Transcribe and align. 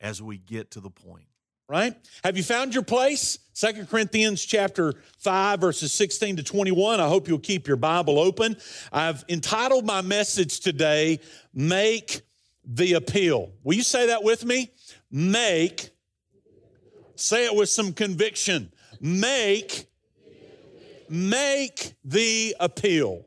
as 0.00 0.22
we 0.22 0.38
get 0.38 0.72
to 0.72 0.80
the 0.80 0.90
point. 0.90 1.26
Right? 1.68 1.94
Have 2.24 2.36
you 2.36 2.42
found 2.42 2.74
your 2.74 2.82
place? 2.82 3.38
Second 3.52 3.88
Corinthians 3.88 4.44
chapter 4.44 4.94
5 5.18 5.60
verses 5.60 5.92
16 5.92 6.36
to 6.36 6.42
21. 6.42 6.98
I 6.98 7.06
hope 7.06 7.28
you'll 7.28 7.38
keep 7.38 7.68
your 7.68 7.76
Bible 7.76 8.18
open. 8.18 8.56
I've 8.92 9.24
entitled 9.28 9.86
my 9.86 10.00
message 10.00 10.58
today, 10.60 11.20
Make 11.54 12.22
the 12.64 12.94
Appeal. 12.94 13.52
Will 13.62 13.76
you 13.76 13.84
say 13.84 14.08
that 14.08 14.24
with 14.24 14.44
me? 14.44 14.72
Make 15.12 15.90
Say 17.20 17.44
it 17.44 17.54
with 17.54 17.68
some 17.68 17.92
conviction. 17.92 18.72
Make 18.98 19.86
make 21.10 21.94
the 22.02 22.56
appeal. 22.58 23.26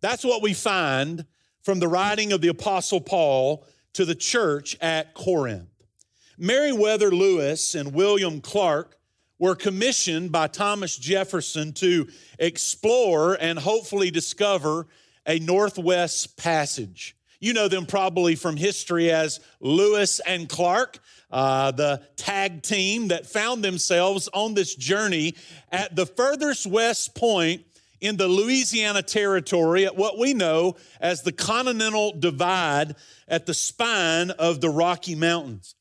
That's 0.00 0.24
what 0.24 0.40
we 0.40 0.54
find 0.54 1.26
from 1.62 1.78
the 1.78 1.88
writing 1.88 2.32
of 2.32 2.40
the 2.40 2.48
apostle 2.48 3.00
Paul 3.00 3.66
to 3.92 4.06
the 4.06 4.14
church 4.14 4.78
at 4.80 5.12
Corinth. 5.12 5.68
Meriwether 6.38 7.10
Lewis 7.10 7.74
and 7.74 7.94
William 7.94 8.40
Clark 8.40 8.98
were 9.38 9.54
commissioned 9.54 10.32
by 10.32 10.46
Thomas 10.46 10.96
Jefferson 10.96 11.72
to 11.74 12.08
explore 12.38 13.34
and 13.34 13.58
hopefully 13.58 14.10
discover 14.10 14.86
a 15.26 15.38
Northwest 15.38 16.36
Passage. 16.36 17.16
You 17.40 17.52
know 17.52 17.68
them 17.68 17.86
probably 17.86 18.34
from 18.34 18.56
history 18.56 19.10
as 19.10 19.40
Lewis 19.60 20.20
and 20.20 20.48
Clark, 20.48 20.98
uh, 21.30 21.70
the 21.70 22.02
tag 22.16 22.62
team 22.62 23.08
that 23.08 23.26
found 23.26 23.62
themselves 23.62 24.28
on 24.32 24.54
this 24.54 24.74
journey 24.74 25.34
at 25.70 25.94
the 25.94 26.06
furthest 26.06 26.66
west 26.66 27.14
point 27.14 27.64
in 28.00 28.16
the 28.16 28.28
Louisiana 28.28 29.02
Territory 29.02 29.86
at 29.86 29.96
what 29.96 30.18
we 30.18 30.34
know 30.34 30.76
as 31.00 31.22
the 31.22 31.32
Continental 31.32 32.12
Divide 32.12 32.94
at 33.26 33.46
the 33.46 33.54
spine 33.54 34.30
of 34.30 34.60
the 34.60 34.70
Rocky 34.70 35.14
Mountains. 35.14 35.74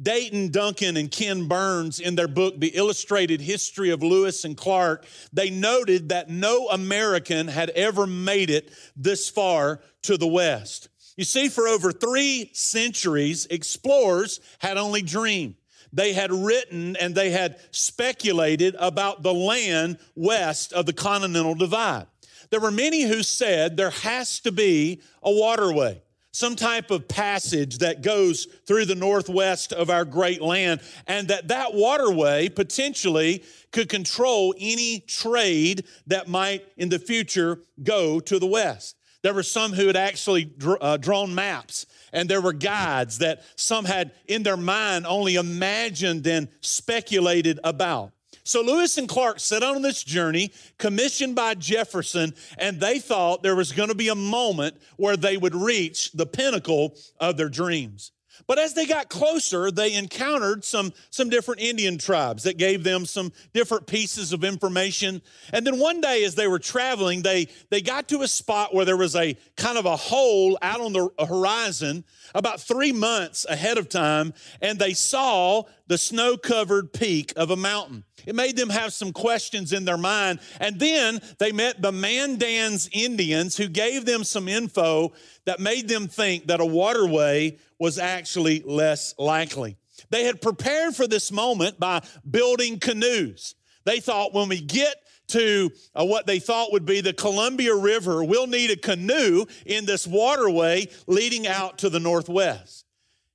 Dayton 0.00 0.50
Duncan 0.50 0.96
and 0.96 1.10
Ken 1.10 1.46
Burns, 1.46 2.00
in 2.00 2.14
their 2.14 2.28
book, 2.28 2.58
The 2.58 2.68
Illustrated 2.68 3.40
History 3.40 3.90
of 3.90 4.02
Lewis 4.02 4.44
and 4.44 4.56
Clark, 4.56 5.04
they 5.32 5.50
noted 5.50 6.08
that 6.08 6.30
no 6.30 6.68
American 6.68 7.48
had 7.48 7.70
ever 7.70 8.06
made 8.06 8.48
it 8.48 8.70
this 8.96 9.28
far 9.28 9.80
to 10.02 10.16
the 10.16 10.26
West. 10.26 10.88
You 11.16 11.24
see, 11.24 11.48
for 11.48 11.68
over 11.68 11.92
three 11.92 12.50
centuries, 12.54 13.46
explorers 13.50 14.40
had 14.58 14.78
only 14.78 15.02
dreamed. 15.02 15.56
They 15.92 16.12
had 16.12 16.32
written 16.32 16.96
and 16.96 17.14
they 17.14 17.30
had 17.30 17.58
speculated 17.72 18.76
about 18.78 19.22
the 19.22 19.34
land 19.34 19.98
west 20.14 20.72
of 20.72 20.86
the 20.86 20.92
Continental 20.92 21.54
Divide. 21.54 22.06
There 22.48 22.60
were 22.60 22.70
many 22.70 23.02
who 23.02 23.22
said 23.22 23.76
there 23.76 23.90
has 23.90 24.40
to 24.40 24.52
be 24.52 25.02
a 25.22 25.30
waterway 25.30 26.00
some 26.32 26.54
type 26.56 26.90
of 26.90 27.08
passage 27.08 27.78
that 27.78 28.02
goes 28.02 28.46
through 28.66 28.84
the 28.84 28.94
northwest 28.94 29.72
of 29.72 29.90
our 29.90 30.04
great 30.04 30.40
land 30.40 30.80
and 31.06 31.28
that 31.28 31.48
that 31.48 31.74
waterway 31.74 32.48
potentially 32.48 33.42
could 33.72 33.88
control 33.88 34.54
any 34.58 35.00
trade 35.00 35.84
that 36.06 36.28
might 36.28 36.64
in 36.76 36.88
the 36.88 36.98
future 36.98 37.60
go 37.82 38.20
to 38.20 38.38
the 38.38 38.46
west. 38.46 38.96
There 39.22 39.34
were 39.34 39.42
some 39.42 39.72
who 39.72 39.86
had 39.86 39.96
actually 39.96 40.52
uh, 40.80 40.96
drawn 40.96 41.34
maps 41.34 41.86
and 42.12 42.28
there 42.28 42.40
were 42.40 42.52
guides 42.52 43.18
that 43.18 43.42
some 43.56 43.84
had 43.84 44.12
in 44.26 44.42
their 44.42 44.56
mind 44.56 45.06
only 45.06 45.34
imagined 45.34 46.26
and 46.26 46.48
speculated 46.60 47.60
about 47.64 48.12
so 48.44 48.62
Lewis 48.62 48.98
and 48.98 49.08
Clark 49.08 49.40
set 49.40 49.62
on 49.62 49.82
this 49.82 50.02
journey, 50.02 50.52
commissioned 50.78 51.34
by 51.34 51.54
Jefferson, 51.54 52.34
and 52.58 52.80
they 52.80 52.98
thought 52.98 53.42
there 53.42 53.56
was 53.56 53.72
going 53.72 53.88
to 53.88 53.94
be 53.94 54.08
a 54.08 54.14
moment 54.14 54.76
where 54.96 55.16
they 55.16 55.36
would 55.36 55.54
reach 55.54 56.12
the 56.12 56.26
pinnacle 56.26 56.96
of 57.18 57.36
their 57.36 57.48
dreams. 57.48 58.12
But 58.46 58.58
as 58.58 58.74
they 58.74 58.86
got 58.86 59.08
closer, 59.08 59.70
they 59.70 59.94
encountered 59.94 60.64
some, 60.64 60.92
some 61.10 61.28
different 61.28 61.60
Indian 61.60 61.98
tribes 61.98 62.44
that 62.44 62.56
gave 62.56 62.84
them 62.84 63.06
some 63.06 63.32
different 63.52 63.86
pieces 63.86 64.32
of 64.32 64.44
information. 64.44 65.22
And 65.52 65.66
then 65.66 65.78
one 65.78 66.00
day 66.00 66.24
as 66.24 66.34
they 66.34 66.48
were 66.48 66.58
traveling, 66.58 67.22
they, 67.22 67.48
they 67.70 67.80
got 67.80 68.08
to 68.08 68.22
a 68.22 68.28
spot 68.28 68.74
where 68.74 68.84
there 68.84 68.96
was 68.96 69.16
a 69.16 69.36
kind 69.56 69.78
of 69.78 69.86
a 69.86 69.96
hole 69.96 70.58
out 70.62 70.80
on 70.80 70.92
the 70.92 71.08
horizon 71.26 72.04
about 72.34 72.60
three 72.60 72.92
months 72.92 73.46
ahead 73.48 73.78
of 73.78 73.88
time, 73.88 74.32
and 74.60 74.78
they 74.78 74.94
saw 74.94 75.64
the 75.86 75.98
snow 75.98 76.36
covered 76.36 76.92
peak 76.92 77.32
of 77.36 77.50
a 77.50 77.56
mountain. 77.56 78.04
It 78.26 78.34
made 78.34 78.56
them 78.56 78.70
have 78.70 78.92
some 78.92 79.12
questions 79.12 79.72
in 79.72 79.84
their 79.84 79.96
mind. 79.96 80.40
And 80.60 80.78
then 80.78 81.20
they 81.38 81.52
met 81.52 81.80
the 81.80 81.92
Mandans 81.92 82.88
Indians 82.92 83.56
who 83.56 83.68
gave 83.68 84.04
them 84.04 84.24
some 84.24 84.48
info 84.48 85.12
that 85.44 85.60
made 85.60 85.88
them 85.88 86.08
think 86.08 86.46
that 86.46 86.60
a 86.60 86.66
waterway 86.66 87.58
was 87.78 87.98
actually 87.98 88.62
less 88.64 89.14
likely. 89.18 89.76
They 90.10 90.24
had 90.24 90.40
prepared 90.40 90.94
for 90.96 91.06
this 91.06 91.30
moment 91.30 91.78
by 91.78 92.02
building 92.28 92.78
canoes. 92.78 93.54
They 93.84 94.00
thought 94.00 94.34
when 94.34 94.48
we 94.48 94.60
get 94.60 94.96
to 95.28 95.70
uh, 95.94 96.04
what 96.04 96.26
they 96.26 96.38
thought 96.38 96.72
would 96.72 96.84
be 96.84 97.00
the 97.00 97.12
Columbia 97.12 97.74
River, 97.74 98.24
we'll 98.24 98.46
need 98.46 98.70
a 98.70 98.76
canoe 98.76 99.46
in 99.64 99.86
this 99.86 100.06
waterway 100.06 100.88
leading 101.06 101.46
out 101.46 101.78
to 101.78 101.90
the 101.90 102.00
northwest. 102.00 102.84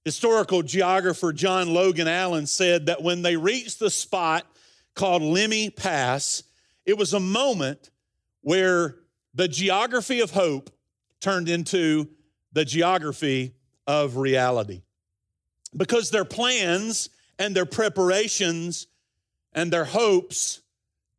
Historical 0.04 0.62
geographer 0.62 1.34
John 1.34 1.74
Logan 1.74 2.08
Allen 2.08 2.46
said 2.46 2.88
that 2.88 3.02
when 3.02 3.22
they 3.22 3.38
reached 3.38 3.80
the 3.80 3.90
spot 3.90 4.46
called 4.96 5.22
Lemhi 5.22 5.76
Pass, 5.76 6.44
it 6.86 6.98
was 6.98 7.14
a 7.14 7.20
moment 7.20 7.92
where 8.42 8.96
the 9.34 9.48
geography 9.48 10.22
of 10.22 10.32
hope 10.32 10.70
turned 11.20 11.50
into 11.50 12.08
the 12.54 12.66
geography 12.66 13.54
of 13.86 14.18
reality. 14.18 14.82
Because 15.76 16.10
their 16.10 16.26
plans 16.26 17.10
and 17.38 17.56
their 17.56 17.66
preparations 17.66 18.88
and 19.54 19.72
their 19.72 19.86
hopes 19.86 20.62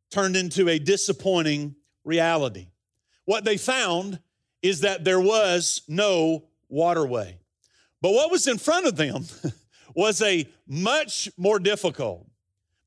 turned 0.09 0.35
into 0.35 0.69
a 0.69 0.79
disappointing 0.79 1.75
reality. 2.03 2.67
What 3.25 3.43
they 3.43 3.57
found 3.57 4.19
is 4.61 4.81
that 4.81 5.03
there 5.03 5.19
was 5.19 5.81
no 5.87 6.45
waterway. 6.69 7.37
But 8.01 8.13
what 8.13 8.31
was 8.31 8.47
in 8.47 8.57
front 8.57 8.87
of 8.87 8.95
them 8.95 9.25
was 9.95 10.21
a 10.21 10.47
much 10.67 11.29
more 11.37 11.59
difficult, 11.59 12.26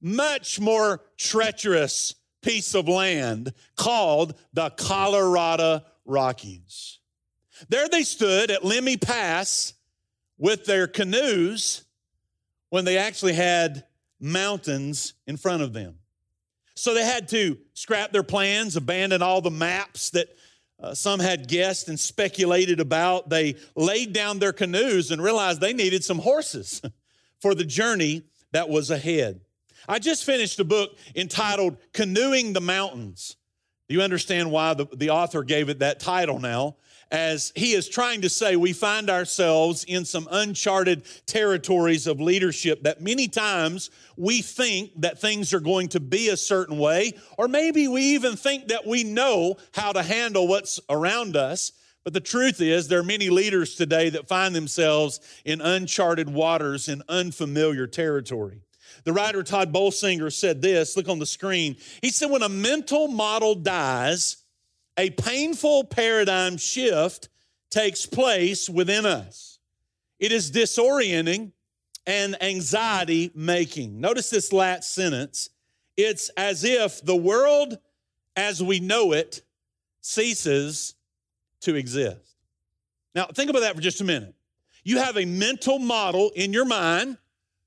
much 0.01 0.61
more 0.61 1.03
treacherous 1.17 2.15
piece 2.43 2.75
of 2.75 2.89
land 2.89 3.53
called 3.77 4.35
the 4.53 4.71
Colorado 4.71 5.83
Rockies. 6.05 6.99
There 7.69 7.89
they 7.89 8.03
stood 8.03 8.51
at 8.51 8.63
Lemhi 8.63 9.01
Pass 9.01 9.75
with 10.39 10.65
their 10.65 10.87
canoes 10.87 11.85
when 12.71 12.85
they 12.85 12.97
actually 12.97 13.35
had 13.35 13.85
mountains 14.19 15.15
in 15.27 15.37
front 15.37 15.63
of 15.63 15.73
them. 15.73 15.97
So 16.75 16.95
they 16.95 17.05
had 17.05 17.29
to 17.29 17.59
scrap 17.75 18.13
their 18.13 18.23
plans, 18.23 18.77
abandon 18.77 19.21
all 19.21 19.43
the 19.43 19.51
maps 19.51 20.11
that 20.11 20.29
uh, 20.83 20.95
some 20.95 21.21
had 21.21 21.47
guessed 21.47 21.89
and 21.89 22.01
speculated 22.01 22.81
about. 22.81 23.29
They 23.29 23.57
laid 23.77 24.15
down 24.15 24.39
their 24.39 24.55
canoes 24.55 25.11
and 25.11 25.23
realized 25.23 25.61
they 25.61 25.75
needed 25.75 26.05
some 26.05 26.19
horses 26.19 26.81
for 27.41 27.55
the 27.55 27.65
journey 27.65 28.23
that 28.53 28.71
was 28.71 28.91
ahead. 28.91 29.43
I 29.89 29.99
just 29.99 30.25
finished 30.25 30.59
a 30.61 30.65
book 30.65 30.97
entitled 31.15 31.77
Canoeing 31.93 32.53
the 32.53 32.61
Mountains. 32.61 33.37
You 33.89 34.03
understand 34.03 34.51
why 34.51 34.75
the, 34.75 34.87
the 34.95 35.11
author 35.11 35.43
gave 35.43 35.69
it 35.69 35.81
that 35.81 36.01
title 36.01 36.39
now? 36.39 36.77
as 37.11 37.53
he 37.57 37.73
is 37.73 37.89
trying 37.89 38.21
to 38.21 38.29
say 38.29 38.55
we 38.55 38.73
find 38.73 39.11
ourselves 39.11 39.85
in 39.85 40.05
some 40.05 40.29
uncharted 40.31 41.03
territories 41.27 42.07
of 42.07 42.21
leadership 42.21 42.85
that 42.85 43.01
many 43.01 43.27
times 43.27 43.91
we 44.17 44.43
think 44.43 44.93
that 45.01 45.21
things 45.21 45.53
are 45.53 45.61
going 45.61 45.89
to 45.89 46.01
be 46.01 46.29
a 46.29 46.37
certain 46.37 46.79
way, 46.79 47.13
or 47.37 47.49
maybe 47.49 47.89
we 47.89 48.03
even 48.03 48.37
think 48.37 48.69
that 48.69 48.87
we 48.87 49.03
know 49.03 49.57
how 49.75 49.93
to 49.93 50.03
handle 50.03 50.47
what's 50.47 50.79
around 50.89 51.37
us. 51.37 51.73
But 52.05 52.15
the 52.15 52.21
truth 52.21 52.61
is, 52.61 52.89
there 52.89 53.01
are 53.01 53.05
many 53.05 53.29
leaders 53.29 53.75
today 53.75 54.09
that 54.11 54.29
find 54.29 54.55
themselves 54.55 55.21
in 55.45 55.61
uncharted 55.61 56.31
waters 56.33 56.89
in 56.89 57.03
unfamiliar 57.09 57.87
territory. 57.87 58.63
The 59.05 59.13
writer 59.13 59.43
Tod 59.43 59.73
Bolsinger 59.73 60.33
said 60.33 60.63
this 60.63 60.97
look 60.97 61.09
on 61.09 61.19
the 61.19 61.27
screen. 61.27 61.77
He 62.03 62.11
said, 62.11 62.31
When 62.31 62.43
a 62.43 62.49
mental 62.49 63.09
model 63.09 63.55
dies, 63.55 64.39
a 64.97 65.11
painful 65.11 65.85
paradigm 65.85 66.57
shift 66.57 67.29
takes 67.71 68.07
place 68.07 68.69
within 68.69 69.07
us. 69.07 69.59
It 70.19 70.33
is 70.33 70.51
disorienting 70.51 71.53
and 72.07 72.43
anxiety 72.43 73.31
making. 73.35 74.01
Notice 74.01 74.31
this 74.31 74.53
last 74.53 74.93
sentence. 74.93 75.51
It's 75.97 76.29
as 76.31 76.65
if 76.65 77.05
the 77.05 77.17
world 77.17 77.79
as 78.37 78.63
we 78.63 78.81
know 78.81 79.13
it 79.13 79.43
ceases 80.01 80.95
to 81.61 81.75
exist. 81.75 82.37
Now, 83.15 83.27
think 83.27 83.51
about 83.51 83.61
that 83.61 83.75
for 83.75 83.83
just 83.83 84.01
a 84.01 84.05
minute. 84.05 84.35
You 84.83 84.99
have 84.99 85.17
a 85.17 85.25
mental 85.25 85.79
model 85.79 86.31
in 86.35 86.53
your 86.53 86.65
mind. 86.65 87.19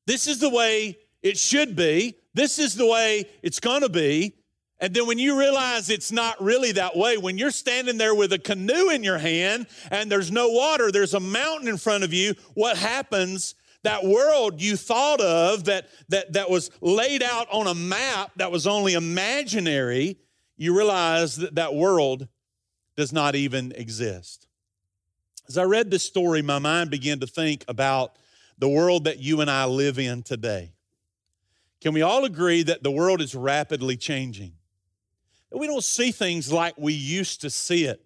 This 0.06 0.27
is 0.27 0.39
the 0.39 0.50
way 0.50 0.97
it 1.23 1.37
should 1.37 1.75
be. 1.75 2.17
This 2.33 2.59
is 2.59 2.75
the 2.75 2.85
way 2.85 3.25
it's 3.41 3.59
going 3.59 3.81
to 3.81 3.89
be. 3.89 4.35
And 4.79 4.93
then 4.93 5.07
when 5.07 5.17
you 5.17 5.39
realize 5.39 5.89
it's 5.89 6.11
not 6.11 6.41
really 6.41 6.73
that 6.73 6.97
way, 6.97 7.17
when 7.17 7.37
you're 7.37 7.51
standing 7.51 7.97
there 7.97 8.13
with 8.13 8.33
a 8.33 8.39
canoe 8.39 8.89
in 8.89 9.01
your 9.01 9.17
hand 9.17 9.67
and 9.89 10.11
there's 10.11 10.29
no 10.29 10.49
water, 10.49 10.91
there's 10.91 11.13
a 11.13 11.21
mountain 11.21 11.69
in 11.69 11.77
front 11.77 12.03
of 12.03 12.13
you, 12.13 12.33
what 12.53 12.77
happens? 12.77 13.55
That 13.83 14.03
world 14.03 14.61
you 14.61 14.75
thought 14.75 15.21
of 15.21 15.65
that, 15.65 15.87
that, 16.09 16.33
that 16.33 16.49
was 16.49 16.69
laid 16.81 17.23
out 17.23 17.47
on 17.51 17.67
a 17.67 17.75
map 17.75 18.31
that 18.35 18.51
was 18.51 18.67
only 18.67 18.93
imaginary, 18.93 20.17
you 20.57 20.75
realize 20.75 21.37
that 21.37 21.55
that 21.55 21.73
world 21.73 22.27
does 22.97 23.13
not 23.13 23.35
even 23.35 23.71
exist. 23.73 24.47
As 25.47 25.57
I 25.57 25.63
read 25.63 25.91
this 25.91 26.03
story, 26.03 26.41
my 26.41 26.59
mind 26.59 26.89
began 26.89 27.19
to 27.19 27.27
think 27.27 27.63
about 27.67 28.17
the 28.57 28.69
world 28.69 29.05
that 29.05 29.19
you 29.19 29.41
and 29.41 29.49
I 29.49 29.65
live 29.65 29.99
in 29.99 30.23
today. 30.23 30.73
Can 31.83 31.94
we 31.94 32.01
all 32.01 32.24
agree 32.24 32.63
that 32.63 32.81
the 32.81 32.89
world 32.89 33.19
is 33.19 33.35
rapidly 33.35 33.97
changing? 33.97 34.53
That 35.51 35.57
we 35.57 35.68
don't 35.68 35.83
see 35.83 36.13
things 36.13 36.50
like 36.50 36.75
we 36.77 36.94
used 36.94 37.41
to 37.41 37.50
see 37.50 37.83
it. 37.83 38.01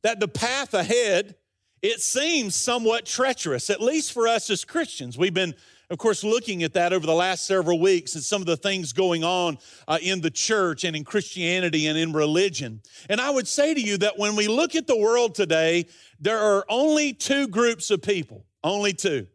That 0.00 0.20
the 0.20 0.26
path 0.26 0.72
ahead, 0.72 1.34
it 1.82 2.00
seems 2.00 2.54
somewhat 2.54 3.04
treacherous, 3.04 3.68
at 3.68 3.82
least 3.82 4.14
for 4.14 4.26
us 4.26 4.48
as 4.48 4.64
Christians. 4.64 5.18
We've 5.18 5.34
been, 5.34 5.54
of 5.90 5.98
course, 5.98 6.24
looking 6.24 6.62
at 6.62 6.72
that 6.72 6.94
over 6.94 7.04
the 7.04 7.12
last 7.12 7.44
several 7.44 7.78
weeks 7.78 8.14
and 8.14 8.24
some 8.24 8.40
of 8.40 8.46
the 8.46 8.56
things 8.56 8.94
going 8.94 9.22
on 9.22 9.58
uh, 9.86 9.98
in 10.00 10.22
the 10.22 10.30
church 10.30 10.84
and 10.84 10.96
in 10.96 11.04
Christianity 11.04 11.88
and 11.88 11.98
in 11.98 12.14
religion. 12.14 12.80
And 13.10 13.20
I 13.20 13.28
would 13.28 13.46
say 13.46 13.74
to 13.74 13.80
you 13.82 13.98
that 13.98 14.18
when 14.18 14.34
we 14.34 14.48
look 14.48 14.74
at 14.74 14.86
the 14.86 14.96
world 14.96 15.34
today, 15.34 15.88
there 16.20 16.38
are 16.38 16.64
only 16.70 17.12
two 17.12 17.48
groups 17.48 17.90
of 17.90 18.00
people, 18.00 18.46
only 18.64 18.94
two. 18.94 19.26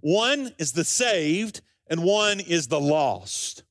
One 0.00 0.50
is 0.56 0.72
the 0.72 0.84
saved, 0.84 1.60
and 1.88 2.02
one 2.02 2.40
is 2.40 2.68
the 2.68 2.80
lost. 2.80 3.62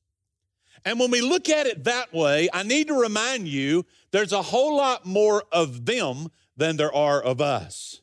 And 0.84 1.00
when 1.00 1.10
we 1.10 1.20
look 1.20 1.48
at 1.48 1.66
it 1.66 1.84
that 1.84 2.12
way, 2.12 2.48
I 2.52 2.62
need 2.62 2.88
to 2.88 2.94
remind 2.94 3.48
you 3.48 3.86
there's 4.10 4.32
a 4.32 4.42
whole 4.42 4.76
lot 4.76 5.06
more 5.06 5.44
of 5.50 5.86
them 5.86 6.28
than 6.56 6.76
there 6.76 6.94
are 6.94 7.20
of 7.20 7.40
us. 7.40 8.02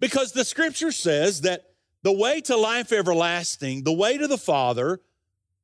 Because 0.00 0.32
the 0.32 0.44
scripture 0.44 0.92
says 0.92 1.42
that 1.42 1.64
the 2.02 2.12
way 2.12 2.40
to 2.42 2.56
life 2.56 2.92
everlasting, 2.92 3.84
the 3.84 3.92
way 3.92 4.18
to 4.18 4.26
the 4.26 4.38
Father, 4.38 5.00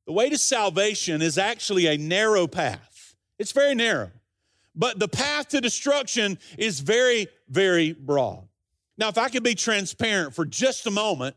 the 0.05 0.13
way 0.13 0.29
to 0.29 0.37
salvation 0.37 1.21
is 1.21 1.37
actually 1.37 1.85
a 1.85 1.97
narrow 1.97 2.47
path. 2.47 3.15
It's 3.37 3.51
very 3.51 3.75
narrow. 3.75 4.11
But 4.75 4.99
the 4.99 5.07
path 5.07 5.49
to 5.49 5.61
destruction 5.61 6.39
is 6.57 6.79
very, 6.79 7.27
very 7.49 7.93
broad. 7.93 8.47
Now, 8.97 9.09
if 9.09 9.17
I 9.17 9.29
could 9.29 9.43
be 9.43 9.55
transparent 9.55 10.33
for 10.33 10.45
just 10.45 10.87
a 10.87 10.91
moment, 10.91 11.35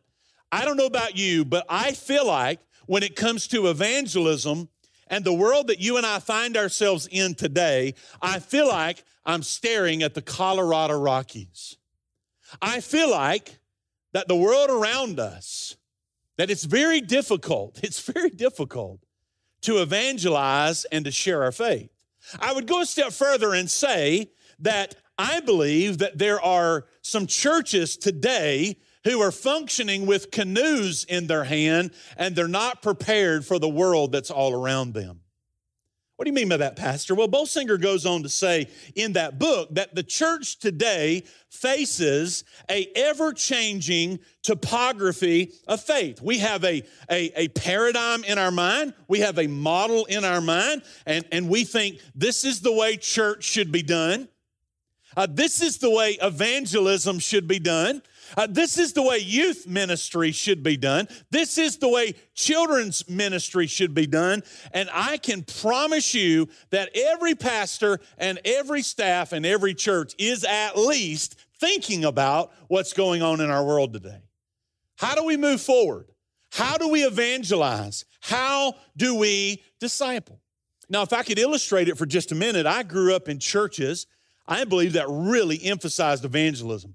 I 0.55 0.65
don't 0.65 0.77
know 0.77 0.87
about 0.87 1.19
you, 1.19 1.45
but 1.45 1.67
I 1.69 1.91
feel 1.91 2.29
like 2.29 2.61
when 2.87 3.03
it 3.03 3.17
comes 3.17 3.49
to 3.49 3.67
evangelism, 3.67 4.69
and 5.09 5.25
the 5.25 5.33
world 5.33 5.67
that 5.67 5.81
you 5.81 5.97
and 5.97 6.07
I 6.07 6.21
find 6.21 6.57
ourselves 6.57 7.09
in 7.11 7.35
today, 7.35 7.95
I 8.23 8.39
feel 8.39 8.69
like 8.69 9.03
I'm 9.27 9.43
staring 9.43 10.05
at 10.05 10.15
the 10.15 10.23
Colorado 10.23 10.97
Rockies. 10.97 11.77
I 12.63 12.79
feel 12.79 13.11
like 13.11 13.59
that 14.13 14.29
the 14.29 14.37
world 14.37 14.71
around 14.71 15.19
us, 15.19 15.77
that 16.37 16.51
it's 16.51 16.65
very 16.65 17.01
difficult, 17.01 17.81
it's 17.83 18.01
very 18.01 18.31
difficult 18.31 19.01
to 19.63 19.83
evangelize 19.83 20.85
and 20.85 21.05
to 21.05 21.11
share 21.11 21.43
our 21.43 21.53
faith. 21.53 21.91
I 22.39 22.53
would 22.53 22.69
go 22.69 22.81
a 22.81 22.87
step 22.87 23.11
further 23.11 23.55
and 23.55 23.69
say 23.69 24.31
that 24.61 24.95
I 25.19 25.41
believe 25.41 25.99
that 25.99 26.17
there 26.17 26.41
are 26.41 26.87
some 27.03 27.27
churches 27.27 27.97
today 27.97 28.77
who 29.05 29.21
are 29.21 29.31
functioning 29.31 30.07
with 30.07 30.31
canoes 30.31 31.05
in 31.05 31.27
their 31.27 31.45
hand 31.45 31.93
and 32.17 32.35
they're 32.35 32.49
not 32.49 32.83
prepared 32.83 33.45
for 33.45 33.59
the 33.59 33.69
world 33.69 34.13
that's 34.13 34.31
all 34.31 34.53
around 34.53 34.95
them. 34.95 35.21
What 36.17 36.27
do 36.27 36.31
you 36.31 36.35
mean 36.35 36.49
by 36.49 36.59
that, 36.59 36.77
Pastor? 36.77 37.17
Well, 37.17 37.29
Bolsinger 37.29 37.81
goes 37.81 38.07
on 38.07 38.23
to 38.23 38.29
say 38.29 38.69
in 38.95 39.15
that 39.15 39.41
book 39.41 39.75
that 39.75 39.97
the 39.97 40.03
church 40.05 40.61
today 40.61 41.25
faces 41.51 42.45
a 42.71 42.87
ever-changing 42.95 44.21
topography 44.43 45.53
of 45.67 45.81
faith. 45.81 46.23
We 46.23 46.39
have 46.39 46.63
a, 46.63 46.85
a, 47.11 47.33
a, 47.35 47.49
paradigm 47.49 48.23
in 48.23 48.39
our 48.39 48.53
mind, 48.53 48.95
we 49.09 49.21
have 49.21 49.41
a 49.41 49.49
model 49.49 50.05
in 50.05 50.25
our 50.25 50.41
mind, 50.41 50.83
and, 51.05 51.25
and 51.33 51.49
we 51.49 51.65
think 51.65 51.99
this 52.15 52.45
is 52.45 52.61
the 52.61 52.73
way 52.73 52.97
church 52.97 53.43
should 53.43 53.73
be 53.73 53.83
done. 53.83 54.29
Uh, 55.17 55.27
this 55.29 55.61
is 55.61 55.79
the 55.79 55.91
way 55.91 56.17
evangelism 56.23 57.19
should 57.19 57.49
be 57.49 57.59
done. 57.59 58.03
Uh, 58.37 58.47
this 58.49 58.79
is 58.79 58.93
the 58.93 59.03
way 59.03 59.19
youth 59.19 59.67
ministry 59.67 60.33
should 60.33 60.63
be 60.63 60.77
done. 60.77 61.09
This 61.31 61.59
is 61.59 61.79
the 61.79 61.89
way 61.89 62.15
children's 62.35 63.09
ministry 63.09 63.67
should 63.67 63.95
be 63.95 64.07
done. 64.07 64.43
And 64.73 64.89
I 64.93 65.17
can 65.17 65.43
promise 65.43 66.15
you 66.15 66.49
that 66.71 66.91
every 66.95 67.35
pastor 67.35 68.01
and 68.19 68.41
every 68.45 68.83
staff 68.83 69.33
and 69.33 69.45
every 69.47 69.75
church 69.75 70.15
is 70.19 70.45
at 70.45 70.77
least 70.77 71.37
thinking 71.59 72.05
about 72.05 72.53
what's 72.69 72.93
going 72.93 73.23
on 73.23 73.41
in 73.41 73.51
our 73.51 73.65
world 73.65 73.93
today. 73.93 74.23
How 74.97 75.15
do 75.15 75.25
we 75.25 75.37
move 75.37 75.61
forward? 75.61 76.07
How 76.53 76.77
do 76.77 76.89
we 76.89 77.05
evangelize? 77.05 78.05
How 78.21 78.75
do 78.97 79.17
we 79.17 79.63
disciple? 79.81 80.41
Now, 80.89 81.03
if 81.03 81.13
I 81.13 81.23
could 81.23 81.39
illustrate 81.39 81.89
it 81.89 81.99
for 81.99 82.07
just 82.07 82.33
a 82.33 82.35
minute, 82.35 82.67
I 82.67 82.83
grew 82.83 83.15
up 83.15 83.29
in 83.29 83.39
churches, 83.39 84.07
I 84.47 84.65
believe, 84.65 84.93
that 84.93 85.07
really 85.09 85.63
emphasized 85.65 86.25
evangelism. 86.25 86.95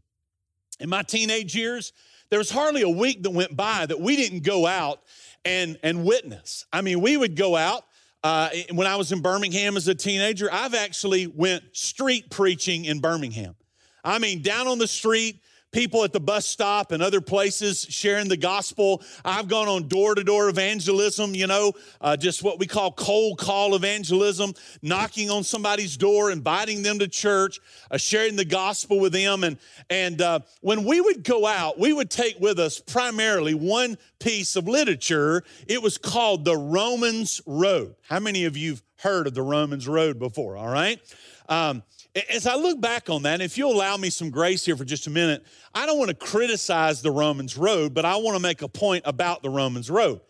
In 0.80 0.90
my 0.90 1.04
teenage 1.04 1.56
years, 1.56 1.94
there 2.30 2.40
was 2.40 2.50
hardly 2.50 2.81
a 2.84 2.90
week 2.90 3.24
that 3.24 3.31
went 3.31 3.56
by 3.56 3.86
that 3.86 4.00
we 4.00 4.16
didn't 4.16 4.44
go 4.44 4.66
out 4.66 5.02
and, 5.44 5.78
and 5.84 6.06
witness. 6.06 6.66
I 6.72 6.81
mean, 6.81 7.02
we 7.02 7.18
would 7.18 7.36
go 7.36 7.56
out. 7.56 7.86
Uh, 8.24 8.50
when 8.72 8.86
I 8.86 8.98
was 8.98 9.12
in 9.12 9.22
Birmingham 9.22 9.78
as 9.78 9.88
a 9.88 9.96
teenager, 9.96 10.50
I've 10.52 10.74
actually 10.74 11.28
went 11.28 11.64
street 11.72 12.30
preaching 12.30 12.86
in 12.86 13.00
Birmingham. 13.00 13.56
I 14.04 14.20
mean, 14.20 14.42
down 14.42 14.68
on 14.68 14.78
the 14.78 14.88
street, 14.88 15.42
people 15.71 16.04
at 16.04 16.13
the 16.13 16.19
bus 16.19 16.45
stop 16.45 16.92
and 16.92 17.04
other 17.04 17.21
places 17.21 17.86
sharing 17.89 18.27
the 18.27 18.38
gospel. 18.38 19.01
I've 19.24 19.48
gone 19.48 19.68
on 19.68 19.88
door 19.88 20.16
to 20.16 20.24
door 20.24 20.50
evangelism, 20.50 21.36
you 21.36 21.48
know, 21.48 21.74
uh, 22.01 22.18
just 22.18 22.44
what 22.44 22.60
we 22.60 22.68
call 22.68 22.92
cold 22.92 23.38
call 23.38 23.75
evangelism, 23.75 24.53
knocking 24.82 25.29
on 25.29 25.44
somebody's 25.44 25.98
door, 25.98 26.32
inviting 26.32 26.82
them 26.82 27.00
to 27.00 27.08
church, 27.08 27.60
uh, 27.91 27.98
sharing 27.98 28.36
the 28.36 28.46
gospel 28.46 29.00
with 29.00 29.13
them. 29.13 29.44
And, 29.44 29.58
and 29.89 30.22
uh, 30.22 30.39
when 30.62 30.86
we 30.86 31.01
would 31.01 31.24
go 31.24 31.46
out, 31.46 31.79
we 31.79 31.94
would 31.94 32.10
take 32.10 32.39
with 32.39 32.60
us 32.60 32.79
primarily 32.79 33.53
one 33.53 33.98
piece 34.20 34.55
of 34.55 34.67
literature. 34.67 35.44
It 35.67 35.82
was 35.82 35.98
called 35.98 36.46
the 36.46 36.58
Romans 36.58 37.41
Road. 37.46 37.96
How 38.08 38.20
many 38.20 38.46
of 38.46 38.58
you 38.58 38.72
have 38.72 38.84
heard 38.98 39.27
of 39.27 39.34
the 39.34 39.41
Romans 39.41 39.88
Road 39.88 40.20
before? 40.20 40.58
All 40.58 40.67
right. 40.67 41.00
Um, 41.48 41.84
as 42.16 42.48
I 42.48 42.56
look 42.56 42.82
back 42.82 43.10
on 43.10 43.24
that, 43.24 43.42
if 43.42 43.58
you'll 43.58 43.72
allow 43.72 43.96
me 43.98 44.10
some 44.10 44.30
grace 44.30 44.66
here 44.66 44.75
for 44.75 44.86
just 44.86 45.08
a 45.08 45.10
minute, 45.10 45.46
I 45.74 45.86
don't 45.86 45.98
want 45.98 46.10
to 46.10 46.16
criticize 46.16 47.01
the 47.01 47.12
Romans 47.12 47.58
road, 47.58 47.94
but 47.94 48.06
I 48.06 48.16
want 48.18 48.36
to 48.36 48.42
make 48.42 48.62
a 48.62 48.68
point 48.68 49.04
about 49.06 49.44
the 49.44 49.50
Romans 49.50 49.89
road. 49.89 50.22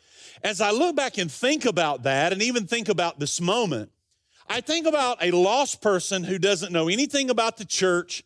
As 0.43 0.61
I 0.61 0.71
look 0.71 0.95
back 0.95 1.17
and 1.17 1.31
think 1.31 1.65
about 1.65 2.03
that, 2.03 2.33
and 2.33 2.41
even 2.41 2.67
think 2.67 2.89
about 2.89 3.19
this 3.19 3.39
moment, 3.39 3.91
I 4.47 4.61
think 4.61 4.87
about 4.87 5.23
a 5.23 5.31
lost 5.31 5.81
person 5.81 6.23
who 6.23 6.39
doesn't 6.39 6.73
know 6.73 6.89
anything 6.89 7.29
about 7.29 7.57
the 7.57 7.65
church, 7.65 8.23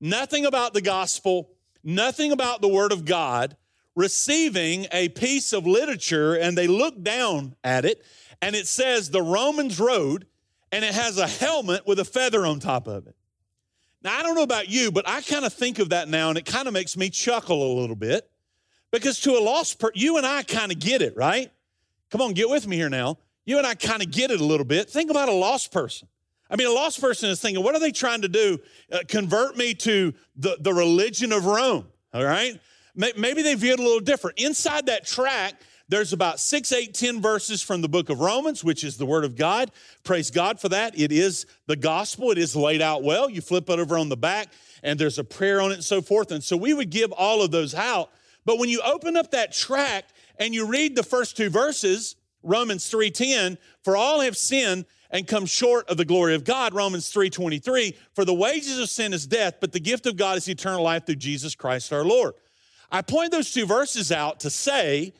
nothing 0.00 0.44
about 0.44 0.74
the 0.74 0.80
gospel, 0.80 1.50
nothing 1.84 2.32
about 2.32 2.60
the 2.60 2.68
Word 2.68 2.92
of 2.92 3.04
God, 3.04 3.56
receiving 3.94 4.86
a 4.92 5.08
piece 5.10 5.52
of 5.52 5.66
literature, 5.66 6.34
and 6.34 6.58
they 6.58 6.66
look 6.66 7.02
down 7.02 7.54
at 7.62 7.84
it, 7.84 8.02
and 8.40 8.56
it 8.56 8.66
says 8.66 9.10
the 9.10 9.22
Romans 9.22 9.78
road 9.78 10.26
and 10.72 10.84
it 10.84 10.94
has 10.94 11.18
a 11.18 11.28
helmet 11.28 11.86
with 11.86 12.00
a 12.00 12.04
feather 12.04 12.44
on 12.44 12.58
top 12.58 12.88
of 12.88 13.06
it. 13.06 13.14
Now, 14.02 14.18
I 14.18 14.22
don't 14.22 14.34
know 14.34 14.42
about 14.42 14.68
you, 14.68 14.90
but 14.90 15.08
I 15.08 15.20
kind 15.20 15.44
of 15.44 15.52
think 15.52 15.78
of 15.78 15.90
that 15.90 16.08
now 16.08 16.30
and 16.30 16.38
it 16.38 16.46
kind 16.46 16.66
of 16.66 16.74
makes 16.74 16.96
me 16.96 17.10
chuckle 17.10 17.62
a 17.62 17.80
little 17.80 17.94
bit 17.94 18.28
because 18.90 19.20
to 19.20 19.32
a 19.32 19.40
lost 19.40 19.78
person, 19.78 19.92
you 19.94 20.16
and 20.16 20.26
I 20.26 20.42
kind 20.42 20.72
of 20.72 20.80
get 20.80 21.02
it, 21.02 21.16
right? 21.16 21.52
Come 22.10 22.20
on, 22.20 22.32
get 22.32 22.48
with 22.48 22.66
me 22.66 22.76
here 22.76 22.88
now. 22.88 23.18
You 23.44 23.58
and 23.58 23.66
I 23.66 23.74
kind 23.74 24.02
of 24.02 24.10
get 24.10 24.30
it 24.30 24.40
a 24.40 24.44
little 24.44 24.66
bit. 24.66 24.90
Think 24.90 25.10
about 25.10 25.28
a 25.28 25.32
lost 25.32 25.72
person. 25.72 26.08
I 26.50 26.56
mean, 26.56 26.66
a 26.66 26.72
lost 26.72 27.00
person 27.00 27.30
is 27.30 27.40
thinking, 27.40 27.62
what 27.62 27.74
are 27.74 27.80
they 27.80 27.92
trying 27.92 28.22
to 28.22 28.28
do? 28.28 28.58
Uh, 28.90 28.98
convert 29.08 29.56
me 29.56 29.74
to 29.74 30.12
the, 30.36 30.56
the 30.60 30.72
religion 30.72 31.32
of 31.32 31.46
Rome, 31.46 31.86
all 32.12 32.24
right? 32.24 32.60
Maybe 32.94 33.40
they 33.40 33.54
view 33.54 33.72
it 33.72 33.80
a 33.80 33.82
little 33.82 34.00
different. 34.00 34.38
Inside 34.38 34.86
that 34.86 35.06
track, 35.06 35.54
there's 35.92 36.14
about 36.14 36.40
six, 36.40 36.72
eight, 36.72 36.94
ten 36.94 37.20
verses 37.20 37.60
from 37.60 37.82
the 37.82 37.88
book 37.88 38.08
of 38.08 38.20
Romans, 38.20 38.64
which 38.64 38.82
is 38.82 38.96
the 38.96 39.04
word 39.04 39.26
of 39.26 39.36
God. 39.36 39.70
Praise 40.04 40.30
God 40.30 40.58
for 40.58 40.70
that. 40.70 40.98
It 40.98 41.12
is 41.12 41.44
the 41.66 41.76
gospel, 41.76 42.30
it 42.30 42.38
is 42.38 42.56
laid 42.56 42.80
out 42.80 43.02
well. 43.02 43.28
You 43.28 43.42
flip 43.42 43.68
it 43.68 43.78
over 43.78 43.98
on 43.98 44.08
the 44.08 44.16
back, 44.16 44.48
and 44.82 44.98
there's 44.98 45.18
a 45.18 45.24
prayer 45.24 45.60
on 45.60 45.70
it 45.70 45.74
and 45.74 45.84
so 45.84 46.00
forth. 46.00 46.32
And 46.32 46.42
so 46.42 46.56
we 46.56 46.72
would 46.72 46.88
give 46.88 47.12
all 47.12 47.42
of 47.42 47.50
those 47.50 47.74
out. 47.74 48.10
But 48.46 48.58
when 48.58 48.70
you 48.70 48.80
open 48.80 49.18
up 49.18 49.32
that 49.32 49.52
tract 49.52 50.14
and 50.38 50.54
you 50.54 50.66
read 50.66 50.96
the 50.96 51.02
first 51.02 51.36
two 51.36 51.50
verses, 51.50 52.16
Romans 52.42 52.88
3:10, 52.90 53.58
for 53.84 53.94
all 53.94 54.22
have 54.22 54.38
sinned 54.38 54.86
and 55.10 55.26
come 55.26 55.44
short 55.44 55.90
of 55.90 55.98
the 55.98 56.06
glory 56.06 56.34
of 56.34 56.44
God, 56.44 56.72
Romans 56.72 57.10
3:23, 57.10 57.94
for 58.14 58.24
the 58.24 58.32
wages 58.32 58.78
of 58.78 58.88
sin 58.88 59.12
is 59.12 59.26
death, 59.26 59.56
but 59.60 59.72
the 59.72 59.78
gift 59.78 60.06
of 60.06 60.16
God 60.16 60.38
is 60.38 60.48
eternal 60.48 60.82
life 60.82 61.04
through 61.04 61.16
Jesus 61.16 61.54
Christ 61.54 61.92
our 61.92 62.02
Lord. 62.02 62.32
I 62.90 63.02
point 63.02 63.30
those 63.30 63.52
two 63.52 63.66
verses 63.66 64.10
out 64.10 64.40
to 64.40 64.48
say 64.48 65.12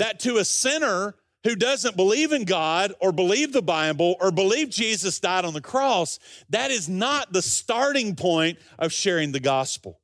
that 0.00 0.18
to 0.20 0.38
a 0.38 0.44
sinner 0.44 1.14
who 1.44 1.54
doesn't 1.54 1.94
believe 1.94 2.32
in 2.32 2.44
God 2.44 2.94
or 3.00 3.12
believe 3.12 3.52
the 3.52 3.62
Bible 3.62 4.16
or 4.20 4.30
believe 4.30 4.70
Jesus 4.70 5.20
died 5.20 5.44
on 5.44 5.54
the 5.54 5.60
cross, 5.60 6.18
that 6.48 6.70
is 6.70 6.88
not 6.88 7.32
the 7.32 7.42
starting 7.42 8.16
point 8.16 8.58
of 8.78 8.92
sharing 8.92 9.32
the 9.32 9.40
gospel. 9.40 10.00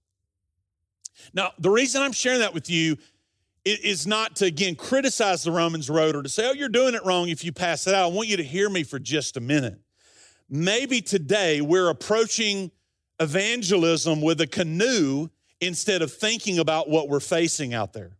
Now, 1.32 1.52
the 1.58 1.70
reason 1.70 2.02
I'm 2.02 2.12
sharing 2.12 2.40
that 2.40 2.54
with 2.54 2.70
you 2.70 2.96
is 3.64 4.06
not 4.06 4.36
to, 4.36 4.44
again, 4.44 4.76
criticize 4.76 5.42
the 5.42 5.50
Romans 5.50 5.90
road 5.90 6.14
or 6.14 6.22
to 6.22 6.28
say, 6.28 6.48
oh, 6.48 6.52
you're 6.52 6.68
doing 6.68 6.94
it 6.94 7.04
wrong 7.04 7.30
if 7.30 7.42
you 7.42 7.52
pass 7.52 7.86
it 7.86 7.94
out. 7.94 8.04
I 8.04 8.14
want 8.14 8.28
you 8.28 8.36
to 8.36 8.44
hear 8.44 8.68
me 8.68 8.82
for 8.82 8.98
just 8.98 9.36
a 9.36 9.40
minute. 9.40 9.78
Maybe 10.48 11.00
today 11.00 11.60
we're 11.60 11.88
approaching 11.88 12.70
evangelism 13.18 14.20
with 14.20 14.40
a 14.40 14.46
canoe 14.46 15.28
instead 15.60 16.02
of 16.02 16.12
thinking 16.12 16.58
about 16.58 16.88
what 16.88 17.08
we're 17.08 17.18
facing 17.18 17.74
out 17.74 17.92
there. 17.92 18.15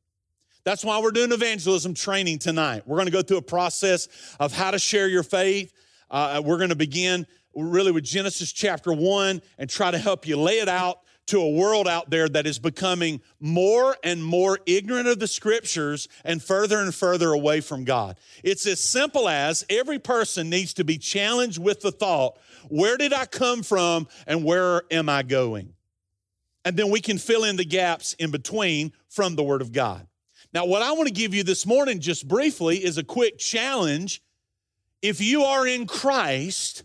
That's 0.67 0.85
why 0.85 0.99
we're 0.99 1.13
doing 1.13 1.31
evangelism 1.31 1.95
training 1.95 2.41
tonight. 2.41 2.83
We're 2.87 2.97
going 2.97 3.07
to 3.07 3.13
go 3.13 3.23
through 3.23 3.37
a 3.37 3.43
process 3.43 4.09
of 4.41 4.53
how 4.53 4.73
to 4.73 4.81
share 4.81 5.07
your 5.07 5.23
faith. 5.23 5.73
Uh, 6.11 6.43
we're 6.45 6.57
going 6.57 6.71
to 6.71 6.75
begin 6.75 7.25
really 7.55 7.93
with 7.93 8.03
Genesis 8.03 8.51
chapter 8.51 8.93
one 8.93 9.43
and 9.59 9.71
try 9.71 9.93
to 9.93 9.99
help 9.99 10.27
you 10.27 10.37
lay 10.37 10.59
it 10.59 10.69
out 10.69 11.03
to 11.27 11.41
a 11.41 11.51
world 11.51 11.87
out 11.87 12.11
there 12.11 12.29
that 12.29 12.49
is 12.49 12.59
becoming 12.59 13.21
more 13.39 13.97
and 14.03 14.25
more 14.25 14.59
ignorant 14.67 15.07
of 15.07 15.21
the 15.21 15.29
scriptures 15.29 16.09
and 16.25 16.43
further 16.43 16.81
and 16.81 16.93
further 16.93 17.33
away 17.33 17.61
from 17.61 17.85
God. 17.85 18.19
It's 18.43 18.67
as 18.67 18.81
simple 18.81 19.29
as 19.29 19.65
every 19.71 20.01
person 20.01 20.51
needs 20.51 20.75
to 20.75 20.85
be 20.85 20.99
challenged 20.99 21.63
with 21.63 21.81
the 21.81 21.93
thought 21.93 22.39
where 22.69 22.97
did 22.97 23.13
I 23.13 23.27
come 23.27 23.63
from 23.63 24.09
and 24.27 24.43
where 24.43 24.83
am 24.91 25.09
I 25.09 25.23
going? 25.23 25.75
And 26.65 26.77
then 26.77 26.91
we 26.91 27.01
can 27.01 27.19
fill 27.19 27.45
in 27.45 27.55
the 27.55 27.65
gaps 27.65 28.15
in 28.15 28.33
between 28.33 28.93
from 29.09 29.37
the 29.37 29.45
Word 29.45 29.63
of 29.63 29.71
God. 29.71 30.09
Now, 30.53 30.65
what 30.67 30.83
I 30.83 30.93
want 30.93 31.09
to 31.09 31.15
give 31.15 31.35
you 31.35 31.43
this 31.43 31.67
morning, 31.67 32.01
just 32.01 32.27
briefly, 32.27 32.85
is 32.85 32.99
a 32.99 33.05
quick 33.05 33.39
challenge. 33.39 34.23
If 35.03 35.21
you 35.21 35.43
are 35.43 35.67
in 35.67 35.87
Christ, 35.87 36.85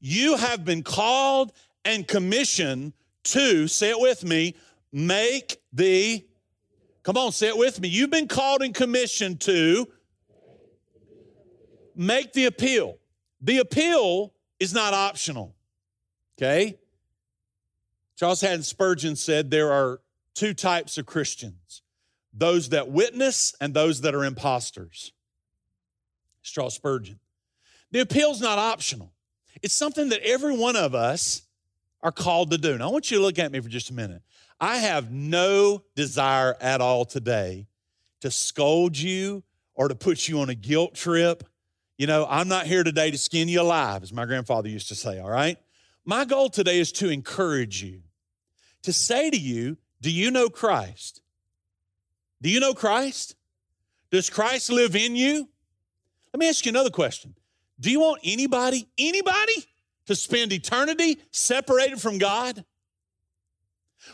you 0.00 0.36
have 0.36 0.64
been 0.64 0.82
called 0.82 1.52
and 1.84 2.06
commissioned 2.06 2.92
to, 3.24 3.66
say 3.68 3.90
it 3.90 4.00
with 4.00 4.24
me, 4.24 4.54
make 4.92 5.60
the, 5.72 6.24
come 7.02 7.16
on, 7.16 7.32
say 7.32 7.48
it 7.48 7.58
with 7.58 7.80
me. 7.80 7.88
You've 7.88 8.10
been 8.10 8.28
called 8.28 8.62
and 8.62 8.74
commissioned 8.74 9.40
to 9.42 9.88
make 11.94 12.32
the 12.32 12.46
appeal. 12.46 12.98
The 13.40 13.58
appeal 13.58 14.32
is 14.58 14.74
not 14.74 14.94
optional, 14.94 15.54
okay? 16.38 16.78
Charles 18.16 18.40
Haddon 18.40 18.62
Spurgeon 18.62 19.16
said 19.16 19.50
there 19.50 19.72
are 19.72 20.00
two 20.34 20.54
types 20.54 20.98
of 20.98 21.06
Christians 21.06 21.82
those 22.32 22.70
that 22.70 22.88
witness 22.90 23.54
and 23.60 23.74
those 23.74 24.02
that 24.02 24.14
are 24.14 24.24
imposters. 24.24 25.12
Charles 26.42 26.74
Spurgeon. 26.74 27.18
The 27.90 28.00
appeal 28.00 28.30
is 28.30 28.40
not 28.40 28.58
optional, 28.58 29.12
it's 29.62 29.74
something 29.74 30.08
that 30.10 30.22
every 30.22 30.56
one 30.56 30.76
of 30.76 30.94
us 30.94 31.42
are 32.02 32.12
called 32.12 32.50
to 32.50 32.58
do. 32.58 32.78
Now, 32.78 32.88
I 32.88 32.92
want 32.92 33.10
you 33.10 33.18
to 33.18 33.22
look 33.22 33.38
at 33.38 33.52
me 33.52 33.60
for 33.60 33.68
just 33.68 33.90
a 33.90 33.94
minute. 33.94 34.22
I 34.58 34.76
have 34.76 35.10
no 35.10 35.82
desire 35.94 36.56
at 36.60 36.80
all 36.80 37.04
today 37.04 37.66
to 38.20 38.30
scold 38.30 38.96
you 38.96 39.42
or 39.74 39.88
to 39.88 39.94
put 39.94 40.28
you 40.28 40.40
on 40.40 40.48
a 40.50 40.54
guilt 40.54 40.94
trip. 40.94 41.44
You 41.98 42.06
know, 42.06 42.26
I'm 42.28 42.48
not 42.48 42.66
here 42.66 42.84
today 42.84 43.10
to 43.10 43.18
skin 43.18 43.48
you 43.48 43.60
alive, 43.60 44.02
as 44.02 44.12
my 44.12 44.24
grandfather 44.24 44.68
used 44.68 44.88
to 44.88 44.94
say, 44.94 45.18
all 45.18 45.30
right? 45.30 45.58
My 46.04 46.24
goal 46.24 46.48
today 46.48 46.78
is 46.78 46.92
to 46.92 47.08
encourage 47.08 47.82
you, 47.82 48.02
to 48.82 48.92
say 48.92 49.30
to 49.30 49.36
you, 49.36 49.76
Do 50.00 50.10
you 50.10 50.30
know 50.30 50.48
Christ? 50.48 51.22
Do 52.42 52.50
you 52.50 52.60
know 52.60 52.74
Christ? 52.74 53.36
Does 54.10 54.30
Christ 54.30 54.70
live 54.70 54.96
in 54.96 55.14
you? 55.14 55.48
Let 56.32 56.40
me 56.40 56.48
ask 56.48 56.64
you 56.64 56.70
another 56.70 56.90
question. 56.90 57.34
Do 57.78 57.90
you 57.90 58.00
want 58.00 58.20
anybody, 58.24 58.88
anybody 58.98 59.64
to 60.06 60.14
spend 60.14 60.52
eternity 60.52 61.18
separated 61.30 62.00
from 62.00 62.18
God? 62.18 62.64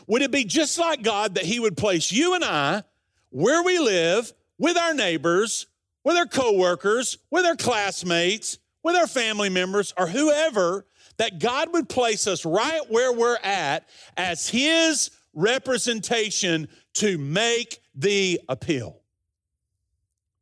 Would 0.07 0.21
it 0.21 0.31
be 0.31 0.43
just 0.43 0.77
like 0.77 1.01
God 1.01 1.35
that 1.35 1.45
He 1.45 1.59
would 1.59 1.77
place 1.77 2.11
you 2.11 2.33
and 2.33 2.43
I 2.43 2.83
where 3.29 3.63
we 3.63 3.79
live 3.79 4.31
with 4.57 4.77
our 4.77 4.93
neighbors, 4.93 5.67
with 6.03 6.17
our 6.17 6.25
coworkers, 6.25 7.17
with 7.31 7.45
our 7.45 7.55
classmates, 7.55 8.57
with 8.83 8.95
our 8.95 9.07
family 9.07 9.49
members, 9.49 9.93
or 9.97 10.07
whoever, 10.07 10.85
that 11.17 11.39
God 11.39 11.73
would 11.73 11.89
place 11.89 12.27
us 12.27 12.45
right 12.45 12.81
where 12.89 13.11
we're 13.11 13.37
at 13.43 13.87
as 14.15 14.47
His 14.47 15.11
representation 15.33 16.67
to 16.99 17.17
make 17.17 17.79
the 17.95 18.39
appeal? 18.47 18.99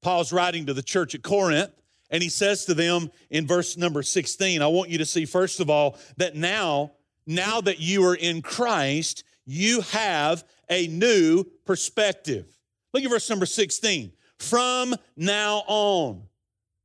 Paul's 0.01 0.31
writing 0.31 0.67
to 0.67 0.74
the 0.74 0.83
church 0.83 1.15
at 1.15 1.24
Corinth 1.24 1.71
and 2.09 2.21
he 2.21 2.29
says 2.29 2.65
to 2.65 2.74
them 2.74 3.12
in 3.29 3.47
verse 3.47 3.77
number 3.77 4.03
16, 4.03 4.62
I 4.62 4.67
want 4.67 4.89
you 4.89 5.00
to 5.00 5.05
see, 5.05 5.25
first 5.25 5.59
of 5.59 5.69
all, 5.69 5.97
that 6.17 6.35
now, 6.35 6.91
now 7.25 7.62
that 7.62 7.79
you 7.79 8.05
are 8.05 8.15
in 8.15 8.41
Christ, 8.41 9.24
you 9.45 9.81
have 9.81 10.43
a 10.69 10.88
new 10.88 11.43
perspective. 11.65 12.45
Look 12.93 13.03
at 13.03 13.09
verse 13.09 13.29
number 13.29 13.45
16. 13.45 14.12
From 14.38 14.95
now 15.17 15.63
on. 15.67 16.24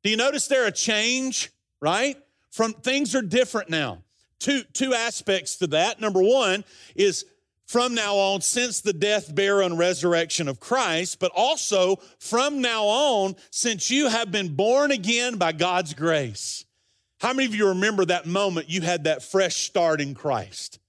Do 0.03 0.11
you 0.11 0.17
notice 0.17 0.47
there 0.47 0.67
a 0.67 0.73
change, 0.73 1.51
right? 1.81 2.17
From 2.51 2.73
things 2.73 3.15
are 3.15 3.23
different 3.23 3.69
now. 3.69 4.03
Two, 4.39 4.63
two 4.73 4.95
aspects 4.95 5.57
to 5.57 5.67
that. 5.69 6.01
Number 6.01 6.23
one 6.23 6.65
is 6.95 7.27
from 7.71 7.95
now 7.95 8.17
on, 8.17 8.41
since 8.41 8.81
the 8.81 8.93
death, 8.93 9.33
burial, 9.33 9.65
and 9.65 9.79
resurrection 9.79 10.49
of 10.49 10.59
Christ, 10.59 11.21
but 11.21 11.31
also 11.37 12.01
from 12.19 12.61
now 12.61 12.83
on, 12.83 13.37
since 13.53 13.93
you 13.93 14.09
have 14.09 14.33
been 14.33 14.57
born 14.57 14.91
again 14.91 15.37
by 15.37 15.53
God's 15.53 15.95
grace. 15.95 16.65
How 17.21 17.33
many 17.33 17.47
of 17.47 17.55
you 17.55 17.69
remember 17.69 18.05
that 18.07 18.27
moment 18.27 18.69
you 18.69 18.81
had 18.81 19.05
that 19.05 19.23
fresh 19.23 19.55
start 19.55 20.01
in 20.01 20.17
Christ? 20.17 20.81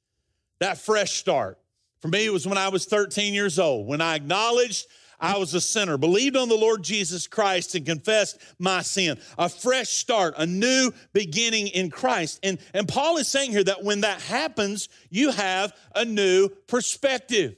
That 0.59 0.79
fresh 0.79 1.11
start. 1.11 1.59
For 1.99 2.07
me, 2.07 2.25
it 2.25 2.33
was 2.33 2.47
when 2.47 2.57
I 2.57 2.69
was 2.69 2.85
13 2.85 3.35
years 3.35 3.59
old, 3.59 3.85
when 3.85 4.01
I 4.01 4.15
acknowledged 4.15 4.87
I 5.21 5.37
was 5.37 5.53
a 5.53 5.61
sinner, 5.61 5.97
believed 5.97 6.35
on 6.35 6.49
the 6.49 6.55
Lord 6.55 6.83
Jesus 6.83 7.27
Christ 7.27 7.75
and 7.75 7.85
confessed 7.85 8.41
my 8.57 8.81
sin. 8.81 9.19
A 9.37 9.47
fresh 9.47 9.89
start, 9.89 10.33
a 10.37 10.47
new 10.47 10.91
beginning 11.13 11.67
in 11.67 11.91
Christ. 11.91 12.39
And, 12.41 12.57
and 12.73 12.87
Paul 12.87 13.17
is 13.17 13.27
saying 13.27 13.51
here 13.51 13.63
that 13.63 13.83
when 13.83 14.01
that 14.01 14.19
happens, 14.19 14.89
you 15.11 15.29
have 15.29 15.73
a 15.93 16.03
new 16.03 16.49
perspective. 16.67 17.55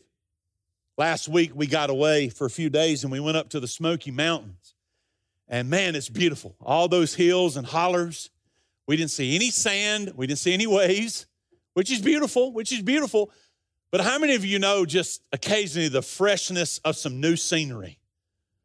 Last 0.98 1.30
week, 1.30 1.52
we 1.56 1.66
got 1.66 1.90
away 1.90 2.28
for 2.28 2.46
a 2.46 2.50
few 2.50 2.70
days 2.70 3.04
and 3.04 3.12
we 3.12 3.22
went 3.22 3.38
up 3.38 3.50
to 3.50 3.62
the 3.62 3.68
Smoky 3.68 4.12
Mountains. 4.12 4.76
And 5.48 5.70
man, 5.70 5.96
it's 5.96 6.10
beautiful. 6.10 6.56
All 6.62 6.90
those 6.90 7.16
hills 7.16 7.56
and 7.56 7.66
hollers. 7.66 8.30
We 8.88 8.98
didn't 8.98 9.12
see 9.12 9.36
any 9.36 9.50
sand, 9.50 10.12
we 10.16 10.28
didn't 10.28 10.40
see 10.40 10.54
any 10.54 10.68
waves, 10.68 11.26
which 11.74 11.90
is 11.90 12.02
beautiful, 12.02 12.52
which 12.52 12.74
is 12.74 12.82
beautiful. 12.82 13.32
But 13.94 14.02
how 14.02 14.18
many 14.18 14.34
of 14.34 14.44
you 14.44 14.58
know 14.58 14.88
just 14.88 15.22
occasionally 15.34 15.88
the 15.88 16.02
freshness 16.02 16.80
of 16.80 16.98
some 16.98 17.22
new 17.22 17.36
scenery? 17.36 18.00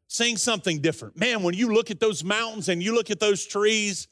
Seeing 0.07 0.37
something 0.37 0.79
different. 0.81 1.19
Man, 1.19 1.43
when 1.43 1.53
you 1.53 1.71
look 1.71 1.91
at 1.91 1.99
those 1.99 2.23
mountains 2.23 2.67
and 2.67 2.81
you 2.81 2.95
look 2.95 3.11
at 3.11 3.19
those 3.19 3.45
trees, 3.45 4.07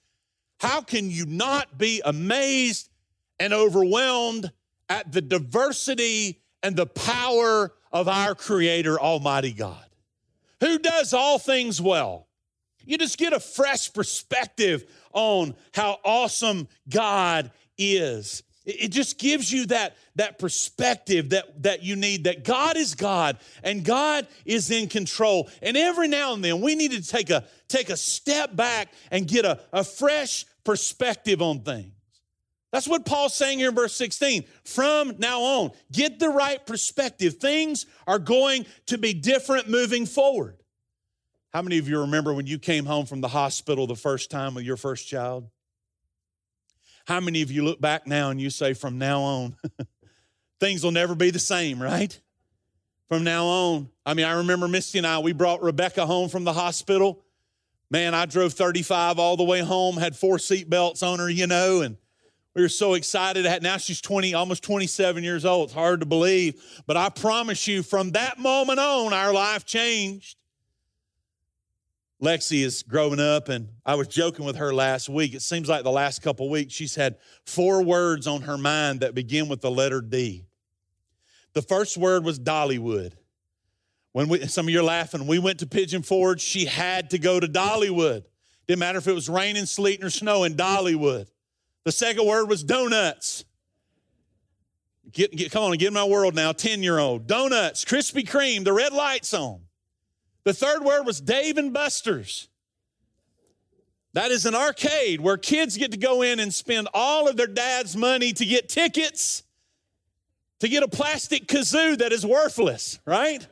how 0.59 0.81
can 0.81 1.09
you 1.09 1.25
not 1.25 1.75
be 1.75 2.03
amazed 2.05 2.91
and 3.39 3.51
overwhelmed 3.51 4.51
at 4.89 5.12
the 5.12 5.24
diversity 5.24 6.39
and 6.62 6.75
the 6.75 6.86
power 6.86 7.74
of 7.91 8.07
our 8.07 8.36
Creator, 8.36 9.00
Almighty 9.00 9.53
God, 9.53 9.88
who 10.59 10.77
does 10.77 11.15
all 11.15 11.39
things 11.39 11.81
well? 11.81 12.27
You 12.86 13.00
just 13.00 13.17
get 13.17 13.33
a 13.33 13.39
fresh 13.39 13.91
perspective 13.91 14.86
on 15.13 15.55
how 15.74 15.97
awesome 16.05 16.67
God 16.88 17.50
is. 17.75 18.43
It 18.67 18.89
just 18.89 19.17
gives 19.17 19.50
you 19.50 19.65
that, 19.67 19.95
that 20.15 20.39
perspective 20.39 21.29
that, 21.29 21.63
that 21.63 21.83
you 21.83 21.95
need 21.95 22.25
that 22.25 22.43
God 22.43 22.75
is 22.75 22.95
God 22.95 23.38
and 23.63 23.81
God 23.81 24.27
is 24.45 24.69
in 24.69 24.89
control. 24.89 25.50
And 25.62 25.77
every 25.77 26.09
now 26.09 26.33
and 26.33 26.43
then 26.43 26.59
we 26.59 26.75
need 26.75 26.91
to 26.91 27.01
take 27.01 27.29
a, 27.29 27.45
take 27.69 27.89
a 27.89 27.95
step 27.95 28.57
back 28.57 28.89
and 29.09 29.25
get 29.25 29.45
a, 29.45 29.62
a 29.71 29.86
fresh 29.86 30.45
perspective 30.65 31.41
on 31.41 31.62
things. 31.62 31.93
That's 32.74 32.89
what 32.89 33.05
Paul's 33.05 33.33
saying 33.33 33.59
here 33.59 33.69
in 33.69 33.75
verse 33.75 33.95
16. 33.95 34.43
From 34.65 35.15
now 35.17 35.39
on, 35.41 35.71
get 35.89 36.19
the 36.19 36.27
right 36.27 36.63
perspective. 36.65 37.36
Things 37.36 37.86
are 38.05 38.19
going 38.19 38.65
to 38.88 38.97
be 38.97 39.13
different 39.13 39.69
moving 39.69 40.05
forward. 40.05 40.57
How 41.53 41.62
many 41.62 41.77
of 41.77 41.88
you 41.88 42.01
remember 42.01 42.33
when 42.33 42.47
you 42.47 42.59
came 42.59 42.86
home 42.86 43.05
from 43.05 43.21
the 43.21 43.29
hospital 43.29 43.88
the 43.88 43.95
first 43.95 44.29
time 44.29 44.55
with 44.55 44.65
your 44.65 44.75
first 44.75 45.07
child? 45.07 45.47
How 47.07 47.19
many 47.19 47.41
of 47.41 47.51
you 47.51 47.63
look 47.63 47.81
back 47.81 48.05
now 48.05 48.29
and 48.29 48.39
you 48.39 48.49
say, 48.49 48.73
from 48.73 48.97
now 48.97 49.21
on, 49.21 49.55
things 50.59 50.83
will 50.83 50.91
never 50.91 51.15
be 51.15 51.31
the 51.31 51.39
same, 51.39 51.81
right? 51.81 52.19
from 53.07 53.23
now 53.23 53.45
on. 53.45 53.89
I 54.05 54.13
mean, 54.13 54.25
I 54.25 54.33
remember 54.33 54.67
Misty 54.67 54.97
and 54.97 55.07
I, 55.07 55.19
we 55.19 55.33
brought 55.33 55.61
Rebecca 55.61 56.05
home 56.05 56.29
from 56.29 56.43
the 56.43 56.53
hospital. 56.53 57.23
Man, 57.89 58.13
I 58.13 58.25
drove 58.25 58.53
35 58.53 59.17
all 59.17 59.37
the 59.37 59.43
way 59.43 59.61
home, 59.61 59.95
had 59.95 60.15
four 60.15 60.39
seat 60.39 60.69
belts 60.69 61.03
on 61.03 61.19
her, 61.19 61.29
you 61.29 61.47
know, 61.47 61.81
and 61.81 61.97
we 62.53 62.61
were 62.61 62.69
so 62.69 62.95
excited. 62.95 63.45
Now 63.61 63.77
she's 63.77 64.01
20, 64.01 64.33
almost 64.33 64.63
27 64.63 65.23
years 65.23 65.45
old. 65.45 65.65
It's 65.69 65.73
hard 65.73 66.01
to 66.01 66.05
believe. 66.05 66.61
But 66.85 66.97
I 66.97 67.09
promise 67.09 67.67
you, 67.67 67.83
from 67.83 68.11
that 68.11 68.39
moment 68.39 68.79
on, 68.79 69.13
our 69.13 69.31
life 69.31 69.63
changed. 69.63 70.37
Lexi 72.21 72.63
is 72.63 72.81
growing 72.81 73.19
up, 73.19 73.47
and 73.47 73.69
I 73.86 73.95
was 73.95 74.07
joking 74.07 74.43
with 74.45 74.55
her 74.55 74.74
last 74.74 75.07
week. 75.07 75.36
It 75.36 75.43
seems 75.43 75.69
like 75.69 75.83
the 75.83 75.91
last 75.91 76.24
couple 76.24 76.50
weeks 76.50 76.74
she's 76.74 76.95
had 76.95 77.17
four 77.45 77.83
words 77.83 78.25
on 78.25 78.41
her 78.43 78.57
mind 78.57 79.01
that 79.01 79.13
begin 79.13 79.47
with 79.47 79.62
the 79.62 79.69
letter 79.69 80.01
D. 80.01 80.45
The 81.53 81.62
first 81.62 81.95
word 81.95 82.24
was 82.24 82.39
Dollywood. 82.39 83.13
When 84.13 84.29
we, 84.29 84.47
some 84.47 84.65
of 84.65 84.71
you 84.71 84.79
are 84.79 84.83
laughing, 84.83 85.27
we 85.27 85.38
went 85.38 85.59
to 85.59 85.67
Pigeon 85.67 86.01
Forge. 86.01 86.41
She 86.41 86.65
had 86.65 87.12
to 87.12 87.19
go 87.19 87.39
to 87.39 87.47
Dollywood. 87.47 88.24
Didn't 88.67 88.79
matter 88.79 88.97
if 88.97 89.07
it 89.07 89.13
was 89.13 89.29
raining, 89.29 89.67
sleeting, 89.67 90.03
or 90.03 90.09
snowing. 90.09 90.55
Dollywood. 90.55 91.27
The 91.83 91.91
second 91.91 92.25
word 92.25 92.50
was 92.50 92.63
donuts. 92.63 93.45
Get, 95.12 95.31
get, 95.31 95.51
come 95.51 95.63
on, 95.63 95.77
get 95.77 95.89
in 95.89 95.93
my 95.93 96.03
world 96.03 96.33
now. 96.33 96.51
10 96.51 96.81
year 96.81 96.97
old. 96.97 97.27
Donuts, 97.27 97.86
Krispy 97.86 98.27
Kreme, 98.27 98.63
the 98.63 98.74
red 98.74 98.91
lights 98.91 99.33
on. 99.36 99.62
The 100.47 100.53
third 100.53 100.85
word 100.85 101.03
was 101.03 101.19
Dave 101.19 101.57
and 101.57 101.73
Buster's. 101.73 102.47
That 104.13 104.31
is 104.31 104.45
an 104.45 104.55
arcade 104.55 105.19
where 105.19 105.35
kids 105.35 105.75
get 105.75 105.91
to 105.91 105.97
go 105.97 106.21
in 106.21 106.39
and 106.39 106.53
spend 106.53 106.87
all 106.93 107.27
of 107.27 107.35
their 107.35 107.47
dad's 107.47 107.97
money 107.97 108.31
to 108.31 108.45
get 108.45 108.69
tickets 108.69 109.43
to 110.61 110.69
get 110.69 110.83
a 110.83 110.87
plastic 110.87 111.47
kazoo 111.47 111.97
that 111.97 112.13
is 112.13 112.25
worthless, 112.25 112.97
right? 113.05 113.45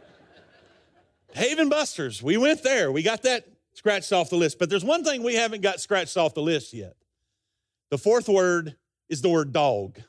Dave 1.33 1.59
and 1.59 1.69
Buster's. 1.69 2.23
We 2.23 2.37
went 2.37 2.63
there. 2.63 2.93
We 2.93 3.03
got 3.03 3.23
that 3.23 3.45
scratched 3.73 4.13
off 4.13 4.29
the 4.29 4.37
list. 4.37 4.57
But 4.57 4.69
there's 4.69 4.85
one 4.85 5.03
thing 5.03 5.21
we 5.21 5.35
haven't 5.35 5.63
got 5.63 5.81
scratched 5.81 6.15
off 6.15 6.33
the 6.33 6.41
list 6.41 6.73
yet. 6.73 6.95
The 7.89 7.97
fourth 7.97 8.29
word 8.29 8.77
is 9.09 9.21
the 9.21 9.27
word 9.27 9.51
dog. 9.51 9.99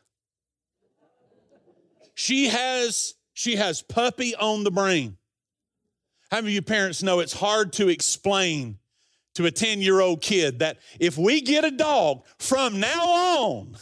She 2.15 2.47
has 2.47 3.15
she 3.35 3.57
has 3.57 3.83
puppy 3.83 4.37
on 4.37 4.63
the 4.63 4.71
brain. 4.71 5.17
How 6.31 6.39
many 6.39 6.49
of 6.49 6.55
you 6.55 6.63
parents 6.63 7.03
know 7.03 7.21
it's 7.21 7.33
hard 7.33 7.73
to 7.75 7.89
explain 7.89 8.79
to 9.35 9.47
a 9.47 9.51
10 9.51 9.81
year 9.81 10.01
old 10.01 10.23
kid 10.23 10.61
that 10.61 10.79
if 10.99 11.17
we 11.17 11.41
get 11.41 11.65
a 11.65 11.71
dog 11.71 12.25
from 12.39 12.81
now 12.81 13.05
on, 13.05 13.77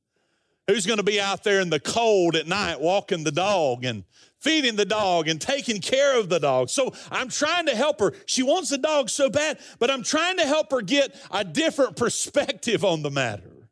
who's 0.66 0.84
going 0.84 0.98
to 0.98 1.04
be 1.04 1.20
out 1.20 1.44
there 1.44 1.60
in 1.60 1.70
the 1.70 1.80
cold 1.80 2.36
at 2.36 2.46
night 2.46 2.80
walking 2.80 3.24
the 3.24 3.32
dog 3.32 3.84
and 3.84 4.04
feeding 4.40 4.76
the 4.76 4.84
dog 4.84 5.28
and 5.28 5.40
taking 5.40 5.80
care 5.80 6.18
of 6.18 6.28
the 6.28 6.38
dog. 6.38 6.68
So 6.68 6.92
I'm 7.10 7.28
trying 7.28 7.66
to 7.66 7.74
help 7.74 8.00
her. 8.00 8.12
She 8.26 8.42
wants 8.42 8.70
the 8.70 8.78
dog 8.78 9.08
so 9.08 9.30
bad, 9.30 9.58
but 9.78 9.90
I'm 9.90 10.02
trying 10.02 10.36
to 10.38 10.44
help 10.44 10.70
her 10.72 10.82
get 10.82 11.14
a 11.30 11.44
different 11.44 11.96
perspective 11.96 12.84
on 12.84 13.02
the 13.02 13.10
matter. 13.10 13.68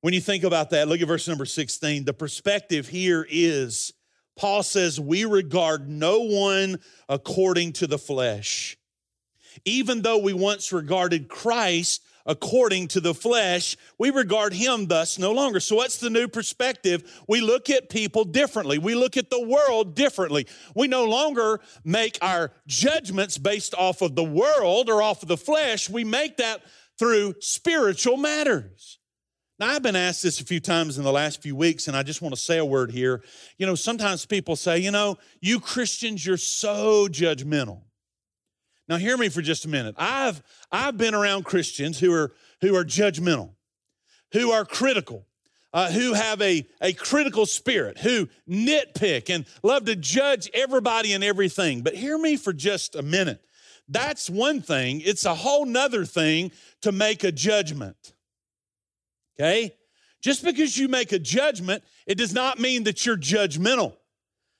When 0.00 0.14
you 0.14 0.20
think 0.20 0.44
about 0.44 0.70
that, 0.70 0.86
look 0.86 1.00
at 1.00 1.08
verse 1.08 1.26
number 1.26 1.44
16. 1.44 2.04
The 2.04 2.14
perspective 2.14 2.88
here 2.88 3.26
is 3.28 3.92
Paul 4.38 4.62
says, 4.62 4.98
We 4.98 5.24
regard 5.24 5.88
no 5.88 6.20
one 6.20 6.78
according 7.08 7.74
to 7.74 7.86
the 7.86 7.98
flesh. 7.98 8.78
Even 9.64 10.02
though 10.02 10.18
we 10.18 10.32
once 10.32 10.72
regarded 10.72 11.28
Christ 11.28 12.02
according 12.24 12.86
to 12.88 13.00
the 13.00 13.14
flesh, 13.14 13.76
we 13.98 14.10
regard 14.10 14.52
him 14.52 14.86
thus 14.86 15.18
no 15.18 15.32
longer. 15.32 15.58
So, 15.58 15.76
what's 15.76 15.98
the 15.98 16.10
new 16.10 16.28
perspective? 16.28 17.22
We 17.26 17.40
look 17.40 17.68
at 17.68 17.88
people 17.88 18.24
differently. 18.24 18.78
We 18.78 18.94
look 18.94 19.16
at 19.16 19.30
the 19.30 19.44
world 19.44 19.96
differently. 19.96 20.46
We 20.74 20.86
no 20.86 21.04
longer 21.04 21.60
make 21.84 22.18
our 22.22 22.52
judgments 22.66 23.38
based 23.38 23.74
off 23.74 24.02
of 24.02 24.14
the 24.14 24.24
world 24.24 24.88
or 24.88 25.02
off 25.02 25.22
of 25.22 25.28
the 25.28 25.36
flesh. 25.36 25.90
We 25.90 26.04
make 26.04 26.36
that 26.36 26.62
through 26.98 27.34
spiritual 27.40 28.16
matters. 28.16 28.97
Now, 29.58 29.70
I've 29.70 29.82
been 29.82 29.96
asked 29.96 30.22
this 30.22 30.40
a 30.40 30.44
few 30.44 30.60
times 30.60 30.98
in 30.98 31.04
the 31.04 31.10
last 31.10 31.42
few 31.42 31.56
weeks, 31.56 31.88
and 31.88 31.96
I 31.96 32.04
just 32.04 32.22
want 32.22 32.32
to 32.32 32.40
say 32.40 32.58
a 32.58 32.64
word 32.64 32.92
here. 32.92 33.24
You 33.56 33.66
know, 33.66 33.74
sometimes 33.74 34.24
people 34.24 34.54
say, 34.54 34.78
you 34.78 34.92
know, 34.92 35.18
you 35.40 35.58
Christians, 35.58 36.24
you're 36.24 36.36
so 36.36 37.08
judgmental. 37.08 37.82
Now, 38.88 38.98
hear 38.98 39.16
me 39.16 39.28
for 39.28 39.42
just 39.42 39.64
a 39.64 39.68
minute. 39.68 39.96
I've, 39.98 40.42
I've 40.70 40.96
been 40.96 41.12
around 41.12 41.44
Christians 41.44 41.98
who 41.98 42.12
are, 42.12 42.32
who 42.60 42.76
are 42.76 42.84
judgmental, 42.84 43.50
who 44.32 44.52
are 44.52 44.64
critical, 44.64 45.26
uh, 45.72 45.90
who 45.90 46.12
have 46.12 46.40
a, 46.40 46.64
a 46.80 46.92
critical 46.92 47.44
spirit, 47.44 47.98
who 47.98 48.28
nitpick 48.48 49.28
and 49.28 49.44
love 49.64 49.86
to 49.86 49.96
judge 49.96 50.48
everybody 50.54 51.12
and 51.12 51.24
everything. 51.24 51.82
But 51.82 51.96
hear 51.96 52.16
me 52.16 52.36
for 52.36 52.52
just 52.52 52.94
a 52.94 53.02
minute. 53.02 53.42
That's 53.88 54.30
one 54.30 54.62
thing, 54.62 55.02
it's 55.04 55.24
a 55.24 55.34
whole 55.34 55.66
nother 55.66 56.04
thing 56.04 56.52
to 56.82 56.92
make 56.92 57.24
a 57.24 57.32
judgment. 57.32 58.14
Okay? 59.38 59.74
Just 60.20 60.44
because 60.44 60.76
you 60.76 60.88
make 60.88 61.12
a 61.12 61.18
judgment, 61.18 61.84
it 62.06 62.16
does 62.18 62.32
not 62.32 62.58
mean 62.58 62.84
that 62.84 63.06
you're 63.06 63.16
judgmental. 63.16 63.94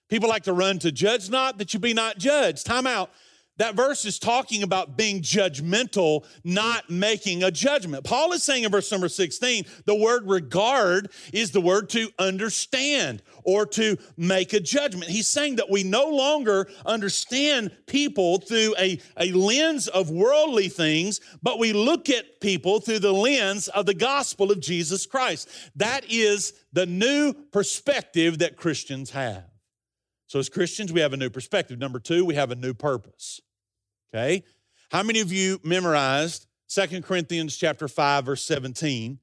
People 0.09 0.29
like 0.29 0.45
to 0.45 0.53
run 0.53 0.79
to 0.81 0.93
judge 0.93 1.29
not 1.29 1.59
that 1.59 1.75
you 1.75 1.81
be 1.81 1.93
not 1.93 2.19
judged. 2.19 2.65
Time 2.65 2.87
out. 2.87 3.11
That 3.59 3.75
verse 3.75 4.05
is 4.05 4.21
talking 4.21 4.63
about 4.63 4.97
being 4.97 5.21
judgmental, 5.21 6.25
not 6.45 6.89
making 6.89 7.43
a 7.43 7.51
judgment. 7.51 8.05
Paul 8.05 8.33
is 8.33 8.45
saying 8.45 8.63
in 8.63 8.71
verse 8.71 8.91
number 8.93 9.09
16, 9.09 9.65
the 9.85 9.97
word 9.97 10.29
regard 10.29 11.11
is 11.33 11.51
the 11.51 11.61
word 11.61 11.89
to 11.91 12.09
understand 12.21 13.21
or 13.49 13.65
to 13.65 13.97
make 14.19 14.53
a 14.53 14.61
judgment. 14.61 15.11
He's 15.11 15.27
saying 15.27 15.57
that 15.57 15.71
we 15.71 15.83
no 15.83 16.05
longer 16.11 16.69
understand 16.85 17.71
people 17.87 18.37
through 18.37 18.75
a, 18.79 19.01
a 19.19 19.33
lens 19.33 19.89
of 19.89 20.11
worldly 20.11 20.69
things, 20.69 21.23
but 21.43 21.59
we 21.59 21.73
look 21.73 22.11
at 22.11 22.43
people 22.43 22.79
through 22.79 22.99
the 22.99 23.15
lens 23.15 23.69
of 23.69 23.87
the 23.87 23.95
gospel 23.95 24.53
of 24.53 24.61
Jesus 24.61 25.07
Christ. 25.07 25.49
That 25.77 26.05
is 26.11 26.53
the 26.75 26.85
new 26.85 27.33
perspective 27.33 28.41
that 28.41 28.59
Christians 28.59 29.13
have. 29.13 29.45
So, 30.27 30.39
as 30.39 30.51
Christians, 30.51 30.93
we 30.93 31.01
have 31.01 31.15
a 31.15 31.17
new 31.17 31.31
perspective. 31.31 31.79
Number 31.79 32.01
two, 32.01 32.27
we 32.27 32.35
have 32.35 32.51
a 32.51 32.55
new 32.55 32.75
purpose. 32.75 33.41
Okay? 34.13 34.45
How 34.91 35.03
many 35.03 35.21
of 35.21 35.33
you 35.33 35.59
memorized 35.65 36.47
Second 36.67 37.03
Corinthians 37.03 37.57
chapter 37.57 37.89
5 37.89 38.27
verse 38.27 38.45
17? 38.45 39.21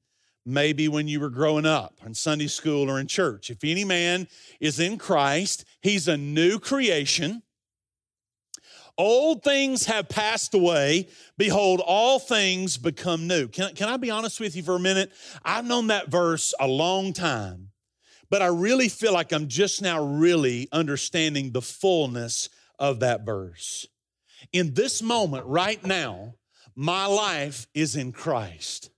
Maybe 0.48 0.86
when 0.86 1.08
you 1.08 1.18
were 1.18 1.28
growing 1.28 1.66
up 1.66 1.98
in 2.06 2.14
Sunday 2.14 2.46
school 2.46 2.88
or 2.88 3.00
in 3.00 3.08
church. 3.08 3.50
If 3.50 3.64
any 3.64 3.84
man 3.84 4.28
is 4.60 4.78
in 4.78 4.96
Christ, 4.96 5.64
he's 5.80 6.06
a 6.06 6.16
new 6.16 6.60
creation. 6.60 7.42
Old 8.96 9.42
things 9.42 9.86
have 9.86 10.08
passed 10.08 10.54
away. 10.54 11.08
Behold, 11.36 11.82
all 11.84 12.20
things 12.20 12.78
become 12.78 13.26
new. 13.26 13.48
Can, 13.48 13.74
can 13.74 13.88
I 13.88 13.96
be 13.96 14.10
honest 14.10 14.38
with 14.38 14.54
you 14.54 14.62
for 14.62 14.76
a 14.76 14.80
minute? 14.80 15.10
I've 15.44 15.66
known 15.66 15.88
that 15.88 16.08
verse 16.08 16.54
a 16.60 16.68
long 16.68 17.12
time, 17.12 17.72
but 18.30 18.40
I 18.40 18.46
really 18.46 18.88
feel 18.88 19.12
like 19.12 19.32
I'm 19.32 19.48
just 19.48 19.82
now 19.82 20.02
really 20.02 20.68
understanding 20.70 21.50
the 21.50 21.60
fullness 21.60 22.48
of 22.78 23.00
that 23.00 23.26
verse. 23.26 23.86
In 24.52 24.74
this 24.74 25.02
moment, 25.02 25.44
right 25.46 25.84
now, 25.84 26.34
my 26.76 27.06
life 27.06 27.66
is 27.74 27.96
in 27.96 28.12
Christ. 28.12 28.90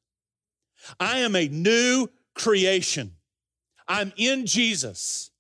I 0.99 1.19
am 1.19 1.37
a 1.37 1.49
new 1.49 2.09
creation. 2.35 3.13
I'm 3.87 4.13
in 4.17 4.47
Jesus. 4.47 5.31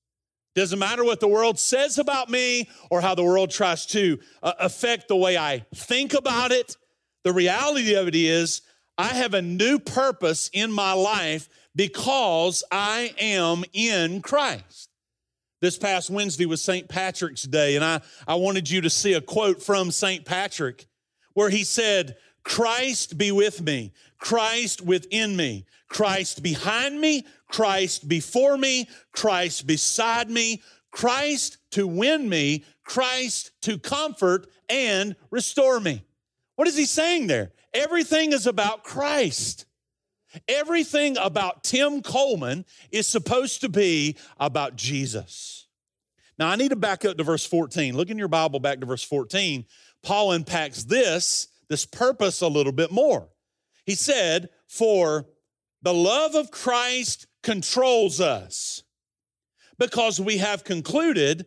Doesn't 0.55 0.79
matter 0.79 1.05
what 1.05 1.21
the 1.21 1.29
world 1.29 1.59
says 1.59 1.99
about 1.99 2.29
me 2.29 2.69
or 2.91 3.01
how 3.01 3.15
the 3.15 3.23
world 3.23 3.51
tries 3.51 3.87
to 3.87 4.19
uh, 4.43 4.55
affect 4.59 5.09
the 5.09 5.17
way 5.17 5.37
I 5.37 5.65
think 5.75 6.15
about 6.15 6.51
it. 6.51 6.77
The 7.23 7.33
reality 7.33 7.95
of 7.95 8.09
it 8.09 8.15
is, 8.15 8.63
I 8.97 9.09
have 9.09 9.35
a 9.35 9.43
new 9.43 9.79
purpose 9.79 10.51
in 10.53 10.73
my 10.73 10.93
life 10.93 11.49
because 11.77 12.65
I 12.73 13.15
am 13.19 13.65
in 13.73 14.21
Christ. 14.21 14.89
This 15.61 15.79
past 15.79 16.11
Wednesday 16.11 16.47
was 16.47 16.63
St. 16.63 16.89
Patrick's 16.89 17.43
Day, 17.43 17.77
and 17.77 17.85
I, 17.85 18.01
I 18.27 18.35
wanted 18.37 18.71
you 18.71 18.81
to 18.81 18.91
see 18.91 19.13
a 19.13 19.21
quote 19.21 19.63
from 19.63 19.91
St. 19.91 20.25
Patrick 20.25 20.87
where 21.35 21.51
he 21.51 21.63
said, 21.63 22.17
Christ 22.43 23.19
be 23.19 23.31
with 23.31 23.61
me, 23.61 23.93
Christ 24.19 24.81
within 24.83 25.37
me, 25.37 25.65
Christ 25.89 26.43
behind 26.43 27.01
me, 27.01 27.25
Christ 27.49 28.09
before 28.09 28.57
me, 28.57 28.89
Christ 29.13 29.67
beside 29.67 30.31
me, 30.31 30.63
Christ 30.91 31.59
to 31.73 31.87
win 31.87 32.29
me, 32.29 32.65
Christ 32.85 33.53
to 33.63 33.79
comfort 33.79 34.49
and 34.69 35.17
restore 35.31 35.81
me. 35.81 36.03
What 36.57 36.69
is 36.69 36.77
he 36.77 36.85
saying 36.85 37.29
there? 37.29 37.53
Everything 37.73 38.33
is 38.33 38.47
about 38.47 38.83
Christ. 38.83 39.67
Everything 40.47 41.17
about 41.19 41.65
Tim 41.65 42.03
Coleman 42.03 42.65
is 42.91 43.07
supposed 43.07 43.61
to 43.63 43.69
be 43.69 44.17
about 44.39 44.77
Jesus. 44.77 45.69
Now, 46.39 46.49
I 46.49 46.57
need 46.57 46.71
to 46.71 46.77
back 46.77 47.05
up 47.05 47.17
to 47.17 47.25
verse 47.25 47.45
14. 47.45 47.97
Look 47.97 48.11
in 48.11 48.19
your 48.19 48.29
Bible 48.29 48.61
back 48.61 48.81
to 48.81 48.87
verse 48.87 49.03
14. 49.03 49.65
Paul 50.03 50.33
unpacks 50.33 50.85
this, 50.85 51.49
this 51.69 51.85
purpose 51.85 52.41
a 52.43 52.49
little 52.49 52.73
bit 52.73 52.93
more. 52.93 53.29
He 53.89 53.95
said, 53.95 54.51
For 54.67 55.27
the 55.81 55.95
love 55.95 56.35
of 56.35 56.51
Christ 56.51 57.27
controls 57.43 58.21
us 58.21 58.83
because 59.79 60.21
we 60.21 60.37
have 60.37 60.63
concluded 60.63 61.47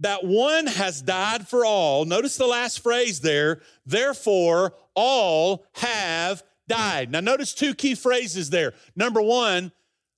that 0.00 0.24
one 0.24 0.68
has 0.68 1.02
died 1.02 1.46
for 1.46 1.66
all. 1.66 2.06
Notice 2.06 2.38
the 2.38 2.46
last 2.46 2.82
phrase 2.82 3.20
there. 3.20 3.60
Therefore, 3.84 4.72
all 4.94 5.66
have 5.74 6.42
died. 6.66 7.10
Now, 7.10 7.20
notice 7.20 7.52
two 7.52 7.74
key 7.74 7.94
phrases 7.94 8.48
there. 8.48 8.72
Number 8.96 9.20
one, 9.20 9.70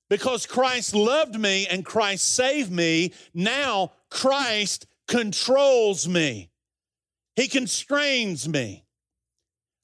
because 0.09 0.45
Christ 0.45 0.95
loved 0.95 1.37
me 1.37 1.67
and 1.67 1.83
Christ 1.83 2.35
saved 2.35 2.71
me, 2.71 3.11
now 3.33 3.91
Christ 4.09 4.87
controls 5.09 6.07
me. 6.07 6.51
He 7.35 7.49
constrains 7.49 8.47
me. 8.47 8.85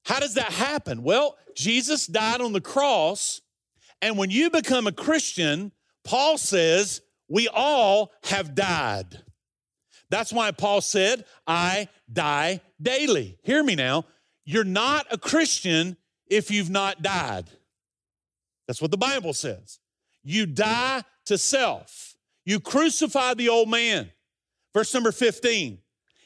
How 0.05 0.19
does 0.19 0.35
that 0.35 0.51
happen? 0.51 1.03
Well, 1.03 1.37
Jesus 1.55 2.07
died 2.07 2.41
on 2.41 2.53
the 2.53 2.61
cross, 2.61 3.41
and 4.01 4.17
when 4.17 4.29
you 4.29 4.49
become 4.49 4.87
a 4.87 4.91
Christian, 4.91 5.71
Paul 6.03 6.37
says, 6.37 7.01
we 7.27 7.47
all 7.47 8.11
have 8.23 8.53
died. 8.53 9.23
That's 10.09 10.31
why 10.31 10.51
Paul 10.51 10.81
said, 10.81 11.25
I 11.47 11.89
die 12.11 12.61
daily. 12.79 13.37
Hear 13.43 13.63
me 13.63 13.75
now. 13.75 14.05
You're 14.45 14.63
not 14.63 15.07
a 15.09 15.17
Christian 15.17 15.97
if 16.27 16.51
you've 16.51 16.69
not 16.69 17.01
died. 17.01 17.45
That's 18.67 18.81
what 18.81 18.91
the 18.91 18.97
Bible 18.97 19.33
says. 19.33 19.79
You 20.23 20.45
die 20.45 21.03
to 21.25 21.37
self, 21.37 22.15
you 22.45 22.59
crucify 22.59 23.33
the 23.33 23.49
old 23.49 23.69
man. 23.69 24.11
Verse 24.73 24.93
number 24.93 25.11
15 25.11 25.79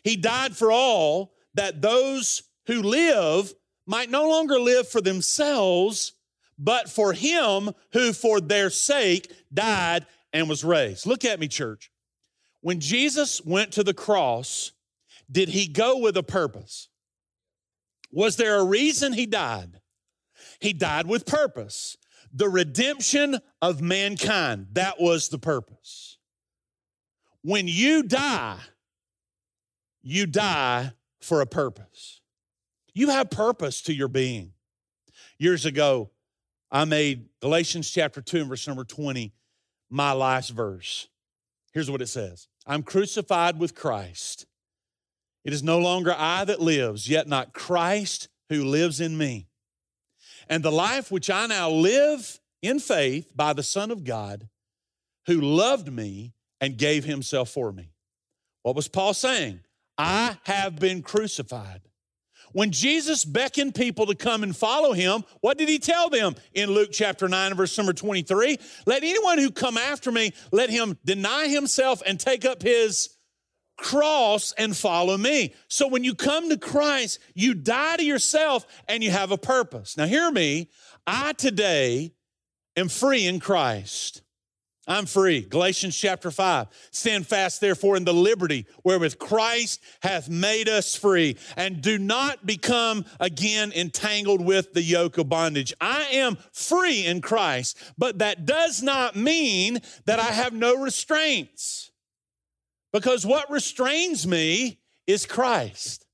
He 0.04 0.18
died 0.18 0.56
for 0.58 0.72
all 0.72 1.34
that 1.54 1.82
those 1.82 2.44
who 2.66 2.82
live 2.82 3.54
might 3.90 4.12
no 4.12 4.30
longer 4.30 4.60
live 4.60 4.88
for 4.88 5.02
themselves, 5.02 6.14
but 6.60 6.88
for 6.88 7.12
him 7.12 7.72
who 7.92 8.14
for 8.14 8.40
their 8.40 8.70
sake 8.70 9.34
died 9.52 10.06
and 10.32 10.48
was 10.48 10.64
raised. 10.64 11.08
Look 11.08 11.26
at 11.26 11.40
me, 11.40 11.48
church. 11.48 11.92
When 12.62 12.80
Jesus 12.80 13.44
went 13.44 13.72
to 13.74 13.84
the 13.84 13.96
cross, 13.96 14.74
did 15.32 15.50
he 15.50 15.68
go 15.68 15.98
with 15.98 16.16
a 16.18 16.22
purpose? 16.22 16.88
Was 18.12 18.36
there 18.36 18.60
a 18.60 18.64
reason 18.64 19.14
he 19.14 19.26
died? 19.26 19.82
He 20.60 20.72
died 20.72 21.08
with 21.08 21.26
purpose. 21.26 21.98
The 22.32 22.48
redemption 22.48 23.40
of 23.60 23.82
mankind, 23.82 24.68
that 24.74 25.02
was 25.02 25.30
the 25.30 25.40
purpose. 25.40 26.20
When 27.42 27.68
you 27.68 28.04
die, 28.04 28.60
you 30.04 30.28
die 30.28 30.92
for 31.20 31.42
a 31.42 31.48
purpose. 31.48 32.19
You 33.00 33.12
have 33.12 33.30
purpose 33.30 33.82
to 33.84 33.94
your 33.94 34.10
being. 34.10 34.52
Years 35.38 35.66
ago, 35.66 36.10
I 36.70 36.84
made 36.84 37.30
Galatians 37.40 37.90
chapter 37.90 38.22
2 38.22 38.42
and 38.42 38.50
verse 38.50 38.68
number 38.68 38.84
20 38.84 39.32
my 39.90 40.12
life's 40.12 40.50
verse. 40.50 41.08
Here's 41.72 41.90
what 41.90 42.02
it 42.02 42.08
says 42.08 42.50
I'm 42.68 42.84
crucified 42.84 43.58
with 43.58 43.74
Christ. 43.74 44.48
It 45.46 45.54
is 45.54 45.64
no 45.64 45.80
longer 45.80 46.14
I 46.14 46.44
that 46.44 46.60
lives, 46.60 47.08
yet 47.08 47.26
not 47.26 47.54
Christ 47.54 48.28
who 48.50 48.66
lives 48.66 49.00
in 49.00 49.18
me. 49.18 49.48
And 50.50 50.62
the 50.62 50.70
life 50.70 51.10
which 51.10 51.30
I 51.30 51.48
now 51.48 51.70
live 51.70 52.42
in 52.62 52.80
faith 52.80 53.32
by 53.34 53.54
the 53.54 53.64
Son 53.64 53.92
of 53.92 54.04
God, 54.04 54.50
who 55.26 55.40
loved 55.40 55.90
me 55.90 56.34
and 56.60 56.78
gave 56.78 57.06
himself 57.06 57.48
for 57.48 57.72
me. 57.72 57.94
What 58.64 58.76
was 58.76 58.90
Paul 58.90 59.14
saying? 59.14 59.62
I 59.98 60.38
have 60.44 60.82
been 60.82 61.02
crucified. 61.02 61.89
When 62.54 62.72
Jesus 62.72 63.26
beckoned 63.26 63.76
people 63.76 64.06
to 64.08 64.16
come 64.16 64.44
and 64.44 64.56
follow 64.56 64.94
him, 64.94 65.24
what 65.42 65.58
did 65.58 65.70
he 65.70 65.80
tell 65.80 66.10
them 66.10 66.36
in 66.54 66.72
Luke 66.72 66.90
chapter 66.92 67.28
9, 67.28 67.54
verse 67.56 67.78
number 67.78 67.94
23? 67.94 68.58
Let 68.86 69.04
anyone 69.04 69.38
who 69.38 69.52
come 69.52 69.78
after 69.78 70.12
me, 70.12 70.34
let 70.52 70.70
him 70.70 70.98
deny 71.06 71.48
himself 71.48 72.02
and 72.06 72.20
take 72.20 72.46
up 72.46 72.62
his 72.62 73.10
cross 73.78 74.54
and 74.58 74.76
follow 74.76 75.18
me. 75.18 75.54
So 75.68 75.88
when 75.88 76.04
you 76.04 76.14
come 76.14 76.50
to 76.50 76.58
Christ, 76.58 77.20
you 77.34 77.54
die 77.54 77.98
to 77.98 78.04
yourself 78.04 78.66
and 78.88 79.04
you 79.04 79.12
have 79.12 79.32
a 79.32 79.38
purpose. 79.38 79.98
Now, 79.98 80.06
hear 80.06 80.30
me. 80.32 80.70
I 81.08 81.34
today 81.34 82.14
am 82.76 82.90
free 82.90 83.26
in 83.26 83.40
Christ. 83.40 84.22
I'm 84.90 85.06
free. 85.06 85.42
Galatians 85.42 85.96
chapter 85.96 86.32
5. 86.32 86.68
Stand 86.90 87.28
fast, 87.28 87.62
therefore, 87.62 87.96
in 87.96 88.06
the 88.06 88.14
liberty 88.14 88.66
wherewith 88.84 89.20
Christ 89.20 89.82
hath 90.02 90.30
made 90.30 90.68
us 90.68 90.96
free, 90.96 91.38
and 91.56 91.80
do 91.80 92.00
not 92.00 92.44
become 92.44 93.06
again 93.20 93.72
entangled 93.72 94.44
with 94.44 94.74
the 94.74 94.82
yoke 94.82 95.20
of 95.20 95.30
bondage. 95.30 95.76
I 95.80 96.06
am 96.14 96.40
free 96.52 97.06
in 97.06 97.22
Christ, 97.22 97.78
but 98.00 98.18
that 98.18 98.48
does 98.48 98.82
not 98.82 99.16
mean 99.16 99.78
that 100.06 100.18
I 100.18 100.32
have 100.32 100.54
no 100.54 100.76
restraints. 100.76 101.92
Because 102.92 103.28
what 103.28 103.52
restrains 103.52 104.26
me 104.26 104.80
is 105.06 105.28
Christ. 105.28 106.08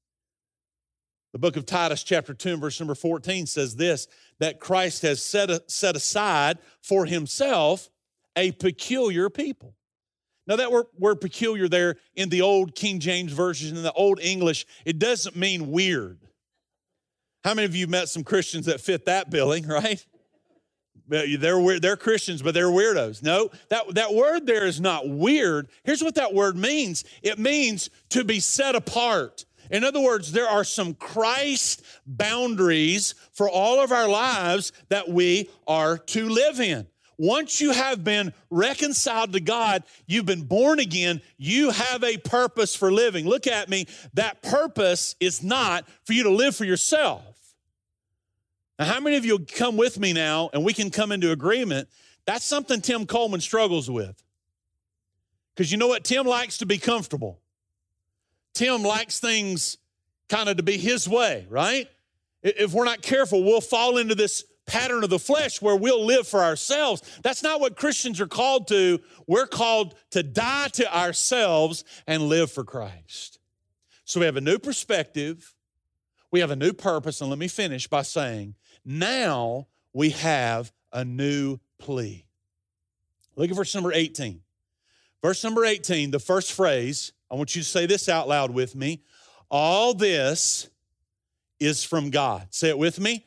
The 1.31 1.39
book 1.39 1.55
of 1.55 1.65
Titus, 1.65 2.03
chapter 2.03 2.33
2, 2.33 2.57
verse 2.57 2.77
number 2.81 2.95
14 2.95 3.45
says 3.45 3.77
this 3.77 4.09
that 4.39 4.59
Christ 4.59 5.01
has 5.03 5.21
set, 5.21 5.71
set 5.71 5.95
aside 5.95 6.57
for 6.81 7.05
himself 7.05 7.89
a 8.35 8.51
peculiar 8.51 9.29
people. 9.29 9.75
Now, 10.47 10.57
that 10.57 10.71
word, 10.71 10.85
word 10.97 11.21
peculiar 11.21 11.67
there 11.67 11.95
in 12.15 12.29
the 12.29 12.41
old 12.41 12.75
King 12.75 12.99
James 12.99 13.31
Version, 13.31 13.75
in 13.75 13.83
the 13.83 13.93
old 13.93 14.19
English, 14.19 14.65
it 14.85 14.99
doesn't 14.99 15.35
mean 15.35 15.71
weird. 15.71 16.19
How 17.43 17.53
many 17.53 17.65
of 17.65 17.75
you 17.75 17.87
met 17.87 18.09
some 18.09 18.23
Christians 18.23 18.67
that 18.67 18.81
fit 18.81 19.05
that 19.05 19.29
billing, 19.29 19.67
right? 19.67 20.05
They're, 21.07 21.79
they're 21.79 21.97
Christians, 21.97 22.41
but 22.41 22.53
they're 22.53 22.67
weirdos. 22.67 23.21
No, 23.21 23.49
that, 23.69 23.93
that 23.93 24.13
word 24.13 24.47
there 24.47 24.65
is 24.65 24.81
not 24.81 25.07
weird. 25.07 25.67
Here's 25.83 26.03
what 26.03 26.15
that 26.15 26.33
word 26.33 26.55
means 26.55 27.03
it 27.21 27.37
means 27.37 27.89
to 28.09 28.23
be 28.23 28.39
set 28.39 28.75
apart. 28.75 29.45
In 29.71 29.83
other 29.83 29.99
words, 29.99 30.31
there 30.31 30.47
are 30.47 30.63
some 30.63 30.93
Christ 30.93 31.83
boundaries 32.05 33.15
for 33.33 33.49
all 33.49 33.79
of 33.79 33.91
our 33.91 34.07
lives 34.07 34.71
that 34.89 35.09
we 35.09 35.49
are 35.67 35.97
to 35.97 36.29
live 36.29 36.59
in. 36.59 36.87
Once 37.17 37.61
you 37.61 37.71
have 37.71 38.03
been 38.03 38.33
reconciled 38.49 39.33
to 39.33 39.39
God, 39.39 39.83
you've 40.05 40.25
been 40.25 40.43
born 40.43 40.79
again, 40.79 41.21
you 41.37 41.71
have 41.71 42.03
a 42.03 42.17
purpose 42.17 42.75
for 42.75 42.91
living. 42.91 43.25
Look 43.25 43.47
at 43.47 43.69
me. 43.69 43.87
That 44.13 44.41
purpose 44.41 45.15
is 45.19 45.43
not 45.43 45.87
for 46.03 46.13
you 46.13 46.23
to 46.23 46.29
live 46.29 46.55
for 46.55 46.65
yourself. 46.65 47.23
Now, 48.77 48.85
how 48.85 48.99
many 48.99 49.15
of 49.15 49.25
you 49.25 49.39
come 49.39 49.77
with 49.77 49.99
me 49.99 50.11
now 50.11 50.49
and 50.53 50.65
we 50.65 50.73
can 50.73 50.89
come 50.89 51.11
into 51.11 51.31
agreement? 51.31 51.87
That's 52.25 52.43
something 52.43 52.81
Tim 52.81 53.05
Coleman 53.05 53.39
struggles 53.39 53.89
with. 53.89 54.21
Because 55.55 55.71
you 55.71 55.77
know 55.77 55.87
what? 55.87 56.03
Tim 56.03 56.25
likes 56.25 56.57
to 56.57 56.65
be 56.65 56.77
comfortable. 56.77 57.39
Tim 58.53 58.83
likes 58.83 59.19
things 59.19 59.77
kind 60.27 60.49
of 60.49 60.57
to 60.57 60.63
be 60.63 60.77
his 60.77 61.07
way, 61.07 61.45
right? 61.49 61.87
If 62.41 62.73
we're 62.73 62.85
not 62.85 63.01
careful, 63.01 63.43
we'll 63.43 63.61
fall 63.61 63.97
into 63.97 64.15
this 64.15 64.43
pattern 64.65 65.03
of 65.03 65.09
the 65.09 65.19
flesh 65.19 65.61
where 65.61 65.75
we'll 65.75 66.05
live 66.05 66.27
for 66.27 66.43
ourselves. 66.43 67.01
That's 67.21 67.43
not 67.43 67.59
what 67.59 67.75
Christians 67.75 68.19
are 68.19 68.27
called 68.27 68.67
to. 68.69 68.99
We're 69.27 69.47
called 69.47 69.95
to 70.11 70.23
die 70.23 70.69
to 70.73 70.97
ourselves 70.97 71.83
and 72.07 72.23
live 72.23 72.51
for 72.51 72.63
Christ. 72.63 73.39
So 74.05 74.19
we 74.19 74.25
have 74.25 74.37
a 74.37 74.41
new 74.41 74.59
perspective, 74.59 75.55
we 76.31 76.39
have 76.39 76.51
a 76.51 76.55
new 76.55 76.73
purpose, 76.73 77.21
and 77.21 77.29
let 77.29 77.39
me 77.39 77.47
finish 77.47 77.87
by 77.87 78.03
saying, 78.03 78.55
now 78.83 79.67
we 79.93 80.11
have 80.11 80.71
a 80.93 81.03
new 81.03 81.59
plea. 81.79 82.25
Look 83.35 83.49
at 83.49 83.55
verse 83.55 83.73
number 83.73 83.91
18. 83.91 84.41
Verse 85.21 85.43
number 85.43 85.65
18, 85.65 86.11
the 86.11 86.19
first 86.19 86.53
phrase, 86.53 87.11
I 87.31 87.35
want 87.35 87.55
you 87.55 87.63
to 87.63 87.67
say 87.67 87.87
this 87.87 88.07
out 88.07 88.27
loud 88.27 88.51
with 88.51 88.75
me. 88.75 89.01
All 89.49 89.95
this 89.95 90.69
is 91.59 91.83
from 91.83 92.11
God. 92.11 92.47
Say 92.51 92.69
it 92.69 92.77
with 92.77 92.99
me. 92.99 93.25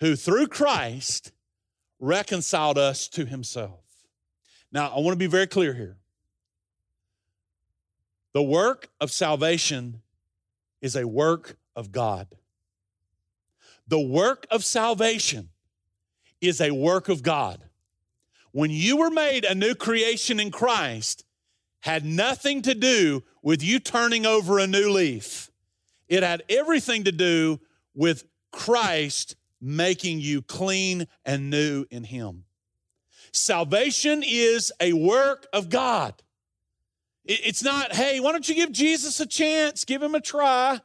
Who 0.00 0.16
through 0.16 0.48
Christ 0.48 1.32
reconciled 1.98 2.78
us 2.78 3.08
to 3.08 3.24
himself. 3.24 3.80
Now, 4.70 4.92
I 4.94 5.00
want 5.00 5.12
to 5.12 5.16
be 5.16 5.26
very 5.26 5.46
clear 5.46 5.74
here. 5.74 5.96
The 8.32 8.42
work 8.42 8.90
of 9.00 9.10
salvation 9.10 10.02
is 10.82 10.96
a 10.96 11.06
work 11.06 11.56
of 11.74 11.92
God. 11.92 12.28
The 13.88 14.00
work 14.00 14.46
of 14.50 14.64
salvation 14.64 15.50
is 16.40 16.60
a 16.60 16.72
work 16.72 17.08
of 17.08 17.22
God. 17.22 17.62
When 18.52 18.70
you 18.70 18.98
were 18.98 19.10
made 19.10 19.44
a 19.44 19.54
new 19.54 19.74
creation 19.74 20.40
in 20.40 20.50
Christ, 20.50 21.24
had 21.80 22.04
nothing 22.04 22.62
to 22.62 22.74
do 22.74 23.22
with 23.42 23.62
you 23.62 23.78
turning 23.78 24.26
over 24.26 24.58
a 24.58 24.66
new 24.66 24.90
leaf. 24.90 25.50
It 26.08 26.22
had 26.22 26.42
everything 26.48 27.04
to 27.04 27.12
do 27.12 27.60
with 27.94 28.24
Christ 28.50 29.36
making 29.66 30.20
you 30.20 30.40
clean 30.42 31.06
and 31.24 31.50
new 31.50 31.84
in 31.90 32.04
Him. 32.04 32.44
Salvation 33.32 34.22
is 34.24 34.72
a 34.80 34.92
work 34.92 35.46
of 35.52 35.68
God. 35.68 36.14
It's 37.24 37.62
not, 37.62 37.92
hey, 37.92 38.20
why 38.20 38.30
don't 38.30 38.48
you 38.48 38.54
give 38.54 38.70
Jesus 38.70 39.18
a 39.18 39.26
chance? 39.26 39.84
Give 39.84 40.00
him 40.00 40.14
a 40.14 40.20
try. 40.20 40.80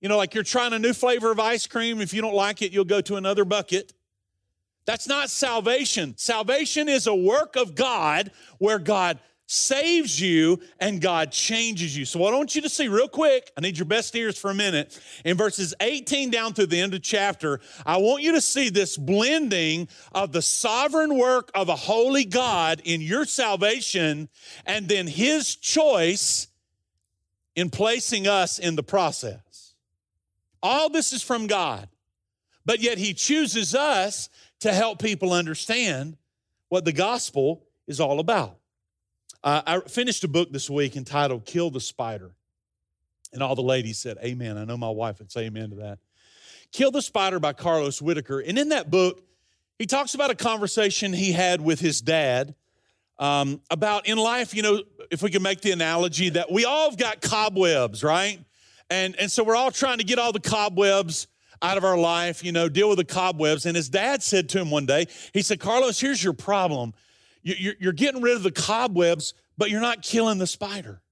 You 0.00 0.08
know, 0.08 0.16
like 0.16 0.32
you're 0.32 0.44
trying 0.44 0.72
a 0.72 0.78
new 0.78 0.92
flavor 0.92 1.32
of 1.32 1.40
ice 1.40 1.66
cream. 1.66 2.00
If 2.00 2.14
you 2.14 2.22
don't 2.22 2.34
like 2.34 2.62
it, 2.62 2.70
you'll 2.70 2.84
go 2.84 3.00
to 3.00 3.16
another 3.16 3.44
bucket. 3.44 3.92
That's 4.86 5.08
not 5.08 5.30
salvation. 5.30 6.14
Salvation 6.16 6.88
is 6.88 7.08
a 7.08 7.14
work 7.14 7.56
of 7.56 7.74
God 7.74 8.30
where 8.58 8.78
God 8.78 9.18
saves 9.48 10.20
you 10.20 10.60
and 10.78 11.00
God 11.00 11.32
changes 11.32 11.96
you. 11.96 12.04
So, 12.04 12.18
what 12.18 12.34
I 12.34 12.36
want 12.36 12.54
you 12.54 12.62
to 12.62 12.68
see 12.68 12.86
real 12.86 13.08
quick, 13.08 13.50
I 13.56 13.62
need 13.62 13.78
your 13.78 13.86
best 13.86 14.14
ears 14.14 14.38
for 14.38 14.50
a 14.50 14.54
minute. 14.54 15.00
In 15.24 15.36
verses 15.36 15.74
18 15.80 16.30
down 16.30 16.52
through 16.52 16.66
the 16.66 16.78
end 16.78 16.92
of 16.94 17.02
chapter, 17.02 17.60
I 17.84 17.96
want 17.96 18.22
you 18.22 18.32
to 18.32 18.42
see 18.42 18.68
this 18.68 18.96
blending 18.98 19.88
of 20.12 20.32
the 20.32 20.42
sovereign 20.42 21.18
work 21.18 21.50
of 21.54 21.70
a 21.70 21.76
holy 21.76 22.26
God 22.26 22.82
in 22.84 23.00
your 23.00 23.24
salvation 23.24 24.28
and 24.66 24.86
then 24.86 25.06
his 25.06 25.56
choice 25.56 26.48
in 27.56 27.70
placing 27.70 28.28
us 28.28 28.58
in 28.58 28.76
the 28.76 28.82
process. 28.82 29.74
All 30.62 30.90
this 30.90 31.14
is 31.14 31.22
from 31.22 31.46
God, 31.46 31.88
but 32.66 32.80
yet 32.80 32.98
he 32.98 33.14
chooses 33.14 33.74
us 33.74 34.28
to 34.60 34.74
help 34.74 35.00
people 35.00 35.32
understand 35.32 36.18
what 36.68 36.84
the 36.84 36.92
gospel 36.92 37.64
is 37.86 37.98
all 37.98 38.20
about. 38.20 38.57
Uh, 39.42 39.62
I 39.66 39.80
finished 39.80 40.24
a 40.24 40.28
book 40.28 40.52
this 40.52 40.68
week 40.68 40.96
entitled 40.96 41.44
Kill 41.44 41.70
the 41.70 41.80
Spider. 41.80 42.32
And 43.32 43.42
all 43.42 43.54
the 43.54 43.62
ladies 43.62 43.98
said, 43.98 44.18
Amen. 44.22 44.56
I 44.56 44.64
know 44.64 44.76
my 44.76 44.90
wife 44.90 45.18
would 45.18 45.30
say 45.30 45.42
amen 45.42 45.70
to 45.70 45.76
that. 45.76 45.98
Kill 46.72 46.90
the 46.90 47.02
Spider 47.02 47.38
by 47.38 47.52
Carlos 47.52 48.02
Whitaker. 48.02 48.40
And 48.40 48.58
in 48.58 48.70
that 48.70 48.90
book, 48.90 49.22
he 49.78 49.86
talks 49.86 50.14
about 50.14 50.30
a 50.30 50.34
conversation 50.34 51.12
he 51.12 51.32
had 51.32 51.60
with 51.60 51.78
his 51.78 52.00
dad 52.00 52.54
um, 53.18 53.60
about 53.70 54.06
in 54.06 54.18
life, 54.18 54.54
you 54.54 54.62
know, 54.62 54.82
if 55.10 55.22
we 55.22 55.30
can 55.30 55.42
make 55.42 55.60
the 55.60 55.72
analogy 55.72 56.30
that 56.30 56.50
we 56.50 56.64
all 56.64 56.90
have 56.90 56.98
got 56.98 57.20
cobwebs, 57.20 58.02
right? 58.02 58.38
And, 58.90 59.16
and 59.16 59.30
so 59.30 59.44
we're 59.44 59.56
all 59.56 59.70
trying 59.70 59.98
to 59.98 60.04
get 60.04 60.18
all 60.18 60.32
the 60.32 60.40
cobwebs 60.40 61.26
out 61.60 61.76
of 61.76 61.84
our 61.84 61.98
life, 61.98 62.44
you 62.44 62.52
know, 62.52 62.68
deal 62.68 62.88
with 62.88 62.98
the 62.98 63.04
cobwebs. 63.04 63.66
And 63.66 63.76
his 63.76 63.88
dad 63.88 64.22
said 64.22 64.48
to 64.50 64.60
him 64.60 64.70
one 64.70 64.86
day, 64.86 65.06
he 65.32 65.42
said, 65.42 65.60
Carlos, 65.60 66.00
here's 66.00 66.22
your 66.22 66.32
problem. 66.32 66.94
You're 67.42 67.92
getting 67.92 68.22
rid 68.22 68.36
of 68.36 68.42
the 68.42 68.50
cobwebs, 68.50 69.34
but 69.56 69.70
you're 69.70 69.80
not 69.80 70.02
killing 70.02 70.38
the 70.38 70.46
spider. 70.46 71.02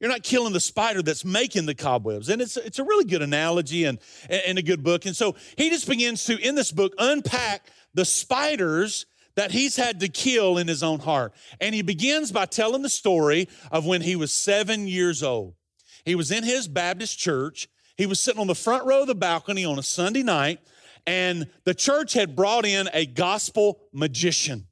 You're 0.00 0.10
not 0.10 0.22
killing 0.22 0.52
the 0.52 0.60
spider 0.60 1.02
that's 1.02 1.24
making 1.24 1.66
the 1.66 1.74
cobwebs. 1.74 2.28
And 2.28 2.40
it's, 2.40 2.56
it's 2.56 2.78
a 2.78 2.84
really 2.84 3.04
good 3.04 3.22
analogy 3.22 3.84
and, 3.84 3.98
and 4.30 4.56
a 4.56 4.62
good 4.62 4.84
book. 4.84 5.06
And 5.06 5.16
so 5.16 5.34
he 5.56 5.70
just 5.70 5.88
begins 5.88 6.24
to, 6.24 6.38
in 6.38 6.54
this 6.54 6.70
book, 6.70 6.94
unpack 6.98 7.66
the 7.94 8.04
spiders 8.04 9.06
that 9.34 9.50
he's 9.50 9.74
had 9.74 10.00
to 10.00 10.08
kill 10.08 10.56
in 10.56 10.68
his 10.68 10.84
own 10.84 11.00
heart. 11.00 11.32
And 11.60 11.74
he 11.74 11.82
begins 11.82 12.30
by 12.30 12.46
telling 12.46 12.82
the 12.82 12.88
story 12.88 13.48
of 13.72 13.86
when 13.86 14.02
he 14.02 14.14
was 14.14 14.32
seven 14.32 14.86
years 14.86 15.22
old. 15.22 15.54
He 16.04 16.14
was 16.14 16.30
in 16.30 16.44
his 16.44 16.68
Baptist 16.68 17.18
church. 17.18 17.68
He 17.96 18.06
was 18.06 18.20
sitting 18.20 18.40
on 18.40 18.46
the 18.46 18.54
front 18.54 18.86
row 18.86 19.00
of 19.00 19.08
the 19.08 19.14
balcony 19.16 19.64
on 19.64 19.78
a 19.80 19.82
Sunday 19.82 20.22
night, 20.22 20.60
and 21.06 21.48
the 21.64 21.74
church 21.74 22.12
had 22.12 22.36
brought 22.36 22.64
in 22.64 22.88
a 22.92 23.04
gospel 23.04 23.80
magician. 23.92 24.67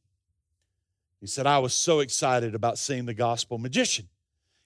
He 1.27 1.31
said, 1.31 1.49
I 1.49 1.59
was 1.59 1.75
so 1.75 1.99
excited 1.99 2.55
about 2.55 2.79
seeing 2.79 3.05
the 3.05 3.12
gospel 3.12 3.59
magician. 3.59 4.07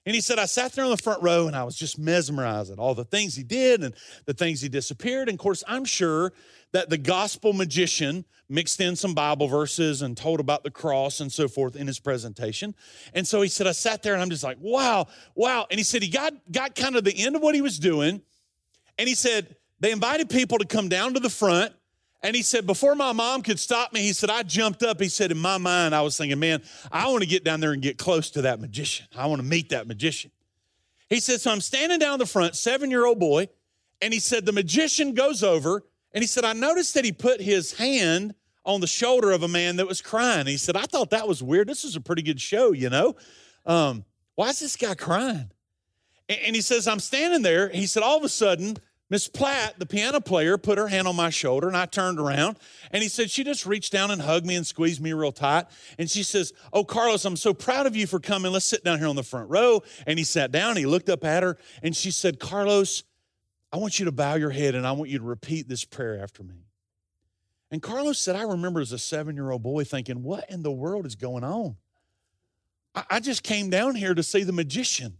And 0.05 0.13
he 0.13 0.21
said, 0.21 0.37
I 0.37 0.45
sat 0.45 0.73
there 0.73 0.85
on 0.85 0.91
the 0.91 0.97
front 0.97 1.23
row 1.23 1.47
and 1.47 1.55
I 1.55 1.63
was 1.63 1.75
just 1.75 1.97
mesmerized 1.97 2.71
at 2.71 2.77
all 2.77 2.93
the 2.93 3.03
things 3.03 3.33
he 3.33 3.41
did 3.41 3.83
and 3.83 3.95
the 4.27 4.35
things 4.35 4.61
he 4.61 4.69
disappeared. 4.69 5.27
And 5.27 5.39
of 5.39 5.41
course, 5.41 5.63
I'm 5.67 5.85
sure 5.85 6.33
that 6.71 6.91
the 6.91 6.99
gospel 6.99 7.53
magician 7.53 8.25
mixed 8.47 8.79
in 8.79 8.95
some 8.95 9.15
Bible 9.15 9.47
verses 9.47 10.03
and 10.03 10.15
told 10.15 10.39
about 10.39 10.63
the 10.63 10.69
cross 10.69 11.19
and 11.19 11.31
so 11.31 11.47
forth 11.47 11.75
in 11.75 11.87
his 11.87 11.99
presentation. 11.99 12.75
And 13.15 13.27
so 13.27 13.41
he 13.41 13.47
said, 13.47 13.65
I 13.65 13.71
sat 13.71 14.03
there 14.03 14.13
and 14.13 14.21
I'm 14.21 14.29
just 14.29 14.43
like, 14.43 14.57
wow, 14.59 15.07
wow. 15.33 15.65
And 15.71 15.79
he 15.79 15.83
said, 15.83 16.03
he 16.03 16.09
got, 16.09 16.33
got 16.51 16.75
kind 16.75 16.95
of 16.95 17.03
the 17.03 17.23
end 17.23 17.35
of 17.35 17.41
what 17.41 17.55
he 17.55 17.63
was 17.63 17.79
doing. 17.79 18.21
And 18.99 19.09
he 19.09 19.15
said, 19.15 19.55
they 19.79 19.91
invited 19.91 20.29
people 20.29 20.59
to 20.59 20.65
come 20.65 20.89
down 20.89 21.15
to 21.15 21.19
the 21.19 21.29
front 21.31 21.73
and 22.23 22.35
he 22.35 22.43
said, 22.43 22.67
before 22.67 22.93
my 22.93 23.13
mom 23.13 23.41
could 23.41 23.59
stop 23.59 23.93
me, 23.93 24.01
he 24.01 24.13
said, 24.13 24.29
I 24.29 24.43
jumped 24.43 24.83
up. 24.83 25.01
He 25.01 25.09
said, 25.09 25.31
in 25.31 25.39
my 25.39 25.57
mind, 25.57 25.95
I 25.95 26.01
was 26.01 26.17
thinking, 26.17 26.39
man, 26.39 26.61
I 26.91 27.07
want 27.07 27.23
to 27.23 27.27
get 27.27 27.43
down 27.43 27.59
there 27.59 27.71
and 27.71 27.81
get 27.81 27.97
close 27.97 28.29
to 28.31 28.43
that 28.43 28.59
magician. 28.59 29.07
I 29.15 29.25
want 29.25 29.41
to 29.41 29.47
meet 29.47 29.69
that 29.69 29.87
magician. 29.87 30.31
He 31.09 31.19
said, 31.19 31.41
so 31.41 31.51
I'm 31.51 31.61
standing 31.61 31.99
down 31.99 32.19
the 32.19 32.25
front, 32.25 32.55
seven 32.55 32.91
year 32.91 33.05
old 33.05 33.19
boy. 33.19 33.49
And 34.01 34.13
he 34.13 34.19
said, 34.19 34.45
the 34.45 34.51
magician 34.51 35.13
goes 35.13 35.43
over. 35.43 35.83
And 36.13 36.21
he 36.21 36.27
said, 36.27 36.45
I 36.45 36.53
noticed 36.53 36.93
that 36.93 37.05
he 37.05 37.11
put 37.11 37.41
his 37.41 37.73
hand 37.73 38.35
on 38.65 38.81
the 38.81 38.87
shoulder 38.87 39.31
of 39.31 39.41
a 39.41 39.47
man 39.47 39.77
that 39.77 39.87
was 39.87 40.01
crying. 40.01 40.45
He 40.45 40.57
said, 40.57 40.75
I 40.75 40.83
thought 40.83 41.09
that 41.09 41.27
was 41.27 41.41
weird. 41.41 41.67
This 41.67 41.83
is 41.83 41.95
a 41.95 42.01
pretty 42.01 42.21
good 42.21 42.39
show, 42.39 42.71
you 42.71 42.89
know? 42.89 43.15
Um, 43.65 44.05
why 44.35 44.49
is 44.49 44.59
this 44.59 44.75
guy 44.75 44.93
crying? 44.93 45.51
And 46.29 46.55
he 46.55 46.61
says, 46.61 46.87
I'm 46.87 46.99
standing 46.99 47.41
there. 47.41 47.69
He 47.69 47.87
said, 47.87 48.03
all 48.03 48.17
of 48.17 48.23
a 48.23 48.29
sudden, 48.29 48.77
Miss 49.11 49.27
Platt, 49.27 49.77
the 49.77 49.85
piano 49.85 50.21
player, 50.21 50.57
put 50.57 50.77
her 50.77 50.87
hand 50.87 51.05
on 51.05 51.17
my 51.17 51.29
shoulder 51.29 51.67
and 51.67 51.75
I 51.75 51.85
turned 51.85 52.17
around 52.17 52.57
and 52.91 53.03
he 53.03 53.09
said, 53.09 53.29
She 53.29 53.43
just 53.43 53.65
reached 53.65 53.91
down 53.91 54.09
and 54.09 54.21
hugged 54.21 54.45
me 54.45 54.55
and 54.55 54.65
squeezed 54.65 55.01
me 55.01 55.11
real 55.11 55.33
tight. 55.33 55.65
And 55.99 56.09
she 56.09 56.23
says, 56.23 56.53
Oh, 56.71 56.85
Carlos, 56.85 57.25
I'm 57.25 57.35
so 57.35 57.53
proud 57.53 57.87
of 57.87 57.93
you 57.93 58.07
for 58.07 58.21
coming. 58.21 58.53
Let's 58.53 58.65
sit 58.65 58.85
down 58.85 58.99
here 58.99 59.09
on 59.09 59.17
the 59.17 59.23
front 59.23 59.49
row. 59.49 59.83
And 60.07 60.17
he 60.17 60.23
sat 60.23 60.53
down, 60.53 60.77
he 60.77 60.85
looked 60.85 61.09
up 61.09 61.25
at 61.25 61.43
her 61.43 61.57
and 61.83 61.93
she 61.93 62.09
said, 62.09 62.39
Carlos, 62.39 63.03
I 63.73 63.77
want 63.77 63.99
you 63.99 64.05
to 64.05 64.13
bow 64.13 64.35
your 64.35 64.49
head 64.49 64.75
and 64.75 64.87
I 64.87 64.93
want 64.93 65.09
you 65.09 65.19
to 65.19 65.25
repeat 65.25 65.67
this 65.67 65.83
prayer 65.83 66.23
after 66.23 66.41
me. 66.41 66.63
And 67.69 67.81
Carlos 67.81 68.17
said, 68.17 68.37
I 68.37 68.43
remember 68.43 68.79
as 68.79 68.93
a 68.93 68.97
seven 68.97 69.35
year 69.35 69.51
old 69.51 69.61
boy 69.61 69.83
thinking, 69.83 70.23
What 70.23 70.49
in 70.49 70.63
the 70.63 70.71
world 70.71 71.05
is 71.05 71.15
going 71.15 71.43
on? 71.43 71.75
I 73.09 73.19
just 73.19 73.43
came 73.43 73.69
down 73.69 73.95
here 73.95 74.13
to 74.13 74.23
see 74.23 74.43
the 74.43 74.53
magician. 74.53 75.17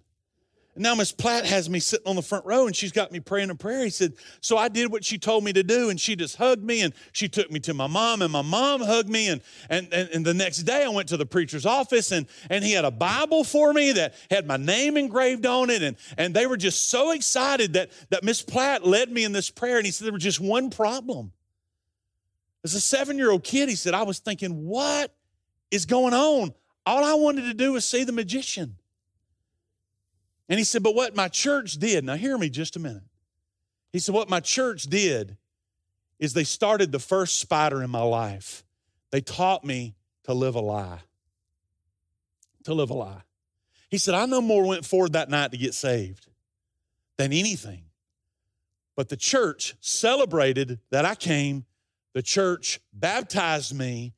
Now 0.76 0.96
Miss 0.96 1.12
Platt 1.12 1.46
has 1.46 1.70
me 1.70 1.82
sitting 1.82 2.08
on 2.08 2.16
the 2.16 2.22
front 2.22 2.46
row 2.46 2.66
and 2.66 2.74
she's 2.74 2.94
got 2.94 3.12
me 3.12 3.20
praying 3.20 3.50
a 3.50 3.56
prayer. 3.56 3.84
He 3.84 3.90
said, 3.90 4.14
So 4.40 4.58
I 4.58 4.70
did 4.70 4.90
what 4.90 5.04
she 5.04 5.18
told 5.18 5.44
me 5.44 5.52
to 5.52 5.64
do, 5.64 5.90
and 5.90 6.00
she 6.00 6.16
just 6.16 6.38
hugged 6.38 6.64
me 6.64 6.82
and 6.82 6.94
she 7.12 7.28
took 7.28 7.52
me 7.52 7.60
to 7.62 7.74
my 7.74 7.88
mom, 7.88 8.22
and 8.22 8.32
my 8.32 8.42
mom 8.42 8.80
hugged 8.80 9.10
me. 9.10 9.28
And, 9.28 9.42
and, 9.70 9.94
and, 9.94 10.10
and 10.10 10.26
the 10.26 10.34
next 10.34 10.60
day 10.60 10.86
I 10.86 10.88
went 10.88 11.10
to 11.10 11.18
the 11.18 11.26
preacher's 11.26 11.66
office 11.66 12.12
and, 12.12 12.26
and 12.50 12.64
he 12.64 12.72
had 12.72 12.86
a 12.86 12.92
Bible 12.92 13.44
for 13.44 13.74
me 13.74 13.92
that 13.94 14.16
had 14.30 14.48
my 14.48 14.56
name 14.56 14.96
engraved 14.96 15.46
on 15.46 15.70
it. 15.70 15.84
And, 15.84 15.98
and 16.18 16.34
they 16.34 16.48
were 16.48 16.58
just 16.58 16.90
so 16.90 17.12
excited 17.12 17.74
that, 17.74 17.92
that 18.10 18.24
Miss 18.24 18.42
Platt 18.42 18.86
led 18.86 19.12
me 19.12 19.26
in 19.26 19.34
this 19.34 19.50
prayer. 19.50 19.76
And 19.76 19.86
he 19.86 19.92
said, 19.92 20.06
There 20.06 20.14
was 20.14 20.24
just 20.24 20.40
one 20.40 20.70
problem. 20.70 21.34
As 22.64 22.76
a 22.76 22.82
seven 22.82 23.18
year 23.18 23.32
old 23.32 23.44
kid, 23.44 23.68
he 23.68 23.76
said, 23.76 23.94
I 23.94 24.04
was 24.04 24.20
thinking, 24.20 24.66
What 24.66 25.14
is 25.70 25.86
going 25.86 26.14
on? 26.14 26.54
All 26.86 27.04
I 27.04 27.16
wanted 27.16 27.44
to 27.44 27.54
do 27.54 27.74
was 27.74 27.84
see 27.84 28.06
the 28.06 28.14
magician. 28.14 28.78
And 30.52 30.60
he 30.60 30.66
said, 30.66 30.84
But 30.84 30.96
what 30.96 31.16
my 31.16 31.30
church 31.30 31.78
did, 31.78 32.04
now 32.04 32.16
hear 32.16 32.38
me 32.38 32.50
just 32.50 32.76
a 32.76 32.80
minute. 32.80 33.06
He 33.94 34.00
said, 34.00 34.14
What 34.14 34.30
my 34.30 34.42
church 34.42 34.84
did 34.84 35.38
is 36.20 36.34
they 36.34 36.44
started 36.44 36.92
the 36.92 37.00
first 37.00 37.40
spider 37.40 37.82
in 37.82 37.90
my 37.90 38.02
life. 38.02 38.66
They 39.12 39.22
taught 39.22 39.64
me 39.64 39.96
to 40.26 40.34
live 40.34 40.56
a 40.56 40.60
lie. 40.60 41.00
To 42.66 42.74
live 42.74 42.90
a 42.90 42.94
lie. 42.94 43.22
He 43.90 43.98
said, 43.98 44.14
I 44.14 44.26
no 44.26 44.42
more 44.42 44.68
went 44.68 44.86
forward 44.86 45.14
that 45.14 45.30
night 45.30 45.52
to 45.52 45.58
get 45.58 45.74
saved 45.74 46.28
than 47.18 47.32
anything. 47.32 47.84
But 48.98 49.08
the 49.08 49.18
church 49.18 49.76
celebrated 49.80 50.80
that 50.90 51.06
I 51.06 51.16
came, 51.16 51.64
the 52.12 52.22
church 52.22 52.82
baptized 52.92 53.74
me, 53.74 54.14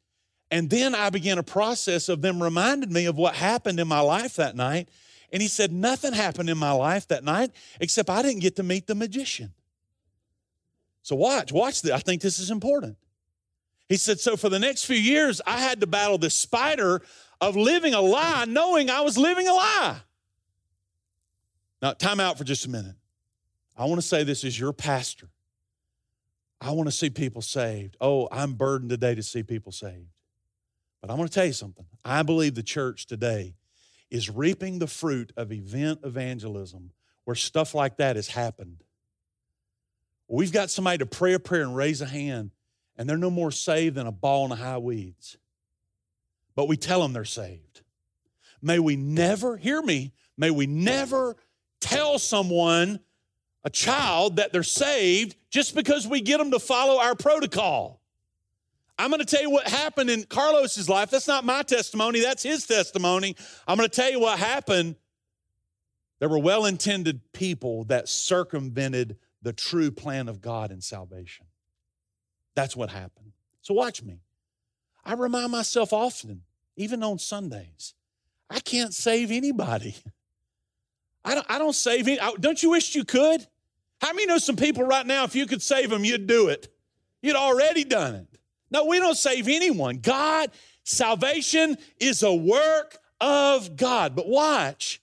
and 0.49 0.67
then 0.67 0.95
I 0.95 1.11
began 1.11 1.37
a 1.37 1.43
process 1.43 2.09
of 2.09 2.23
them 2.23 2.41
reminding 2.41 2.91
me 2.91 3.05
of 3.05 3.17
what 3.17 3.35
happened 3.35 3.79
in 3.79 3.87
my 3.87 3.99
life 3.99 4.37
that 4.37 4.55
night. 4.55 4.89
And 5.33 5.41
he 5.41 5.47
said, 5.47 5.71
Nothing 5.73 6.13
happened 6.13 6.49
in 6.49 6.57
my 6.59 6.71
life 6.71 7.07
that 7.07 7.23
night 7.23 7.51
except 7.81 8.09
I 8.09 8.21
didn't 8.21 8.41
get 8.41 8.55
to 8.57 8.63
meet 8.63 8.85
the 8.85 8.95
magician. 8.95 9.51
So 11.01 11.15
watch, 11.15 11.51
watch 11.51 11.81
this. 11.81 11.91
I 11.91 11.99
think 11.99 12.21
this 12.21 12.39
is 12.39 12.51
important. 12.51 12.95
He 13.89 13.97
said, 13.97 14.19
So 14.19 14.37
for 14.37 14.47
the 14.47 14.59
next 14.59 14.85
few 14.85 14.95
years, 14.95 15.41
I 15.45 15.57
had 15.57 15.81
to 15.81 15.87
battle 15.87 16.19
this 16.19 16.35
spider 16.35 17.01
of 17.41 17.57
living 17.57 17.95
a 17.95 17.99
lie, 17.99 18.45
knowing 18.47 18.91
I 18.91 19.01
was 19.01 19.17
living 19.17 19.47
a 19.47 19.53
lie. 19.53 19.97
Now, 21.81 21.91
time 21.91 22.19
out 22.21 22.37
for 22.37 22.45
just 22.45 22.65
a 22.65 22.69
minute. 22.69 22.95
I 23.75 23.85
want 23.85 23.99
to 23.99 24.07
say 24.07 24.23
this 24.23 24.45
as 24.45 24.57
your 24.57 24.71
pastor. 24.71 25.27
I 26.61 26.71
want 26.71 26.87
to 26.87 26.95
see 26.95 27.09
people 27.09 27.41
saved. 27.41 27.97
Oh, 27.99 28.29
I'm 28.31 28.53
burdened 28.53 28.91
today 28.91 29.15
to 29.15 29.23
see 29.23 29.43
people 29.43 29.71
saved. 29.71 30.07
But 31.01 31.09
I 31.09 31.15
want 31.15 31.29
to 31.29 31.33
tell 31.33 31.45
you 31.45 31.53
something. 31.53 31.85
I 32.05 32.21
believe 32.21 32.55
the 32.55 32.63
church 32.63 33.07
today 33.07 33.55
is 34.13 34.29
reaping 34.29 34.77
the 34.77 34.85
fruit 34.85 35.33
of 35.35 35.51
event 35.51 35.99
evangelism 36.03 36.91
where 37.23 37.35
stuff 37.35 37.73
like 37.73 37.97
that 37.97 38.15
has 38.15 38.27
happened. 38.27 38.83
We've 40.27 40.51
got 40.51 40.69
somebody 40.69 40.99
to 40.99 41.07
pray 41.07 41.33
a 41.33 41.39
prayer 41.39 41.63
and 41.63 41.75
raise 41.75 41.99
a 41.99 42.05
hand, 42.05 42.51
and 42.95 43.09
they're 43.09 43.17
no 43.17 43.31
more 43.31 43.49
saved 43.49 43.95
than 43.95 44.05
a 44.05 44.11
ball 44.11 44.43
in 44.43 44.51
the 44.51 44.55
high 44.57 44.77
weeds. 44.77 45.37
But 46.53 46.67
we 46.67 46.77
tell 46.77 47.01
them 47.01 47.13
they're 47.13 47.25
saved. 47.25 47.81
May 48.61 48.77
we 48.77 48.95
never, 48.95 49.57
hear 49.57 49.81
me, 49.81 50.13
may 50.37 50.51
we 50.51 50.67
never 50.67 51.35
tell 51.81 52.19
someone, 52.19 52.99
a 53.63 53.71
child, 53.71 54.35
that 54.35 54.53
they're 54.53 54.61
saved 54.61 55.35
just 55.49 55.73
because 55.73 56.07
we 56.07 56.21
get 56.21 56.37
them 56.37 56.51
to 56.51 56.59
follow 56.59 56.99
our 56.99 57.15
protocol. 57.15 57.99
I'm 58.97 59.09
going 59.09 59.19
to 59.19 59.25
tell 59.25 59.41
you 59.41 59.49
what 59.49 59.67
happened 59.67 60.09
in 60.09 60.23
Carlos's 60.23 60.87
life. 60.87 61.09
That's 61.09 61.27
not 61.27 61.43
my 61.43 61.63
testimony, 61.63 62.21
that's 62.21 62.43
his 62.43 62.65
testimony. 62.65 63.35
I'm 63.67 63.77
going 63.77 63.89
to 63.89 63.95
tell 63.95 64.11
you 64.11 64.19
what 64.19 64.37
happened. 64.39 64.95
There 66.19 66.29
were 66.29 66.39
well 66.39 66.65
intended 66.65 67.33
people 67.33 67.83
that 67.85 68.07
circumvented 68.07 69.17
the 69.41 69.51
true 69.51 69.91
plan 69.91 70.29
of 70.29 70.41
God 70.41 70.71
in 70.71 70.79
salvation. 70.79 71.47
That's 72.55 72.75
what 72.75 72.89
happened. 72.89 73.33
So 73.61 73.73
watch 73.73 74.03
me. 74.03 74.21
I 75.03 75.13
remind 75.13 75.51
myself 75.51 75.91
often, 75.91 76.43
even 76.77 77.03
on 77.03 77.19
Sundays, 77.19 77.93
I 78.49 78.59
can't 78.59 78.93
save 78.93 79.31
anybody. 79.31 79.95
I 81.25 81.35
don't, 81.35 81.45
I 81.49 81.57
don't 81.57 81.75
save 81.75 82.07
any. 82.07 82.19
Don't 82.39 82.61
you 82.61 82.69
wish 82.71 82.95
you 82.95 83.03
could? 83.05 83.45
How 84.01 84.11
many 84.11 84.25
know 84.25 84.37
some 84.37 84.55
people 84.55 84.83
right 84.83 85.05
now, 85.05 85.23
if 85.23 85.35
you 85.35 85.45
could 85.45 85.61
save 85.61 85.89
them, 85.89 86.03
you'd 86.03 86.27
do 86.27 86.49
it? 86.49 86.67
You'd 87.21 87.37
already 87.37 87.85
done 87.85 88.15
it. 88.15 88.32
No, 88.73 88.85
we 88.85 88.99
don't 88.99 89.15
save 89.15 89.47
anyone. 89.47 89.97
God, 89.97 90.49
salvation 90.83 91.77
is 91.99 92.23
a 92.23 92.33
work 92.33 92.97
of 93.21 93.77
God. 93.77 94.15
But 94.15 94.27
watch, 94.27 94.99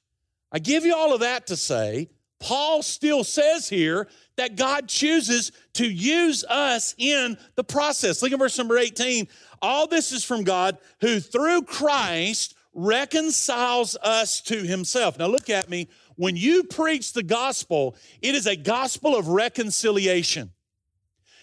I 0.51 0.59
give 0.59 0.85
you 0.85 0.95
all 0.95 1.15
of 1.15 1.21
that 1.21 1.47
to 1.47 1.57
say, 1.57 2.11
Paul 2.41 2.83
still 2.83 3.23
says 3.23 3.69
here 3.69 4.09
that 4.37 4.57
God 4.57 4.89
chooses 4.89 5.53
to 5.75 5.89
use 5.89 6.43
us 6.45 6.95
in 6.99 7.39
the 7.55 7.63
process. 7.63 8.23
Look 8.23 8.33
at 8.33 8.39
verse 8.39 8.59
number 8.59 8.77
18. 8.77 9.29
All 9.63 9.87
this 9.87 10.11
is 10.11 10.25
from 10.25 10.43
God 10.43 10.79
who 11.01 11.21
through 11.21 11.63
Christ 11.63 12.55
reconciles 12.73 13.97
us 14.03 14.41
to 14.43 14.63
himself. 14.63 15.19
Now 15.19 15.27
look 15.27 15.51
at 15.51 15.69
me. 15.69 15.89
When 16.17 16.37
you 16.37 16.65
preach 16.65 17.13
the 17.13 17.23
gospel, 17.23 17.95
it 18.21 18.35
is 18.35 18.47
a 18.47 18.57
gospel 18.57 19.17
of 19.17 19.29
reconciliation. 19.29 20.51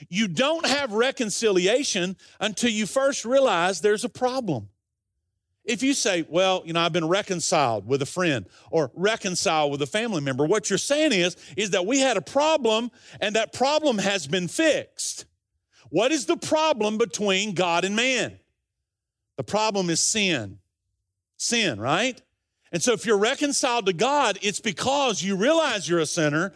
You 0.10 0.28
don't 0.28 0.66
have 0.66 0.94
reconciliation 0.94 2.18
until 2.40 2.70
you 2.70 2.86
first 2.86 3.26
realize 3.26 3.82
there's 3.82 4.04
a 4.04 4.10
problem. 4.10 4.70
If 5.64 5.84
you 5.84 5.94
say, 5.94 6.26
well, 6.30 6.64
you 6.66 6.72
know, 6.72 6.80
I've 6.80 6.94
been 6.94 7.10
reconciled 7.10 7.86
with 7.86 8.02
a 8.02 8.06
friend 8.06 8.46
or 8.72 8.90
reconciled 8.96 9.72
with 9.72 9.82
a 9.82 9.88
family 9.88 10.22
member, 10.22 10.46
what 10.46 10.70
you're 10.70 10.78
saying 10.78 11.12
is, 11.12 11.36
is 11.58 11.72
that 11.72 11.86
we 11.86 12.00
had 12.00 12.16
a 12.16 12.22
problem 12.22 12.90
and 13.20 13.36
that 13.36 13.52
problem 13.52 13.98
has 13.98 14.28
been 14.28 14.48
fixed. 14.48 15.26
What 15.90 16.12
is 16.14 16.26
the 16.26 16.38
problem 16.38 16.98
between 16.98 17.54
God 17.54 17.84
and 17.84 17.96
man? 17.96 18.40
The 19.36 19.44
problem 19.44 19.90
is 19.90 20.00
sin. 20.00 20.60
Sin, 21.36 21.80
right? 21.82 22.22
And 22.72 22.82
so 22.82 22.94
if 22.94 23.06
you're 23.06 23.18
reconciled 23.18 23.86
to 23.88 23.94
God, 23.94 24.40
it's 24.42 24.60
because 24.60 25.22
you 25.22 25.36
realize 25.36 25.88
you're 25.88 26.00
a 26.00 26.06
sinner 26.06 26.54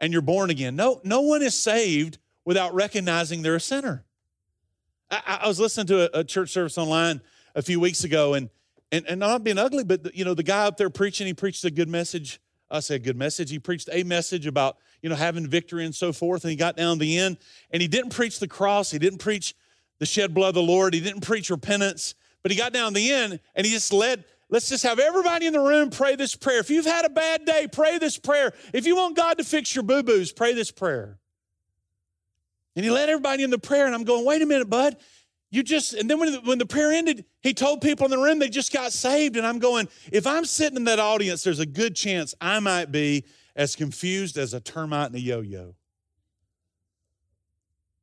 and 0.00 0.12
you're 0.12 0.22
born 0.22 0.50
again. 0.50 0.76
No, 0.76 1.00
no 1.04 1.20
one 1.20 1.42
is 1.42 1.54
saved 1.54 2.18
without 2.48 2.72
recognizing 2.72 3.42
they're 3.42 3.56
a 3.56 3.60
sinner. 3.60 4.06
I, 5.10 5.40
I 5.42 5.48
was 5.48 5.60
listening 5.60 5.86
to 5.88 6.16
a, 6.16 6.20
a 6.20 6.24
church 6.24 6.48
service 6.48 6.78
online 6.78 7.20
a 7.54 7.60
few 7.60 7.78
weeks 7.78 8.04
ago, 8.04 8.32
and 8.32 8.48
and, 8.90 9.04
and 9.06 9.20
not 9.20 9.44
being 9.44 9.58
ugly, 9.58 9.84
but 9.84 10.02
the, 10.02 10.10
you 10.14 10.24
know, 10.24 10.32
the 10.32 10.42
guy 10.42 10.64
up 10.64 10.78
there 10.78 10.88
preaching, 10.88 11.26
he 11.26 11.34
preached 11.34 11.62
a 11.66 11.70
good 11.70 11.90
message. 11.90 12.40
I 12.70 12.80
say 12.80 12.94
a 12.94 12.98
good 12.98 13.18
message. 13.18 13.50
He 13.50 13.58
preached 13.58 13.90
a 13.92 14.02
message 14.02 14.46
about, 14.46 14.78
you 15.02 15.10
know, 15.10 15.14
having 15.14 15.46
victory 15.46 15.84
and 15.84 15.94
so 15.94 16.10
forth. 16.10 16.42
And 16.42 16.50
he 16.50 16.56
got 16.56 16.74
down 16.74 16.96
to 16.96 17.00
the 17.00 17.18
end 17.18 17.36
and 17.70 17.82
he 17.82 17.88
didn't 17.88 18.14
preach 18.14 18.40
the 18.40 18.48
cross. 18.48 18.90
He 18.90 18.98
didn't 18.98 19.18
preach 19.18 19.54
the 19.98 20.06
shed 20.06 20.32
blood 20.32 20.48
of 20.48 20.54
the 20.54 20.62
Lord. 20.62 20.94
He 20.94 21.00
didn't 21.00 21.20
preach 21.20 21.50
repentance, 21.50 22.14
but 22.42 22.50
he 22.50 22.56
got 22.56 22.72
down 22.72 22.94
the 22.94 23.12
end 23.12 23.40
and 23.54 23.66
he 23.66 23.72
just 23.72 23.92
led, 23.92 24.24
let's 24.48 24.70
just 24.70 24.84
have 24.84 24.98
everybody 24.98 25.44
in 25.44 25.52
the 25.52 25.60
room 25.60 25.90
pray 25.90 26.16
this 26.16 26.34
prayer. 26.34 26.60
If 26.60 26.70
you've 26.70 26.86
had 26.86 27.04
a 27.04 27.10
bad 27.10 27.44
day, 27.44 27.68
pray 27.70 27.98
this 27.98 28.16
prayer. 28.16 28.54
If 28.72 28.86
you 28.86 28.96
want 28.96 29.16
God 29.16 29.36
to 29.36 29.44
fix 29.44 29.74
your 29.74 29.84
boo-boos, 29.84 30.32
pray 30.32 30.54
this 30.54 30.70
prayer. 30.70 31.18
And 32.78 32.84
he 32.84 32.92
led 32.92 33.08
everybody 33.08 33.42
in 33.42 33.50
the 33.50 33.58
prayer. 33.58 33.86
And 33.86 33.94
I'm 33.94 34.04
going, 34.04 34.24
wait 34.24 34.40
a 34.40 34.46
minute, 34.46 34.70
bud. 34.70 34.96
You 35.50 35.64
just, 35.64 35.94
and 35.94 36.08
then 36.08 36.20
when 36.20 36.30
the, 36.30 36.40
when 36.42 36.58
the 36.58 36.64
prayer 36.64 36.92
ended, 36.92 37.24
he 37.40 37.52
told 37.52 37.80
people 37.80 38.04
in 38.04 38.12
the 38.12 38.18
room 38.18 38.38
they 38.38 38.48
just 38.48 38.72
got 38.72 38.92
saved. 38.92 39.36
And 39.36 39.44
I'm 39.44 39.58
going, 39.58 39.88
if 40.12 40.28
I'm 40.28 40.44
sitting 40.44 40.76
in 40.76 40.84
that 40.84 41.00
audience, 41.00 41.42
there's 41.42 41.58
a 41.58 41.66
good 41.66 41.96
chance 41.96 42.36
I 42.40 42.60
might 42.60 42.92
be 42.92 43.24
as 43.56 43.74
confused 43.74 44.38
as 44.38 44.54
a 44.54 44.60
termite 44.60 45.10
in 45.10 45.16
a 45.16 45.18
yo 45.18 45.40
yo. 45.40 45.74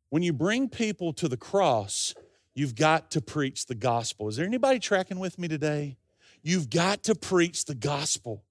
When 0.09 0.23
you 0.23 0.33
bring 0.33 0.67
people 0.67 1.13
to 1.13 1.29
the 1.29 1.37
cross, 1.37 2.13
you've 2.53 2.75
got 2.75 3.11
to 3.11 3.21
preach 3.21 3.67
the 3.67 3.75
gospel. 3.75 4.27
Is 4.27 4.35
there 4.35 4.45
anybody 4.45 4.79
tracking 4.79 5.19
with 5.19 5.39
me 5.39 5.47
today? 5.47 5.95
You've 6.43 6.69
got 6.69 7.03
to 7.03 7.15
preach 7.15 7.63
the 7.63 7.75
gospel. 7.75 8.43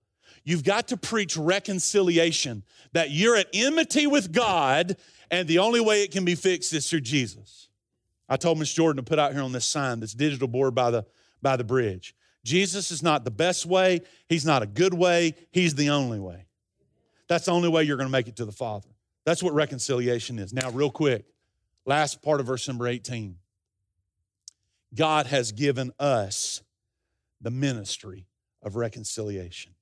You've 0.42 0.64
got 0.64 0.88
to 0.88 0.96
preach 0.96 1.36
reconciliation, 1.36 2.64
that 2.92 3.10
you're 3.10 3.36
at 3.36 3.48
enmity 3.52 4.06
with 4.06 4.32
God, 4.32 4.96
and 5.34 5.48
the 5.48 5.58
only 5.58 5.80
way 5.80 6.04
it 6.04 6.12
can 6.12 6.24
be 6.24 6.36
fixed 6.36 6.72
is 6.72 6.88
through 6.88 7.00
Jesus. 7.00 7.68
I 8.28 8.36
told 8.36 8.58
Miss 8.58 8.72
Jordan 8.72 9.04
to 9.04 9.08
put 9.08 9.18
out 9.18 9.32
here 9.32 9.42
on 9.42 9.50
this 9.50 9.66
sign, 9.66 9.98
this 9.98 10.14
digital 10.14 10.46
board 10.46 10.74
by 10.74 10.92
the, 10.92 11.04
by 11.42 11.56
the 11.56 11.64
bridge. 11.64 12.14
Jesus 12.44 12.92
is 12.92 13.02
not 13.02 13.24
the 13.24 13.32
best 13.32 13.66
way. 13.66 14.02
He's 14.28 14.46
not 14.46 14.62
a 14.62 14.66
good 14.66 14.94
way. 14.94 15.34
He's 15.50 15.74
the 15.74 15.90
only 15.90 16.20
way. 16.20 16.46
That's 17.26 17.46
the 17.46 17.50
only 17.50 17.68
way 17.68 17.82
you're 17.82 17.96
going 17.96 18.08
to 18.08 18.12
make 18.12 18.28
it 18.28 18.36
to 18.36 18.44
the 18.44 18.52
Father. 18.52 18.88
That's 19.24 19.42
what 19.42 19.54
reconciliation 19.54 20.38
is. 20.38 20.52
Now, 20.52 20.70
real 20.70 20.90
quick, 20.90 21.24
last 21.84 22.22
part 22.22 22.38
of 22.38 22.46
verse 22.46 22.68
number 22.68 22.86
18. 22.86 23.36
God 24.94 25.26
has 25.26 25.50
given 25.50 25.90
us 25.98 26.62
the 27.40 27.50
ministry 27.50 28.26
of 28.62 28.76
reconciliation. 28.76 29.72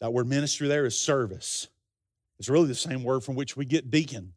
That 0.00 0.12
word 0.12 0.26
ministry 0.26 0.68
there 0.68 0.84
is 0.84 1.00
service. 1.00 1.68
It's 2.38 2.48
really 2.48 2.68
the 2.68 2.74
same 2.74 3.02
word 3.02 3.24
from 3.24 3.34
which 3.34 3.56
we 3.56 3.64
get 3.64 3.90
deacon. 3.90 4.34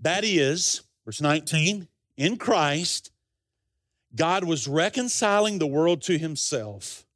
That 0.00 0.24
is, 0.24 0.82
verse 1.04 1.20
19, 1.20 1.88
in 2.16 2.36
Christ, 2.36 3.10
God 4.14 4.44
was 4.44 4.68
reconciling 4.68 5.58
the 5.58 5.66
world 5.66 6.02
to 6.02 6.18
himself, 6.18 7.06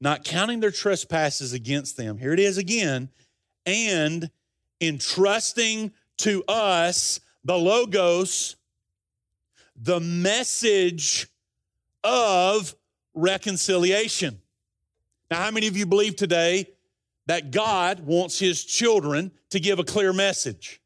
not 0.00 0.24
counting 0.24 0.60
their 0.60 0.70
trespasses 0.70 1.52
against 1.52 1.96
them. 1.96 2.18
Here 2.18 2.32
it 2.32 2.40
is 2.40 2.58
again, 2.58 3.08
and 3.66 4.30
entrusting 4.80 5.92
to 6.18 6.44
us 6.48 7.20
the 7.44 7.56
Logos, 7.56 8.56
the 9.76 10.00
message 10.00 11.28
of 12.04 12.74
reconciliation. 13.14 14.40
Now, 15.30 15.42
how 15.42 15.50
many 15.50 15.66
of 15.66 15.76
you 15.76 15.86
believe 15.86 16.16
today 16.16 16.68
that 17.26 17.50
God 17.50 18.00
wants 18.00 18.38
his 18.38 18.64
children 18.64 19.32
to 19.50 19.60
give 19.60 19.78
a 19.78 19.84
clear 19.84 20.12
message? 20.12 20.82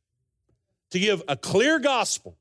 to 0.90 0.98
give 0.98 1.22
a 1.28 1.36
clear 1.36 1.78
gospel. 1.78 2.38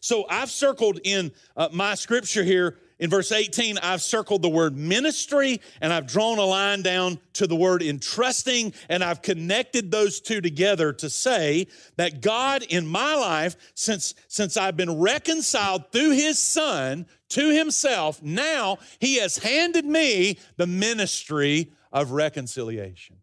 So 0.00 0.26
I've 0.28 0.50
circled 0.50 1.00
in 1.04 1.32
uh, 1.56 1.68
my 1.72 1.94
scripture 1.94 2.44
here 2.44 2.78
in 3.00 3.10
verse 3.10 3.30
18, 3.30 3.78
I've 3.78 4.02
circled 4.02 4.42
the 4.42 4.48
word 4.48 4.76
ministry 4.76 5.60
and 5.80 5.92
I've 5.92 6.08
drawn 6.08 6.38
a 6.38 6.44
line 6.44 6.82
down 6.82 7.20
to 7.34 7.46
the 7.46 7.54
word 7.54 7.80
entrusting 7.80 8.74
and 8.88 9.04
I've 9.04 9.22
connected 9.22 9.90
those 9.92 10.20
two 10.20 10.40
together 10.40 10.92
to 10.94 11.08
say 11.08 11.68
that 11.96 12.20
God 12.20 12.64
in 12.64 12.88
my 12.88 13.14
life, 13.14 13.56
since, 13.74 14.16
since 14.26 14.56
I've 14.56 14.76
been 14.76 14.98
reconciled 14.98 15.92
through 15.92 16.10
his 16.10 16.40
son 16.40 17.06
to 17.30 17.50
himself, 17.50 18.20
now 18.20 18.78
he 18.98 19.18
has 19.18 19.38
handed 19.38 19.84
me 19.84 20.38
the 20.56 20.66
ministry 20.66 21.70
of 21.92 22.10
reconciliation. 22.10 23.17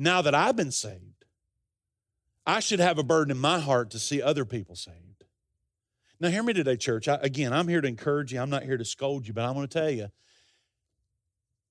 Now 0.00 0.22
that 0.22 0.34
I've 0.34 0.54
been 0.54 0.70
saved, 0.70 1.24
I 2.46 2.60
should 2.60 2.78
have 2.78 2.98
a 2.98 3.02
burden 3.02 3.32
in 3.32 3.38
my 3.38 3.58
heart 3.58 3.90
to 3.90 3.98
see 3.98 4.22
other 4.22 4.44
people 4.44 4.76
saved. 4.76 5.24
Now, 6.20 6.28
hear 6.28 6.42
me 6.44 6.52
today, 6.52 6.76
church. 6.76 7.08
I, 7.08 7.18
again, 7.20 7.52
I'm 7.52 7.66
here 7.66 7.80
to 7.80 7.88
encourage 7.88 8.32
you. 8.32 8.40
I'm 8.40 8.48
not 8.48 8.62
here 8.62 8.76
to 8.76 8.84
scold 8.84 9.26
you, 9.26 9.34
but 9.34 9.44
I'm 9.44 9.54
going 9.54 9.66
to 9.66 9.78
tell 9.78 9.90
you 9.90 10.08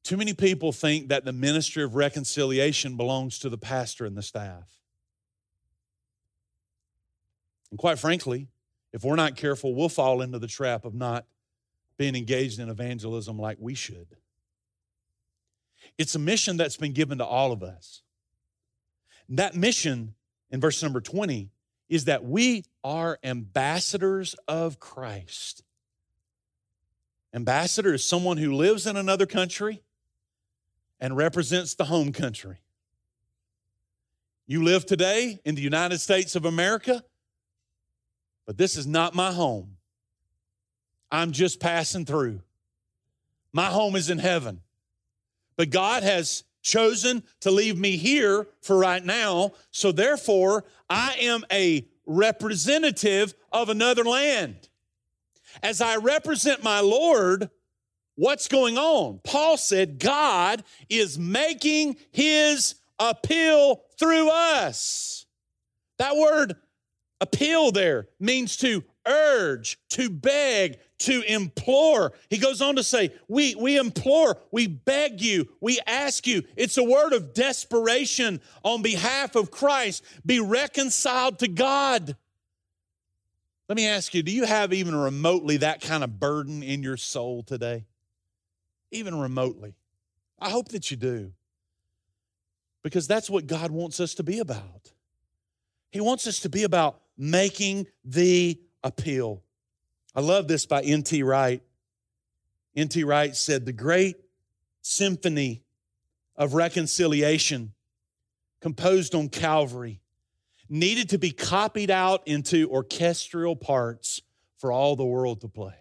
too 0.04 0.18
many 0.18 0.34
people 0.34 0.72
think 0.72 1.08
that 1.08 1.26
the 1.26 1.34
ministry 1.34 1.84
of 1.84 1.96
reconciliation 1.96 2.96
belongs 2.96 3.40
to 3.40 3.50
the 3.50 3.58
pastor 3.58 4.06
and 4.06 4.16
the 4.16 4.22
staff. 4.22 4.68
And 7.72 7.80
quite 7.80 8.00
frankly, 8.00 8.48
if 8.94 9.04
we're 9.04 9.16
not 9.16 9.36
careful, 9.36 9.74
we'll 9.74 9.90
fall 9.90 10.22
into 10.22 10.40
the 10.40 10.48
trap 10.48 10.86
of 10.86 10.94
not 10.94 11.26
being 11.98 12.16
engaged 12.16 12.60
in 12.60 12.70
evangelism 12.70 13.40
like 13.40 13.58
we 13.60 13.74
should. 13.74 14.08
It's 15.98 16.16
a 16.16 16.20
mission 16.20 16.58
that's 16.58 16.78
been 16.78 16.94
given 16.94 17.18
to 17.18 17.26
all 17.26 17.52
of 17.52 17.64
us. 17.64 18.04
That 19.30 19.56
mission 19.56 20.16
in 20.50 20.62
verse 20.62 20.82
number 20.82 21.02
20 21.02 21.50
is 21.90 22.06
that 22.06 22.24
we 22.24 22.66
are 22.84 23.20
ambassadors 23.24 24.36
of 24.48 24.80
Christ. 24.80 25.64
Ambassador 27.34 27.94
is 27.94 28.06
someone 28.06 28.38
who 28.38 28.54
lives 28.54 28.88
in 28.88 28.96
another 28.96 29.26
country 29.26 29.84
and 31.00 31.16
represents 31.16 31.76
the 31.76 31.86
home 31.86 32.12
country. 32.12 32.58
You 34.48 34.64
live 34.64 34.86
today 34.86 35.40
in 35.44 35.56
the 35.56 35.62
United 35.62 36.00
States 36.00 36.36
of 36.36 36.46
America, 36.46 37.04
but 38.46 38.58
this 38.58 38.78
is 38.78 38.88
not 38.88 39.14
my 39.14 39.32
home. 39.34 39.76
I'm 41.12 41.32
just 41.32 41.60
passing 41.60 42.06
through. 42.06 42.42
My 43.52 43.66
home 43.66 43.96
is 43.96 44.10
in 44.10 44.20
heaven. 44.20 44.62
But 45.58 45.70
God 45.70 46.04
has 46.04 46.44
chosen 46.68 47.24
to 47.42 47.52
leave 47.52 47.78
me 47.78 47.98
here 47.98 48.48
for 48.62 48.78
right 48.78 49.04
now. 49.04 49.54
So 49.72 49.92
therefore, 49.92 50.66
I 50.90 51.16
am 51.20 51.44
a 51.52 51.88
representative 52.06 53.34
of 53.52 53.70
another 53.70 54.04
land. 54.04 54.70
As 55.64 55.82
I 55.82 55.96
represent 55.96 56.64
my 56.64 56.82
Lord, 56.82 57.50
what's 58.16 58.48
going 58.48 58.78
on? 58.78 59.22
Paul 59.24 59.58
said, 59.58 60.00
God 60.00 60.64
is 60.90 61.18
making 61.18 61.98
his 62.12 62.76
appeal 63.00 63.82
through 63.98 64.30
us. 64.30 65.26
That 65.98 66.16
word 66.16 66.56
Appeal 67.20 67.72
there 67.72 68.08
means 68.20 68.58
to 68.58 68.84
urge, 69.08 69.80
to 69.90 70.10
beg, 70.10 70.78
to 71.00 71.22
implore. 71.22 72.14
He 72.30 72.38
goes 72.38 72.62
on 72.62 72.76
to 72.78 72.84
say, 72.84 73.12
we, 73.28 73.56
we 73.56 73.78
implore, 73.78 74.38
we 74.52 74.68
beg 74.68 75.22
you, 75.22 75.48
we 75.62 75.80
ask 75.86 76.26
you. 76.26 76.44
It's 76.56 76.78
a 76.78 76.84
word 76.84 77.14
of 77.14 77.34
desperation 77.34 78.42
on 78.64 78.82
behalf 78.82 79.36
of 79.36 79.52
Christ. 79.52 80.04
Be 80.26 80.40
reconciled 80.40 81.40
to 81.40 81.48
God. 81.48 82.16
Let 83.70 83.76
me 83.76 83.88
ask 83.88 84.14
you, 84.14 84.24
do 84.24 84.32
you 84.32 84.46
have 84.46 84.74
even 84.74 84.96
remotely 84.96 85.58
that 85.58 85.82
kind 85.82 86.04
of 86.04 86.20
burden 86.20 86.64
in 86.64 86.84
your 86.84 86.98
soul 86.98 87.44
today? 87.44 87.86
Even 88.92 89.20
remotely. 89.20 89.76
I 90.40 90.50
hope 90.50 90.70
that 90.70 90.90
you 90.90 90.98
do. 90.98 91.34
Because 92.82 93.08
that's 93.08 93.30
what 93.30 93.48
God 93.48 93.72
wants 93.72 94.00
us 94.00 94.16
to 94.16 94.24
be 94.24 94.40
about. 94.40 94.94
He 95.92 96.00
wants 96.00 96.26
us 96.28 96.40
to 96.42 96.50
be 96.50 96.64
about 96.64 97.02
making 97.18 97.88
the 98.06 98.58
appeal. 98.84 99.44
I 100.18 100.22
love 100.22 100.48
this 100.48 100.66
by 100.66 100.82
N.T. 100.82 101.22
Wright. 101.22 101.62
N.T. 102.76 103.04
Wright 103.04 103.36
said, 103.36 103.66
The 103.66 103.72
great 103.72 104.16
symphony 104.82 105.64
of 106.36 106.56
reconciliation 106.56 107.74
composed 108.60 109.14
on 109.14 109.30
Calvary 109.30 110.02
needed 110.70 111.10
to 111.10 111.20
be 111.20 111.30
copied 111.30 111.92
out 111.92 112.28
into 112.28 112.68
orchestral 112.72 113.56
parts 113.56 114.24
for 114.58 114.72
all 114.72 114.96
the 114.96 115.06
world 115.06 115.42
to 115.42 115.48
play. 115.48 115.76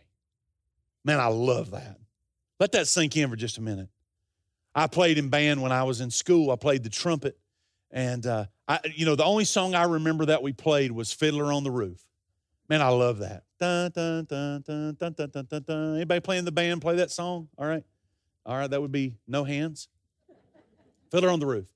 Man, 1.02 1.18
I 1.18 1.28
love 1.28 1.70
that. 1.70 1.96
Let 2.60 2.72
that 2.72 2.88
sink 2.88 3.16
in 3.16 3.30
for 3.30 3.36
just 3.36 3.56
a 3.56 3.62
minute. 3.62 3.88
I 4.74 4.86
played 4.86 5.16
in 5.16 5.30
band 5.30 5.62
when 5.62 5.72
I 5.72 5.84
was 5.84 6.02
in 6.02 6.10
school. 6.10 6.50
I 6.50 6.56
played 6.56 6.82
the 6.82 6.90
trumpet. 6.90 7.38
And, 7.90 8.26
uh, 8.26 8.44
I, 8.68 8.80
you 8.94 9.06
know, 9.06 9.14
the 9.16 9.24
only 9.24 9.46
song 9.46 9.74
I 9.74 9.84
remember 9.84 10.26
that 10.26 10.42
we 10.42 10.52
played 10.52 10.92
was 10.92 11.10
Fiddler 11.10 11.50
on 11.54 11.64
the 11.64 11.70
Roof. 11.70 12.05
Man, 12.68 12.82
I 12.82 12.88
love 12.88 13.18
that. 13.18 13.44
Dun, 13.60 13.90
dun, 13.92 14.24
dun, 14.24 14.62
dun, 14.66 14.96
dun, 14.98 15.12
dun, 15.12 15.30
dun, 15.30 15.46
dun, 15.48 15.62
dun. 15.62 15.96
Anybody 15.96 16.20
playing 16.20 16.44
the 16.44 16.52
band 16.52 16.82
play 16.82 16.96
that 16.96 17.10
song? 17.10 17.48
All 17.56 17.66
right. 17.66 17.84
All 18.44 18.56
right, 18.56 18.68
that 18.68 18.80
would 18.80 18.92
be 18.92 19.14
no 19.26 19.44
hands. 19.44 19.88
Fiddler 21.10 21.30
on 21.30 21.40
the 21.40 21.46
Roof. 21.46 21.66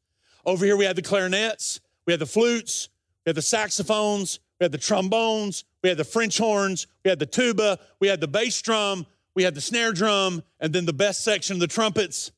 Over 0.44 0.64
here, 0.64 0.76
we 0.76 0.84
had 0.84 0.96
the 0.96 1.02
clarinets, 1.02 1.80
we 2.06 2.12
had 2.12 2.20
the 2.20 2.26
flutes, 2.26 2.88
we 3.24 3.30
had 3.30 3.36
the 3.36 3.42
saxophones, 3.42 4.40
we 4.58 4.64
had 4.64 4.72
the 4.72 4.78
trombones, 4.78 5.64
we 5.82 5.88
had 5.88 5.98
the 5.98 6.04
French 6.04 6.38
horns, 6.38 6.86
we 7.04 7.08
had 7.08 7.18
the 7.18 7.26
tuba, 7.26 7.78
we 7.98 8.08
had 8.08 8.20
the 8.20 8.28
bass 8.28 8.60
drum, 8.62 9.06
we 9.34 9.42
had 9.42 9.54
the 9.54 9.60
snare 9.60 9.92
drum, 9.92 10.42
and 10.60 10.72
then 10.72 10.86
the 10.86 10.92
best 10.92 11.22
section 11.22 11.56
of 11.56 11.60
the 11.60 11.66
trumpets. 11.66 12.32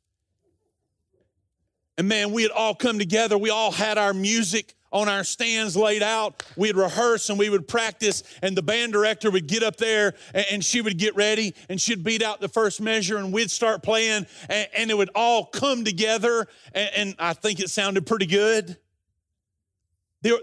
And 1.99 2.09
man, 2.09 2.33
we 2.33 2.43
had 2.43 2.51
all 2.51 2.75
come 2.75 2.99
together. 2.99 3.37
We 3.37 3.51
all 3.51 3.71
had 3.71 3.99
our 3.99 4.15
music 4.15 4.75
on 4.93 5.09
our 5.09 5.25
stands 5.25 5.77
laid 5.77 6.03
out. 6.03 6.45
We'd 6.57 6.77
rehearse 6.77 7.31
and 7.31 7.39
we 7.39 7.49
would 7.49 7.67
practice, 7.67 8.23
and 8.43 8.57
the 8.57 8.63
band 8.63 8.93
director 8.93 9.31
would 9.31 9.47
get 9.47 9.63
up 9.63 9.77
there 9.77 10.15
and, 10.35 10.63
she 10.63 10.81
would 10.81 10.99
get 10.99 11.17
ready 11.17 11.55
and 11.69 11.81
she'd 11.81 12.05
beat 12.05 12.23
out 12.23 12.41
the 12.41 12.49
first 12.49 12.81
measure 12.81 13.17
and 13.17 13.33
we'd 13.33 13.51
start 13.51 13.83
playing, 13.83 14.27
and, 14.49 14.91
it 14.91 14.97
would 14.97 15.11
all 15.15 15.47
come 15.47 15.85
together. 15.85 16.47
And, 16.75 17.15
I 17.19 17.33
think 17.33 17.61
it 17.61 17.71
sounded 17.71 18.07
pretty 18.07 18.27
good. 18.27 18.77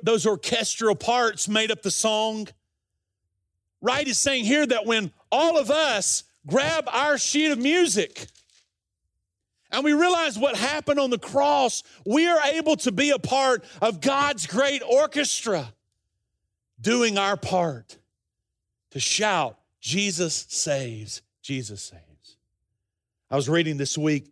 those 0.03 0.25
orchestral 0.25 0.95
parts 0.95 1.47
made 1.47 1.71
up 1.71 1.81
the 1.81 1.91
song. 1.91 2.47
Wright 3.81 4.07
is 4.07 4.19
saying 4.19 4.45
here 4.45 4.65
that 4.65 4.85
when 4.85 5.11
all 5.31 5.57
of 5.57 5.71
us 5.71 6.23
grab 6.45 6.85
our 6.87 7.17
sheet 7.17 7.51
of 7.51 7.59
music, 7.59 8.27
and 9.71 9.83
we 9.83 9.93
realize 9.93 10.37
what 10.37 10.55
happened 10.55 10.99
on 10.99 11.09
the 11.09 11.19
cross, 11.19 11.83
we 12.05 12.27
are 12.27 12.41
able 12.53 12.75
to 12.77 12.91
be 12.91 13.11
a 13.11 13.19
part 13.19 13.63
of 13.81 14.01
God's 14.01 14.47
great 14.47 14.81
orchestra, 14.81 15.73
doing 16.81 17.17
our 17.17 17.37
part 17.37 17.97
to 18.91 18.99
shout, 18.99 19.57
Jesus 19.79 20.45
saves, 20.49 21.21
Jesus 21.41 21.81
saves. 21.81 22.37
I 23.29 23.35
was 23.35 23.47
reading 23.47 23.77
this 23.77 23.97
week 23.97 24.31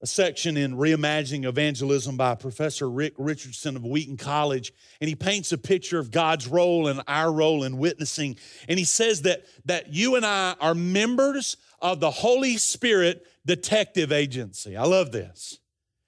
a 0.00 0.06
section 0.06 0.56
in 0.56 0.76
Reimagining 0.76 1.44
Evangelism 1.44 2.16
by 2.16 2.36
Professor 2.36 2.88
Rick 2.88 3.14
Richardson 3.18 3.74
of 3.74 3.84
Wheaton 3.84 4.16
College, 4.16 4.72
and 5.00 5.08
he 5.08 5.16
paints 5.16 5.50
a 5.50 5.58
picture 5.58 5.98
of 5.98 6.12
God's 6.12 6.46
role 6.46 6.86
and 6.86 7.02
our 7.08 7.32
role 7.32 7.64
in 7.64 7.78
witnessing. 7.78 8.36
And 8.68 8.78
he 8.78 8.84
says 8.84 9.22
that, 9.22 9.44
that 9.64 9.92
you 9.92 10.14
and 10.14 10.24
I 10.24 10.54
are 10.60 10.74
members 10.74 11.56
of 11.82 11.98
the 11.98 12.12
Holy 12.12 12.58
Spirit 12.58 13.26
detective 13.48 14.12
agency. 14.12 14.76
I 14.76 14.84
love 14.84 15.10
this. 15.10 15.58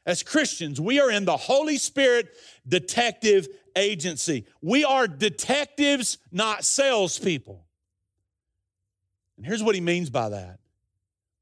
As 0.05 0.23
Christians, 0.23 0.79
we 0.79 1.01
are 1.01 1.11
in 1.11 1.25
the 1.25 1.39
Holy 1.39 1.79
Spirit 1.79 2.29
detective 2.69 3.49
agency. 3.75 4.45
We 4.61 4.85
are 4.85 5.09
detectives, 5.09 6.19
not 6.31 6.65
salespeople. 6.65 7.65
And 9.39 9.47
here's 9.47 9.63
what 9.63 9.75
he 9.75 9.81
means 9.81 10.11
by 10.11 10.29
that 10.29 10.61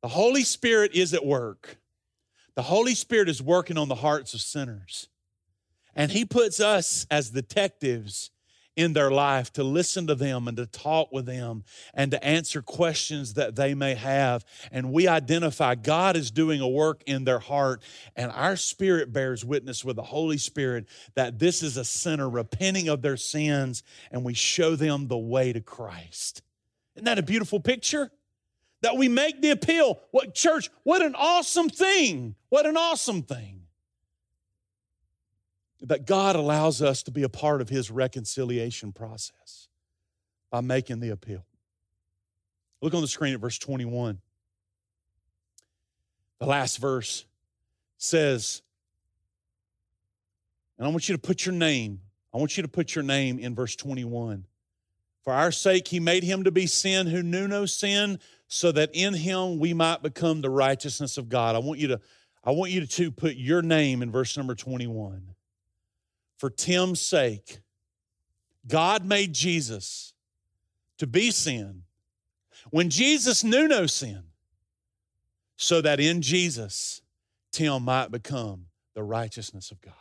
the 0.01 0.09
Holy 0.09 0.45
Spirit 0.45 0.95
is 0.95 1.13
at 1.15 1.27
work. 1.27 1.79
The 2.55 2.63
Holy 2.63 2.95
Spirit 2.95 3.29
is 3.29 3.43
working 3.43 3.77
on 3.77 3.89
the 3.89 3.95
hearts 3.97 4.35
of 4.35 4.41
sinners. 4.41 5.09
And 5.95 6.13
he 6.13 6.25
puts 6.25 6.61
us 6.61 7.07
as 7.11 7.31
detectives 7.31 8.31
in 8.79 8.93
their 8.93 9.11
life 9.11 9.53
to 9.53 9.65
listen 9.65 10.07
to 10.07 10.15
them 10.15 10.47
and 10.47 10.57
to 10.57 10.65
talk 10.65 11.11
with 11.11 11.27
them 11.27 11.65
and 11.95 12.13
to 12.13 12.25
answer 12.25 12.63
questions 12.63 13.35
that 13.35 13.57
they 13.57 13.75
may 13.75 13.95
have. 13.95 14.45
And 14.71 14.93
we 14.93 15.09
identify 15.09 15.75
God 15.75 16.17
is 16.17 16.31
doing 16.31 16.61
a 16.61 16.69
work 16.69 17.03
in 17.05 17.25
their 17.25 17.41
heart, 17.41 17.83
and 18.15 18.31
our 18.31 18.55
spirit 18.55 19.13
bears 19.13 19.45
witness 19.45 19.85
with 19.85 19.97
the 19.97 20.05
Holy 20.05 20.39
Spirit 20.39 20.87
that 21.17 21.41
this 21.41 21.61
is 21.61 21.77
a 21.77 21.85
sinner 21.85 22.31
repenting 22.31 22.89
of 22.89 23.03
their 23.03 23.17
sins, 23.17 23.83
and 24.13 24.23
we 24.23 24.33
show 24.33 24.77
them 24.77 25.09
the 25.09 25.19
way 25.19 25.53
to 25.53 25.61
Christ. 25.61 26.43
Isn't 26.95 27.07
that 27.07 27.19
a 27.19 27.23
beautiful 27.23 27.59
picture? 27.59 28.13
That 28.83 28.97
we 28.97 29.09
make 29.09 29.43
the 29.43 29.51
appeal. 29.51 29.99
What 30.13 30.37
church, 30.37 30.71
what 30.85 31.03
an 31.03 31.17
awesome 31.17 31.69
thing! 31.69 32.37
What 32.49 32.65
an 32.65 32.77
awesome 32.77 33.25
thing 33.25 33.58
that 35.83 36.07
God 36.07 36.37
allows 36.37 36.83
us 36.83 37.03
to 37.05 37.11
be 37.11 37.23
a 37.23 37.29
part 37.29 37.61
of 37.61 37.69
His 37.69 37.91
reconciliation 37.91 38.93
process 38.93 39.69
by 40.51 40.61
making 40.61 41.01
the 41.01 41.11
appeal. 41.11 41.45
Look 42.81 42.95
on 42.95 43.01
the 43.01 43.09
screen 43.09 43.35
at 43.35 43.41
verse 43.41 43.59
21. 43.59 44.19
The 46.39 46.47
last 46.47 46.79
verse 46.79 47.25
says, 47.97 48.63
and 50.79 50.87
I 50.87 50.91
want 50.91 51.09
you 51.09 51.17
to 51.17 51.21
put 51.21 51.45
your 51.45 51.55
name, 51.55 52.01
I 52.33 52.39
want 52.39 52.57
you 52.57 52.63
to 52.63 52.69
put 52.69 52.95
your 52.95 53.03
name 53.03 53.39
in 53.39 53.55
verse 53.55 53.75
21. 53.75 54.45
For 55.25 55.33
our 55.33 55.51
sake, 55.51 55.89
he 55.89 55.99
made 56.01 56.23
him 56.23 56.45
to 56.45 56.53
be 56.53 56.67
sin 56.67 57.09
who 57.09 57.23
knew 57.23 57.49
no 57.49 57.67
sin, 57.67 58.21
so 58.47 58.73
that 58.73 58.91
in 58.95 59.13
him 59.15 59.59
we 59.59 59.75
might 59.75 60.03
become 60.03 60.41
the 60.41 60.51
righteousness 60.51 61.19
of 61.19 61.29
God. 61.29 61.55
I 61.55 61.59
want 61.59 61.81
you 61.81 61.89
to, 61.89 62.01
I 62.45 62.53
want 62.53 62.71
you 62.71 62.87
to 62.87 63.11
put 63.11 63.35
your 63.35 63.61
name 63.61 64.03
in 64.03 64.11
verse 64.11 64.37
number 64.37 64.55
21 64.55 65.35
for 66.39 66.49
Tim's 66.49 67.01
sake, 67.01 67.59
God 68.67 69.05
made 69.05 69.35
Jesus 69.35 70.15
to 70.97 71.07
be 71.07 71.31
sin 71.31 71.83
when 72.71 72.91
Jesus 72.91 73.45
knew 73.45 73.69
no 73.69 73.87
sin, 73.87 74.25
so 75.57 75.81
that 75.81 76.01
in 76.01 76.23
Jesus, 76.23 77.03
Tim 77.51 77.85
might 77.85 78.11
become 78.11 78.67
the 78.95 79.03
righteousness 79.03 79.71
of 79.71 79.81
God. 79.81 79.95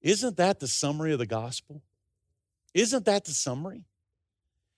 Isn't 0.00 0.36
that 0.36 0.60
the 0.60 0.68
summary 0.68 1.12
of 1.12 1.18
the 1.18 1.26
gospel? 1.26 1.82
Isn't 2.74 3.04
that 3.06 3.24
the 3.24 3.32
summary? 3.32 3.84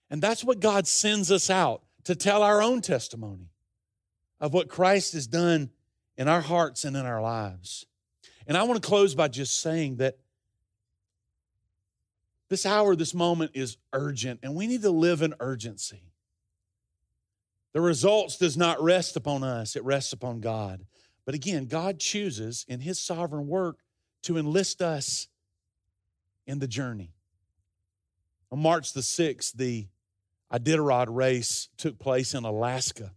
And 0.08 0.22
that's 0.22 0.44
what 0.44 0.60
God 0.60 0.86
sends 0.86 1.30
us 1.30 1.50
out 1.50 1.82
to 2.04 2.14
tell 2.14 2.42
our 2.42 2.62
own 2.62 2.80
testimony 2.80 3.50
of 4.40 4.54
what 4.54 4.68
Christ 4.68 5.12
has 5.12 5.26
done 5.26 5.70
in 6.16 6.28
our 6.28 6.40
hearts 6.40 6.84
and 6.84 6.96
in 6.96 7.04
our 7.04 7.20
lives. 7.20 7.84
And 8.46 8.56
I 8.56 8.62
want 8.62 8.82
to 8.82 8.88
close 8.88 9.14
by 9.14 9.28
just 9.28 9.60
saying 9.60 9.96
that 9.96 10.18
this 12.50 12.66
hour, 12.66 12.96
this 12.96 13.14
moment 13.14 13.52
is 13.54 13.78
urgent, 13.92 14.40
and 14.42 14.54
we 14.54 14.66
need 14.66 14.82
to 14.82 14.90
live 14.90 15.22
in 15.22 15.34
urgency. 15.40 16.02
The 17.72 17.80
results 17.80 18.36
does 18.36 18.56
not 18.56 18.82
rest 18.82 19.16
upon 19.16 19.44
us, 19.44 19.76
it 19.76 19.84
rests 19.84 20.12
upon 20.12 20.40
God. 20.40 20.84
But 21.24 21.36
again, 21.36 21.66
God 21.66 22.00
chooses 22.00 22.66
in 22.68 22.80
his 22.80 23.00
sovereign 23.00 23.46
work 23.46 23.78
to 24.24 24.36
enlist 24.36 24.82
us 24.82 25.28
in 26.46 26.58
the 26.58 26.66
journey. 26.66 27.12
On 28.50 28.58
March 28.58 28.92
the 28.92 29.00
6th, 29.00 29.52
the 29.52 29.86
Iditarod 30.52 31.06
race 31.08 31.68
took 31.76 32.00
place 32.00 32.34
in 32.34 32.44
Alaska. 32.44 33.12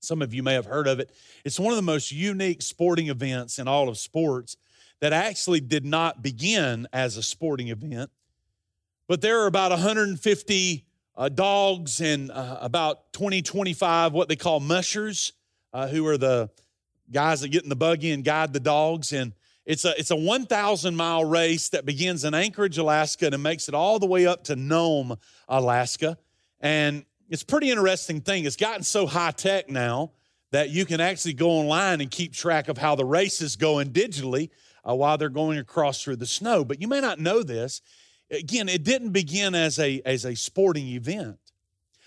Some 0.00 0.20
of 0.20 0.34
you 0.34 0.42
may 0.42 0.52
have 0.52 0.66
heard 0.66 0.86
of 0.86 1.00
it. 1.00 1.10
It's 1.46 1.58
one 1.58 1.72
of 1.72 1.76
the 1.76 1.82
most 1.82 2.12
unique 2.12 2.60
sporting 2.60 3.08
events 3.08 3.58
in 3.58 3.66
all 3.66 3.88
of 3.88 3.96
sports 3.96 4.58
that 5.00 5.12
actually 5.12 5.60
did 5.60 5.84
not 5.84 6.22
begin 6.22 6.86
as 6.92 7.16
a 7.16 7.22
sporting 7.22 7.68
event. 7.68 8.10
But 9.06 9.20
there 9.20 9.40
are 9.40 9.46
about 9.46 9.70
150 9.70 10.84
uh, 11.16 11.28
dogs 11.28 12.00
and 12.00 12.30
uh, 12.30 12.58
about 12.60 13.12
20, 13.12 13.42
25 13.42 14.12
what 14.12 14.28
they 14.28 14.36
call 14.36 14.60
mushers, 14.60 15.32
uh, 15.72 15.88
who 15.88 16.06
are 16.06 16.18
the 16.18 16.50
guys 17.10 17.40
that 17.40 17.48
get 17.48 17.62
in 17.62 17.68
the 17.68 17.76
buggy 17.76 18.10
and 18.10 18.24
guide 18.24 18.52
the 18.52 18.60
dogs. 18.60 19.12
And 19.12 19.32
It's 19.64 19.84
a, 19.84 19.98
it's 19.98 20.10
a 20.10 20.16
1,000 20.16 20.94
mile 20.94 21.24
race 21.24 21.70
that 21.70 21.86
begins 21.86 22.24
in 22.24 22.34
Anchorage, 22.34 22.78
Alaska, 22.78 23.30
and 23.32 23.42
makes 23.42 23.68
it 23.68 23.74
all 23.74 23.98
the 23.98 24.06
way 24.06 24.26
up 24.26 24.44
to 24.44 24.56
Nome, 24.56 25.16
Alaska. 25.48 26.18
And 26.60 27.04
it's 27.28 27.42
a 27.42 27.46
pretty 27.46 27.70
interesting 27.70 28.20
thing. 28.20 28.44
It's 28.44 28.56
gotten 28.56 28.82
so 28.82 29.06
high 29.06 29.30
tech 29.30 29.70
now 29.70 30.12
that 30.50 30.70
you 30.70 30.86
can 30.86 31.00
actually 31.00 31.34
go 31.34 31.50
online 31.50 32.00
and 32.00 32.10
keep 32.10 32.32
track 32.32 32.68
of 32.68 32.78
how 32.78 32.94
the 32.94 33.04
race 33.04 33.40
is 33.42 33.56
going 33.56 33.90
digitally 33.90 34.50
uh, 34.88 34.94
while 34.94 35.18
they're 35.18 35.28
going 35.28 35.58
across 35.58 36.02
through 36.02 36.16
the 36.16 36.26
snow. 36.26 36.64
But 36.64 36.80
you 36.80 36.88
may 36.88 37.00
not 37.00 37.18
know 37.18 37.42
this. 37.42 37.82
Again, 38.30 38.68
it 38.68 38.84
didn't 38.84 39.10
begin 39.10 39.54
as 39.54 39.78
a, 39.78 40.00
as 40.04 40.24
a 40.24 40.34
sporting 40.34 40.88
event. 40.88 41.38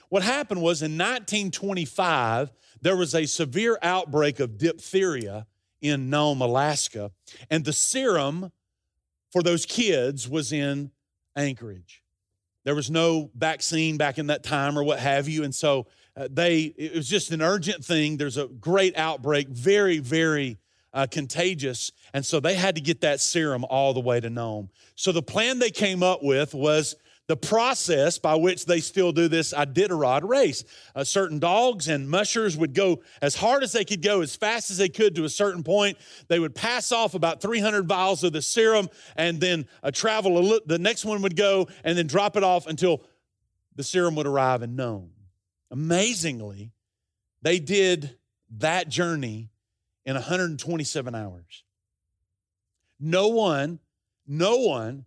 What 0.10 0.24
happened 0.24 0.62
was 0.62 0.82
in 0.82 0.98
1925, 0.98 2.52
there 2.82 2.98
was 2.98 3.16
a 3.16 3.26
severe 3.26 3.78
outbreak 3.82 4.40
of 4.40 4.58
diphtheria 4.58 5.48
in 5.82 6.10
Nome, 6.10 6.42
Alaska, 6.42 7.12
and 7.50 7.64
the 7.64 7.74
serum 7.74 8.52
for 9.32 9.42
those 9.42 9.66
kids 9.66 10.28
was 10.28 10.52
in 10.52 10.92
Anchorage. 11.36 12.04
There 12.64 12.76
was 12.76 12.92
no 12.92 13.32
vaccine 13.36 13.98
back 13.98 14.20
in 14.20 14.28
that 14.28 14.44
time 14.44 14.78
or 14.78 14.84
what 14.84 15.00
have 15.00 15.28
you, 15.28 15.44
and 15.44 15.56
so 15.56 15.88
uh, 16.16 16.28
they 16.30 16.74
it 16.78 16.94
was 16.94 17.08
just 17.08 17.32
an 17.32 17.42
urgent 17.42 17.84
thing. 17.84 18.18
There's 18.18 18.38
a 18.38 18.48
great 18.48 18.96
outbreak, 18.98 19.48
very 19.48 19.98
very 19.98 20.58
uh, 20.94 21.08
contagious, 21.10 21.92
and 22.14 22.26
so 22.26 22.40
they 22.40 22.56
had 22.56 22.76
to 22.76 22.82
get 22.82 23.02
that 23.02 23.22
serum 23.22 23.66
all 23.70 23.94
the 23.94 24.00
way 24.00 24.20
to 24.20 24.30
Nome. 24.30 24.70
So 24.96 25.12
the 25.12 25.24
plan 25.24 25.60
they 25.60 25.72
came 25.72 26.04
up 26.04 26.22
with 26.22 26.54
was 26.54 26.96
the 27.32 27.38
process 27.38 28.20
by 28.20 28.36
which 28.36 28.66
they 28.66 28.82
still 28.82 29.14
do 29.14 29.30
this 29.30 29.54
Iditarod 29.54 30.28
race. 30.28 30.66
Uh, 30.94 31.06
certain 31.06 31.40
dogs 31.40 31.88
and 31.88 32.10
mushers 32.10 32.58
would 32.58 32.74
go 32.74 33.04
as 33.22 33.36
hard 33.36 33.64
as 33.64 33.72
they 33.72 33.86
could 33.86 34.02
go, 34.02 34.20
as 34.20 34.36
fast 34.36 34.70
as 34.70 34.78
they 34.78 34.90
could 34.90 35.16
to 35.16 35.24
a 35.24 35.30
certain 35.30 35.64
point. 35.64 35.98
They 36.28 36.40
would 36.40 36.54
pass 36.54 36.92
off 36.92 37.14
about 37.14 37.42
300 37.42 37.88
vials 37.88 38.26
of 38.26 38.34
the 38.34 38.42
serum 38.42 38.90
and 39.16 39.40
then 39.40 39.66
uh, 39.82 39.92
travel. 39.92 40.38
A 40.38 40.40
li- 40.40 40.62
the 40.66 40.78
next 40.78 41.06
one 41.06 41.22
would 41.22 41.38
go 41.38 41.70
and 41.86 41.98
then 41.98 42.08
drop 42.08 42.36
it 42.36 42.44
off 42.44 42.68
until 42.68 43.04
the 43.78 43.84
serum 43.84 44.16
would 44.16 44.28
arrive 44.28 44.62
in 44.62 44.76
Nome. 44.76 45.12
Amazingly, 45.72 46.74
they 47.42 47.60
did 47.60 48.18
that 48.58 48.90
journey 48.90 49.52
in 50.06 50.16
127 50.16 51.16
hours. 51.16 51.64
No 53.00 53.28
one, 53.28 53.80
no 54.28 54.58
one 54.58 55.06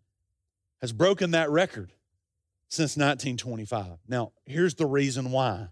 has 0.81 0.93
broken 0.93 1.33
that 1.33 1.51
record 1.51 1.93
since 2.69 2.97
1925. 2.97 3.99
Now, 4.09 4.33
here's 4.45 4.75
the 4.75 4.87
reason 4.87 5.31
why. 5.31 5.69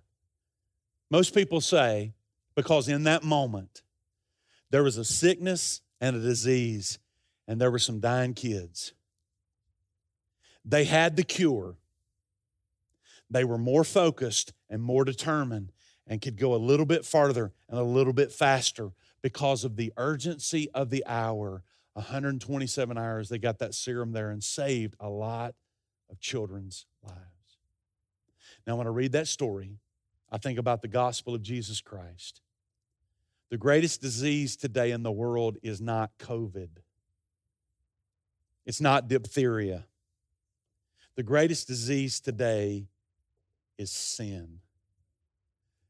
Most 1.10 1.34
people 1.34 1.60
say 1.60 2.14
because 2.54 2.88
in 2.88 3.04
that 3.04 3.22
moment, 3.24 3.82
there 4.70 4.82
was 4.82 4.96
a 4.96 5.04
sickness 5.04 5.82
and 6.00 6.16
a 6.16 6.20
disease, 6.20 6.98
and 7.46 7.60
there 7.60 7.70
were 7.70 7.78
some 7.78 8.00
dying 8.00 8.34
kids. 8.34 8.92
They 10.64 10.84
had 10.84 11.16
the 11.16 11.22
cure. 11.22 11.76
They 13.30 13.44
were 13.44 13.58
more 13.58 13.84
focused 13.84 14.52
and 14.70 14.82
more 14.82 15.04
determined 15.04 15.72
and 16.06 16.20
could 16.20 16.38
go 16.38 16.54
a 16.54 16.56
little 16.56 16.86
bit 16.86 17.04
farther 17.04 17.52
and 17.68 17.78
a 17.78 17.84
little 17.84 18.12
bit 18.12 18.32
faster 18.32 18.92
because 19.22 19.64
of 19.64 19.76
the 19.76 19.92
urgency 19.96 20.68
of 20.74 20.90
the 20.90 21.04
hour. 21.06 21.62
127 21.94 22.98
hours, 22.98 23.28
they 23.28 23.38
got 23.38 23.58
that 23.58 23.74
serum 23.74 24.12
there 24.12 24.30
and 24.30 24.42
saved 24.42 24.94
a 24.98 25.08
lot 25.08 25.54
of 26.10 26.20
children's 26.20 26.86
lives. 27.04 27.18
Now, 28.66 28.76
when 28.76 28.86
I 28.86 28.90
read 28.90 29.12
that 29.12 29.28
story, 29.28 29.78
I 30.30 30.38
think 30.38 30.58
about 30.58 30.82
the 30.82 30.88
gospel 30.88 31.34
of 31.34 31.42
Jesus 31.42 31.80
Christ. 31.80 32.40
The 33.50 33.58
greatest 33.58 34.00
disease 34.00 34.56
today 34.56 34.92
in 34.92 35.02
the 35.02 35.12
world 35.12 35.58
is 35.62 35.80
not 35.80 36.10
COVID, 36.18 36.70
it's 38.64 38.80
not 38.80 39.08
diphtheria. 39.08 39.86
The 41.14 41.22
greatest 41.22 41.66
disease 41.68 42.20
today 42.20 42.86
is 43.76 43.90
sin 43.90 44.60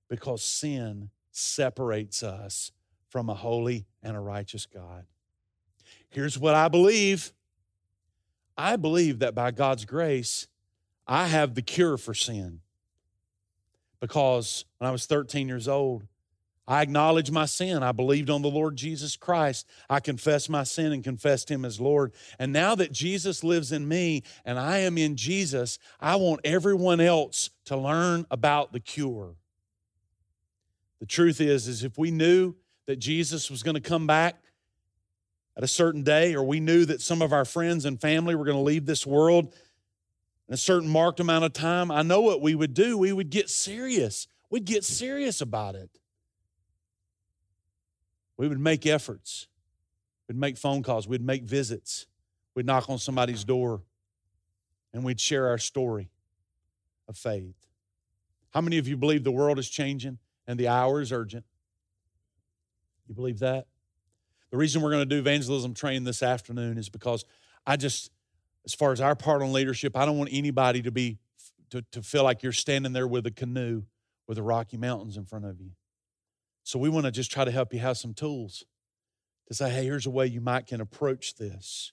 because 0.08 0.42
sin 0.42 1.10
separates 1.30 2.24
us 2.24 2.72
from 3.12 3.28
a 3.28 3.34
holy 3.34 3.84
and 4.02 4.16
a 4.16 4.20
righteous 4.20 4.64
God. 4.64 5.04
Here's 6.08 6.38
what 6.38 6.54
I 6.54 6.68
believe 6.68 7.32
I 8.56 8.76
believe 8.76 9.20
that 9.20 9.34
by 9.34 9.50
God's 9.50 9.84
grace, 9.84 10.46
I 11.06 11.26
have 11.26 11.54
the 11.54 11.62
cure 11.62 11.96
for 11.96 12.14
sin. 12.14 12.60
Because 14.00 14.64
when 14.78 14.88
I 14.88 14.92
was 14.92 15.06
13 15.06 15.48
years 15.48 15.68
old, 15.68 16.06
I 16.66 16.80
acknowledged 16.82 17.32
my 17.32 17.46
sin. 17.46 17.82
I 17.82 17.92
believed 17.92 18.30
on 18.30 18.42
the 18.42 18.50
Lord 18.50 18.76
Jesus 18.76 19.16
Christ. 19.16 19.66
I 19.90 20.00
confessed 20.00 20.48
my 20.48 20.64
sin 20.64 20.92
and 20.92 21.02
confessed 21.02 21.50
Him 21.50 21.64
as 21.64 21.80
Lord. 21.80 22.12
And 22.38 22.52
now 22.52 22.74
that 22.76 22.92
Jesus 22.92 23.42
lives 23.42 23.72
in 23.72 23.88
me 23.88 24.22
and 24.44 24.58
I 24.58 24.78
am 24.78 24.96
in 24.96 25.16
Jesus, 25.16 25.78
I 26.00 26.16
want 26.16 26.40
everyone 26.44 27.00
else 27.00 27.50
to 27.66 27.76
learn 27.76 28.26
about 28.30 28.72
the 28.72 28.80
cure. 28.80 29.34
The 31.00 31.06
truth 31.06 31.40
is, 31.40 31.66
is 31.66 31.84
if 31.84 31.98
we 31.98 32.10
knew 32.10 32.54
that 32.86 32.96
Jesus 32.96 33.50
was 33.50 33.62
going 33.62 33.74
to 33.74 33.80
come 33.80 34.06
back 34.06 34.36
at 35.56 35.62
a 35.62 35.68
certain 35.68 36.02
day, 36.02 36.34
or 36.34 36.42
we 36.42 36.60
knew 36.60 36.84
that 36.86 37.00
some 37.00 37.22
of 37.22 37.32
our 37.32 37.44
friends 37.44 37.84
and 37.84 38.00
family 38.00 38.34
were 38.34 38.44
going 38.44 38.56
to 38.56 38.62
leave 38.62 38.86
this 38.86 39.06
world 39.06 39.54
in 40.52 40.54
a 40.54 40.58
certain 40.58 40.88
marked 40.88 41.20
amount 41.20 41.44
of 41.44 41.54
time, 41.54 41.90
I 41.90 42.02
know 42.02 42.20
what 42.20 42.42
we 42.42 42.54
would 42.54 42.74
do. 42.74 42.98
We 42.98 43.10
would 43.10 43.30
get 43.30 43.48
serious. 43.48 44.26
We'd 44.50 44.66
get 44.66 44.84
serious 44.84 45.40
about 45.40 45.74
it. 45.74 45.88
We 48.36 48.48
would 48.48 48.60
make 48.60 48.84
efforts. 48.84 49.46
We'd 50.28 50.36
make 50.36 50.58
phone 50.58 50.82
calls. 50.82 51.08
We'd 51.08 51.24
make 51.24 51.44
visits. 51.44 52.06
We'd 52.54 52.66
knock 52.66 52.90
on 52.90 52.98
somebody's 52.98 53.44
door 53.44 53.82
and 54.92 55.04
we'd 55.04 55.20
share 55.20 55.48
our 55.48 55.58
story 55.58 56.10
of 57.08 57.16
faith. 57.16 57.54
How 58.50 58.60
many 58.60 58.76
of 58.76 58.86
you 58.86 58.96
believe 58.96 59.24
the 59.24 59.32
world 59.32 59.58
is 59.58 59.70
changing 59.70 60.18
and 60.46 60.60
the 60.60 60.68
hour 60.68 61.00
is 61.00 61.12
urgent? 61.12 61.46
You 63.12 63.16
believe 63.16 63.40
that? 63.40 63.66
The 64.50 64.56
reason 64.56 64.80
we're 64.80 64.90
going 64.90 65.06
to 65.06 65.14
do 65.14 65.18
evangelism 65.18 65.74
training 65.74 66.04
this 66.04 66.22
afternoon 66.22 66.78
is 66.78 66.88
because 66.88 67.26
I 67.66 67.76
just, 67.76 68.10
as 68.64 68.72
far 68.72 68.90
as 68.90 69.02
our 69.02 69.14
part 69.14 69.42
on 69.42 69.52
leadership, 69.52 69.98
I 69.98 70.06
don't 70.06 70.16
want 70.16 70.30
anybody 70.32 70.80
to 70.80 70.90
be 70.90 71.18
to, 71.68 71.82
to 71.92 72.00
feel 72.00 72.24
like 72.24 72.42
you're 72.42 72.52
standing 72.52 72.94
there 72.94 73.06
with 73.06 73.26
a 73.26 73.30
canoe 73.30 73.82
with 74.26 74.36
the 74.36 74.42
Rocky 74.42 74.78
Mountains 74.78 75.18
in 75.18 75.26
front 75.26 75.44
of 75.44 75.60
you. 75.60 75.72
So 76.62 76.78
we 76.78 76.88
want 76.88 77.04
to 77.04 77.12
just 77.12 77.30
try 77.30 77.44
to 77.44 77.50
help 77.50 77.74
you 77.74 77.80
have 77.80 77.98
some 77.98 78.14
tools 78.14 78.64
to 79.48 79.52
say, 79.52 79.68
hey, 79.68 79.84
here's 79.84 80.06
a 80.06 80.10
way 80.10 80.26
you 80.26 80.40
might 80.40 80.66
can 80.66 80.80
approach 80.80 81.34
this. 81.34 81.92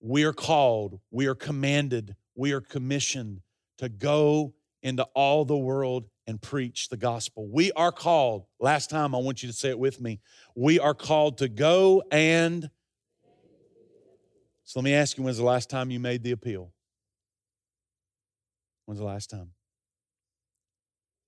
We 0.00 0.24
are 0.24 0.32
called, 0.32 1.00
we 1.10 1.26
are 1.26 1.34
commanded, 1.34 2.16
we 2.34 2.52
are 2.52 2.62
commissioned 2.62 3.42
to 3.76 3.90
go 3.90 4.54
into 4.82 5.04
all 5.14 5.44
the 5.44 5.56
world 5.56 6.08
and 6.26 6.40
preach 6.40 6.88
the 6.88 6.96
gospel. 6.96 7.48
We 7.48 7.72
are 7.72 7.92
called, 7.92 8.46
last 8.60 8.90
time 8.90 9.14
I 9.14 9.18
want 9.18 9.42
you 9.42 9.48
to 9.48 9.54
say 9.54 9.70
it 9.70 9.78
with 9.78 10.00
me, 10.00 10.20
we 10.54 10.78
are 10.78 10.94
called 10.94 11.38
to 11.38 11.48
go 11.48 12.02
and. 12.10 12.70
So 14.64 14.80
let 14.80 14.84
me 14.84 14.94
ask 14.94 15.16
you 15.16 15.22
when's 15.22 15.38
the 15.38 15.44
last 15.44 15.70
time 15.70 15.90
you 15.90 16.00
made 16.00 16.24
the 16.24 16.32
appeal? 16.32 16.72
When's 18.84 18.98
the 18.98 19.06
last 19.06 19.30
time? 19.30 19.50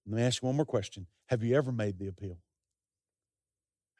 Let 0.07 0.16
me 0.16 0.22
ask 0.22 0.42
you 0.42 0.46
one 0.46 0.57
more 0.57 0.64
question. 0.64 1.07
Have 1.26 1.42
you 1.42 1.55
ever 1.57 1.70
made 1.70 1.99
the 1.99 2.09
appeal? 2.09 2.38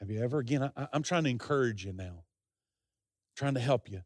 Have 0.01 0.11
you 0.11 0.23
ever? 0.23 0.39
Again, 0.39 0.71
I, 0.77 0.89
am 0.93 1.03
trying 1.03 1.25
to 1.25 1.31
encourage 1.31 1.85
you 1.85 1.93
now, 1.93 2.05
I'm 2.05 3.37
trying 3.37 3.55
to 3.55 3.61
help 3.61 3.91
you. 3.91 4.03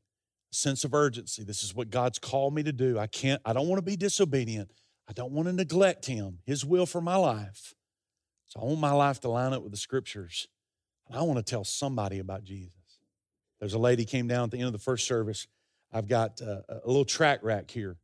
sense 0.50 0.84
of 0.84 0.92
urgency. 0.94 1.44
This 1.44 1.62
is 1.62 1.74
what 1.74 1.90
God's 1.90 2.18
called 2.18 2.54
me 2.54 2.62
to 2.62 2.72
do. 2.72 2.98
I 2.98 3.06
can't, 3.06 3.40
I 3.44 3.52
don't 3.52 3.68
want 3.68 3.78
to 3.78 3.84
be 3.84 3.96
disobedient. 3.96 4.70
I 5.08 5.12
don't 5.12 5.32
want 5.32 5.48
to 5.48 5.52
neglect 5.52 6.06
him, 6.06 6.38
his 6.44 6.64
will 6.64 6.86
for 6.86 7.00
my 7.00 7.16
life. 7.16 7.74
So 8.46 8.60
I 8.60 8.64
want 8.64 8.80
my 8.80 8.92
life 8.92 9.20
to 9.20 9.28
line 9.28 9.52
up 9.52 9.62
with 9.62 9.72
the 9.72 9.78
scriptures. 9.78 10.46
And 11.08 11.18
I 11.18 11.22
want 11.22 11.38
to 11.38 11.42
tell 11.42 11.64
somebody 11.64 12.18
about 12.18 12.44
Jesus. 12.44 12.72
There's 13.60 13.74
a 13.74 13.78
lady 13.78 14.04
came 14.04 14.28
down 14.28 14.44
at 14.44 14.50
the 14.50 14.58
end 14.58 14.66
of 14.66 14.72
the 14.72 14.78
first 14.78 15.06
service. 15.06 15.46
I've 15.92 16.08
got 16.08 16.40
uh, 16.42 16.62
a, 16.68 16.74
a 16.84 16.86
little 16.86 17.04
track 17.04 17.40
rack 17.42 17.70
here 17.70 17.96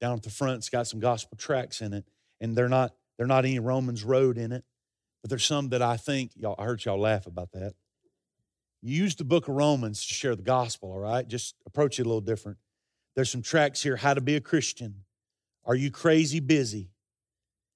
down 0.00 0.16
at 0.16 0.22
the 0.22 0.30
front. 0.30 0.58
It's 0.58 0.68
got 0.68 0.86
some 0.86 1.00
gospel 1.00 1.36
tracks 1.36 1.80
in 1.80 1.92
it, 1.92 2.04
and 2.40 2.56
they're 2.56 2.68
not 2.68 2.94
they're 3.16 3.26
not 3.26 3.44
any 3.44 3.58
Romans 3.58 4.04
road 4.04 4.36
in 4.36 4.52
it, 4.52 4.64
but 5.22 5.30
there's 5.30 5.44
some 5.44 5.70
that 5.70 5.82
I 5.82 5.96
think 5.96 6.32
y'all. 6.34 6.56
I 6.58 6.64
heard 6.64 6.84
y'all 6.84 6.98
laugh 6.98 7.26
about 7.26 7.52
that. 7.52 7.74
You 8.82 8.96
use 8.96 9.14
the 9.14 9.24
book 9.24 9.48
of 9.48 9.54
Romans 9.54 10.04
to 10.06 10.14
share 10.14 10.34
the 10.34 10.42
gospel. 10.42 10.92
All 10.92 10.98
right, 10.98 11.26
just 11.26 11.54
approach 11.66 11.98
it 11.98 12.02
a 12.02 12.08
little 12.08 12.20
different. 12.20 12.58
There's 13.14 13.30
some 13.30 13.42
tracks 13.42 13.82
here: 13.82 13.96
how 13.96 14.14
to 14.14 14.20
be 14.20 14.36
a 14.36 14.40
Christian, 14.40 15.04
are 15.64 15.74
you 15.74 15.90
crazy 15.90 16.40
busy? 16.40 16.90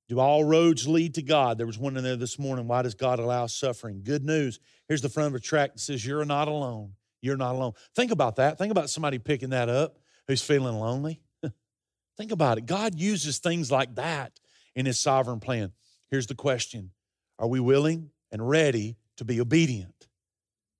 Do 0.08 0.20
all 0.20 0.44
roads 0.44 0.86
lead 0.86 1.14
to 1.14 1.22
God? 1.22 1.58
There 1.58 1.66
was 1.66 1.78
one 1.78 1.96
in 1.96 2.04
there 2.04 2.16
this 2.16 2.38
morning. 2.38 2.68
Why 2.68 2.82
does 2.82 2.94
God 2.94 3.18
allow 3.18 3.46
suffering? 3.46 4.02
Good 4.04 4.24
news. 4.24 4.60
Here's 4.88 5.02
the 5.02 5.08
front 5.08 5.28
of 5.28 5.34
a 5.34 5.40
track 5.40 5.72
that 5.72 5.80
says, 5.80 6.06
You're 6.06 6.24
not 6.24 6.48
alone. 6.48 6.92
You're 7.20 7.36
not 7.36 7.54
alone. 7.54 7.72
Think 7.94 8.12
about 8.12 8.36
that. 8.36 8.58
Think 8.58 8.70
about 8.70 8.88
somebody 8.88 9.18
picking 9.18 9.50
that 9.50 9.68
up 9.68 9.98
who's 10.28 10.42
feeling 10.42 10.76
lonely. 10.76 11.20
Think 12.16 12.30
about 12.30 12.58
it. 12.58 12.66
God 12.66 12.98
uses 12.98 13.38
things 13.38 13.70
like 13.72 13.96
that 13.96 14.38
in 14.76 14.86
His 14.86 14.98
sovereign 14.98 15.40
plan. 15.40 15.72
Here's 16.08 16.28
the 16.28 16.34
question 16.36 16.92
Are 17.38 17.48
we 17.48 17.58
willing 17.58 18.10
and 18.30 18.48
ready 18.48 18.96
to 19.16 19.24
be 19.24 19.40
obedient? 19.40 19.96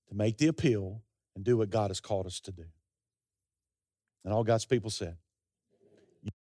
to 0.09 0.15
make 0.15 0.39
the 0.39 0.47
appeal 0.47 1.03
and 1.35 1.45
do 1.45 1.57
what 1.57 1.71
God 1.71 1.91
has 1.91 2.01
called 2.01 2.27
us 2.27 2.41
to 2.41 2.53
do. 2.53 2.65
And 4.25 4.33
all 4.33 4.45
God's 4.45 4.65
people 4.65 4.91
said, 4.91 5.17